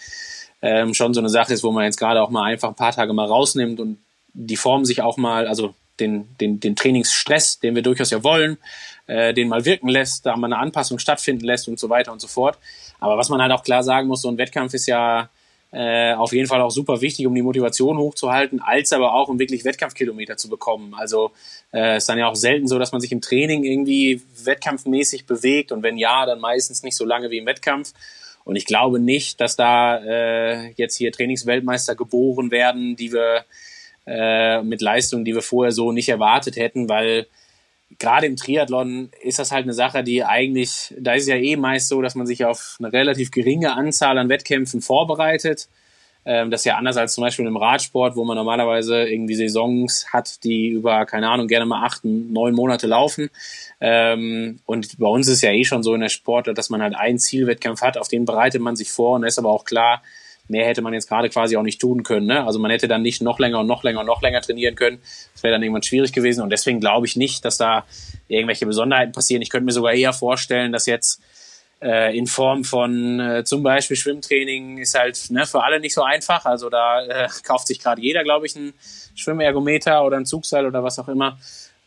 [0.60, 2.92] ähm, schon so eine Sache ist, wo man jetzt gerade auch mal einfach ein paar
[2.92, 3.98] Tage mal rausnimmt und
[4.34, 8.58] die Form sich auch mal, also den, den, den Trainingsstress, den wir durchaus ja wollen,
[9.06, 12.20] äh, den mal wirken lässt, da mal eine Anpassung stattfinden lässt und so weiter und
[12.20, 12.58] so fort.
[13.00, 15.28] Aber was man halt auch klar sagen muss, so ein Wettkampf ist ja
[15.72, 19.38] äh, auf jeden Fall auch super wichtig, um die Motivation hochzuhalten, als aber auch um
[19.38, 20.94] wirklich Wettkampfkilometer zu bekommen.
[20.94, 21.30] Also
[21.72, 25.72] äh, ist dann ja auch selten so, dass man sich im Training irgendwie wettkampfmäßig bewegt
[25.72, 27.94] und wenn ja, dann meistens nicht so lange wie im Wettkampf.
[28.44, 33.44] Und ich glaube nicht, dass da äh, jetzt hier Trainingsweltmeister geboren werden, die wir
[34.06, 37.28] äh, mit Leistungen, die wir vorher so nicht erwartet hätten, weil
[37.98, 41.56] gerade im Triathlon ist das halt eine Sache, die eigentlich, da ist es ja eh
[41.56, 45.68] meist so, dass man sich auf eine relativ geringe Anzahl an Wettkämpfen vorbereitet.
[46.24, 50.12] Ähm, das ist ja anders als zum Beispiel im Radsport, wo man normalerweise irgendwie Saisons
[50.12, 53.30] hat, die über, keine Ahnung, gerne mal acht, neun Monate laufen.
[53.80, 56.94] Ähm, und bei uns ist ja eh schon so in der Sport, dass man halt
[56.94, 60.02] einen Zielwettkampf hat, auf den bereitet man sich vor und da ist aber auch klar,
[60.48, 62.26] mehr hätte man jetzt gerade quasi auch nicht tun können.
[62.26, 62.44] Ne?
[62.44, 65.00] Also man hätte dann nicht noch länger und noch länger und noch länger trainieren können.
[65.32, 66.42] Das wäre dann irgendwann schwierig gewesen.
[66.42, 67.84] Und deswegen glaube ich nicht, dass da
[68.28, 69.42] irgendwelche Besonderheiten passieren.
[69.42, 71.22] Ich könnte mir sogar eher vorstellen, dass jetzt
[71.82, 76.02] äh, in Form von äh, zum Beispiel Schwimmtraining ist halt ne, für alle nicht so
[76.02, 76.44] einfach.
[76.44, 78.72] Also da äh, kauft sich gerade jeder, glaube ich, einen
[79.14, 81.38] Schwimmergometer oder ein Zugseil oder was auch immer.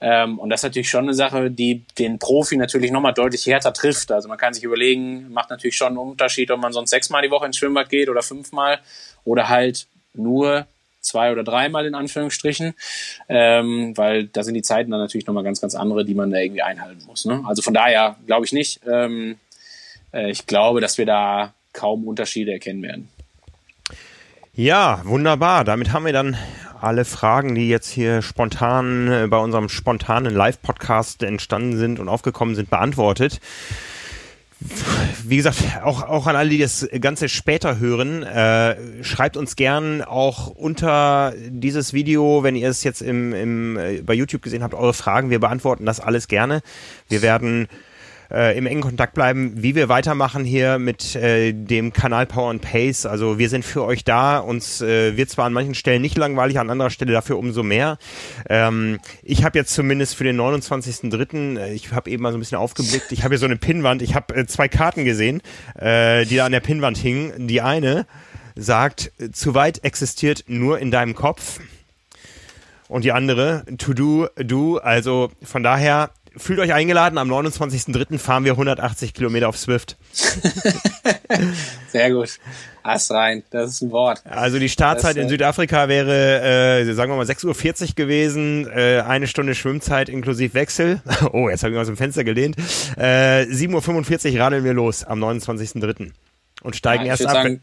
[0.02, 3.74] Ähm, und das ist natürlich schon eine Sache, die den Profi natürlich nochmal deutlich härter
[3.74, 4.12] trifft.
[4.12, 7.32] Also man kann sich überlegen, macht natürlich schon einen Unterschied, ob man sonst sechsmal die
[7.32, 8.80] Woche ins Schwimmbad geht oder fünfmal
[9.24, 10.68] oder halt nur
[11.00, 12.74] zwei oder dreimal in Anführungsstrichen,
[13.30, 16.40] ähm, weil da sind die Zeiten dann natürlich nochmal ganz, ganz andere, die man da
[16.40, 17.26] irgendwie einhalten muss.
[17.26, 17.44] Ne?
[17.46, 18.82] Also von daher glaube ich nicht.
[18.92, 19.38] Ähm,
[20.12, 23.10] äh, ich glaube, dass wir da kaum Unterschiede erkennen werden.
[24.54, 25.64] Ja, wunderbar.
[25.64, 26.38] Damit haben wir dann
[26.86, 32.56] alle Fragen, die jetzt hier spontan äh, bei unserem spontanen Live-Podcast entstanden sind und aufgekommen
[32.56, 33.42] sind, beantwortet.
[35.24, 40.02] Wie gesagt, auch, auch an alle, die das Ganze später hören, äh, schreibt uns gern
[40.02, 44.74] auch unter dieses Video, wenn ihr es jetzt im, im, äh, bei YouTube gesehen habt,
[44.74, 45.30] eure Fragen.
[45.30, 46.62] Wir beantworten das alles gerne.
[47.10, 47.68] Wir werden
[48.32, 52.62] äh, im engen Kontakt bleiben, wie wir weitermachen hier mit äh, dem Kanal Power and
[52.62, 53.06] Pace.
[53.06, 54.40] Also wir sind für euch da.
[54.40, 57.98] Uns äh, wird zwar an manchen Stellen nicht langweilig, an anderer Stelle dafür umso mehr.
[58.50, 62.42] Ähm, ich habe jetzt zumindest für den 29.03., äh, ich habe eben mal so ein
[62.42, 65.42] bisschen aufgeblickt, ich habe hier so eine Pinnwand, ich habe äh, zwei Karten gesehen,
[65.80, 67.48] äh, die da an der Pinnwand hingen.
[67.48, 68.06] Die eine
[68.56, 71.60] sagt, zu weit existiert nur in deinem Kopf.
[72.88, 74.78] Und die andere, to do, do.
[74.78, 77.18] Also von daher fühlt euch eingeladen.
[77.18, 78.18] Am 29.03.
[78.20, 79.98] fahren wir 180 Kilometer auf Swift.
[81.92, 82.40] Sehr gut.
[82.84, 83.44] Hast rein.
[83.50, 84.22] Das ist ein Wort.
[84.26, 88.70] Also die Startzeit das, in äh, Südafrika wäre, äh, sagen wir mal, 6.40 Uhr gewesen.
[88.70, 91.02] Äh, eine Stunde Schwimmzeit inklusive Wechsel.
[91.32, 92.56] Oh, jetzt habe ich mal aus dem Fenster gelehnt.
[92.98, 96.12] Äh, 7.45 Uhr radeln wir los am 29.03.
[96.62, 97.34] Und steigen ja, erst ab.
[97.34, 97.62] Sagen,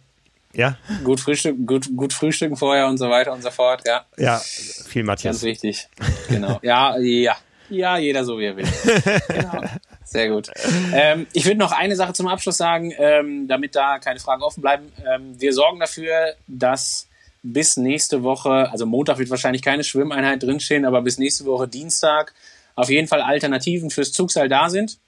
[0.52, 0.76] ja.
[1.04, 4.04] Gut frühstücken, gut, gut frühstücken vorher und so weiter und so fort, ja.
[4.18, 5.36] Ja, viel Matthias.
[5.36, 5.88] Ganz wichtig.
[6.28, 6.58] Genau.
[6.62, 7.36] Ja, ja.
[7.72, 8.66] Ja, jeder so wie er will.
[9.28, 9.62] genau.
[10.04, 10.50] Sehr gut.
[10.92, 14.60] Ähm, ich würde noch eine Sache zum Abschluss sagen, ähm, damit da keine Fragen offen
[14.60, 14.92] bleiben.
[15.10, 17.08] Ähm, wir sorgen dafür, dass
[17.42, 22.34] bis nächste Woche, also Montag wird wahrscheinlich keine Schwimmeinheit drinstehen, aber bis nächste Woche Dienstag
[22.74, 24.98] auf jeden Fall Alternativen fürs Zugseil da sind.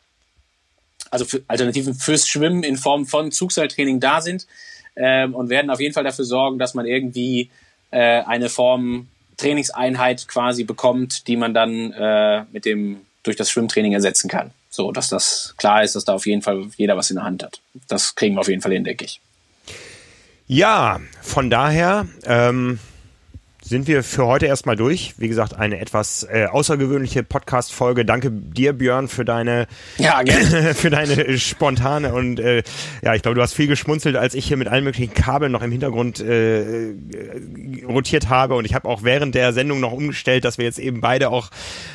[1.11, 4.47] Also für Alternativen fürs Schwimmen in Form von Zugseiltraining da sind
[4.97, 7.51] ähm, und werden auf jeden Fall dafür sorgen, dass man irgendwie
[7.91, 13.93] äh, eine Form Trainingseinheit quasi bekommt, die man dann äh, mit dem durch das Schwimmtraining
[13.93, 14.51] ersetzen kann.
[14.71, 17.43] So, dass das klar ist, dass da auf jeden Fall jeder was in der Hand
[17.43, 17.61] hat.
[17.89, 19.21] Das kriegen wir auf jeden Fall hin, denke ich.
[20.47, 22.79] Ja, von daher ähm,
[23.65, 25.15] sind wir für heute erstmal durch.
[25.17, 28.05] Wie gesagt, eine etwas äh, außergewöhnliche Podcast-Folge.
[28.05, 29.67] Danke dir, Björn, für deine,
[29.97, 30.21] ja,
[30.75, 32.63] für deine spontane und äh,
[33.03, 35.63] ja, ich glaube, du hast viel geschmunzelt, als ich hier mit allen möglichen Kabeln noch
[35.63, 36.93] im Hintergrund äh,
[37.89, 38.55] rotiert habe.
[38.55, 41.49] Und ich habe auch während der Sendung noch umgestellt, dass wir jetzt eben beide auch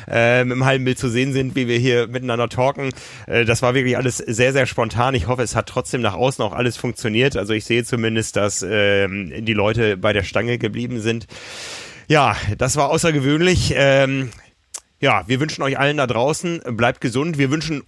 [0.08, 2.90] äh, dem halben Bild zu sehen sind, wie wir hier miteinander talken.
[3.28, 5.14] Äh, das war wirklich alles sehr, sehr spontan.
[5.14, 7.36] Ich hoffe, es hat trotzdem nach außen auch alles funktioniert.
[7.36, 11.28] Also ich sehe zumindest, dass äh, die Leute bei der Stange geblieben sind.
[12.10, 13.72] Ja, das war außergewöhnlich.
[13.76, 14.30] Ähm,
[14.98, 17.38] ja, wir wünschen euch allen da draußen, bleibt gesund.
[17.38, 17.84] Wir wünschen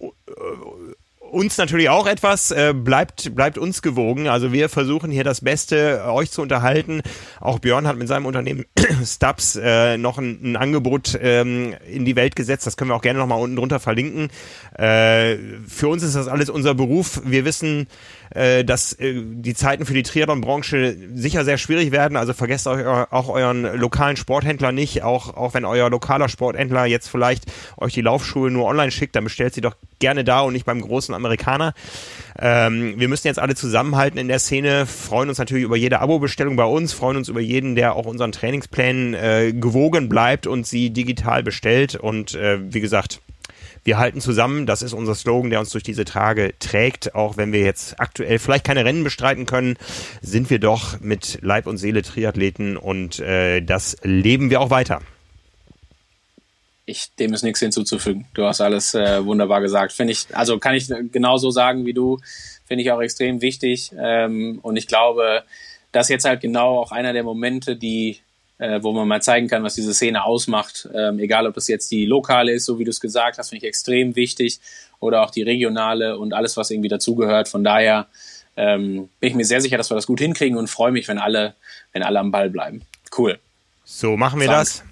[1.33, 2.51] uns natürlich auch etwas.
[2.51, 4.27] Äh, bleibt, bleibt uns gewogen.
[4.27, 7.01] Also wir versuchen hier das Beste, euch zu unterhalten.
[7.39, 8.65] Auch Björn hat mit seinem Unternehmen
[9.05, 12.67] Stubbs äh, noch ein, ein Angebot ähm, in die Welt gesetzt.
[12.67, 14.29] Das können wir auch gerne nochmal unten drunter verlinken.
[14.77, 15.37] Äh,
[15.67, 17.21] für uns ist das alles unser Beruf.
[17.25, 17.87] Wir wissen,
[18.31, 22.17] äh, dass äh, die Zeiten für die Triathlon-Branche sicher sehr schwierig werden.
[22.17, 25.03] Also vergesst euch auch euren lokalen Sporthändler nicht.
[25.03, 27.45] Auch, auch wenn euer lokaler Sporthändler jetzt vielleicht
[27.77, 30.81] euch die Laufschuhe nur online schickt, dann bestellt sie doch gerne da und nicht beim
[30.81, 31.73] großen Amerikaner.
[32.39, 36.55] Ähm, wir müssen jetzt alle zusammenhalten in der Szene, freuen uns natürlich über jede Abo-Bestellung
[36.55, 40.89] bei uns, freuen uns über jeden, der auch unseren Trainingsplänen äh, gewogen bleibt und sie
[40.89, 41.95] digital bestellt.
[41.95, 43.21] Und äh, wie gesagt,
[43.85, 47.15] Wir halten zusammen, das ist unser Slogan, der uns durch diese Tage trägt.
[47.15, 49.75] Auch wenn wir jetzt aktuell vielleicht keine Rennen bestreiten können,
[50.21, 55.01] sind wir doch mit Leib und Seele Triathleten und äh, das leben wir auch weiter.
[56.85, 58.25] Ich, dem ist nichts hinzuzufügen.
[58.33, 59.93] Du hast alles äh, wunderbar gesagt.
[59.93, 62.19] Finde ich, also kann ich genauso sagen wie du.
[62.65, 63.91] Finde ich auch extrem wichtig.
[63.97, 65.43] Ähm, und ich glaube,
[65.91, 68.19] das ist jetzt halt genau auch einer der Momente, die,
[68.57, 70.89] äh, wo man mal zeigen kann, was diese Szene ausmacht.
[70.93, 73.65] Ähm, egal, ob es jetzt die lokale ist, so wie du es gesagt hast, finde
[73.65, 74.59] ich extrem wichtig,
[75.03, 77.49] oder auch die regionale und alles, was irgendwie dazugehört.
[77.49, 78.07] Von daher
[78.55, 81.17] ähm, bin ich mir sehr sicher, dass wir das gut hinkriegen und freue mich, wenn
[81.17, 81.55] alle,
[81.91, 82.81] wenn alle am Ball bleiben.
[83.15, 83.37] Cool.
[83.83, 84.59] So machen wir Frank.
[84.61, 84.83] das.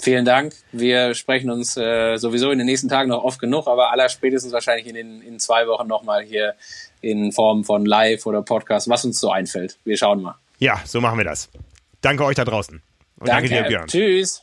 [0.00, 0.54] Vielen Dank.
[0.70, 4.52] Wir sprechen uns äh, sowieso in den nächsten Tagen noch oft genug, aber aller spätestens
[4.52, 6.54] wahrscheinlich in, den, in zwei Wochen nochmal hier
[7.00, 9.76] in Form von Live oder Podcast, was uns so einfällt.
[9.84, 10.36] Wir schauen mal.
[10.58, 11.48] Ja, so machen wir das.
[12.00, 12.80] Danke euch da draußen.
[13.18, 13.86] Und danke, danke dir, Björn.
[13.88, 14.42] Tschüss.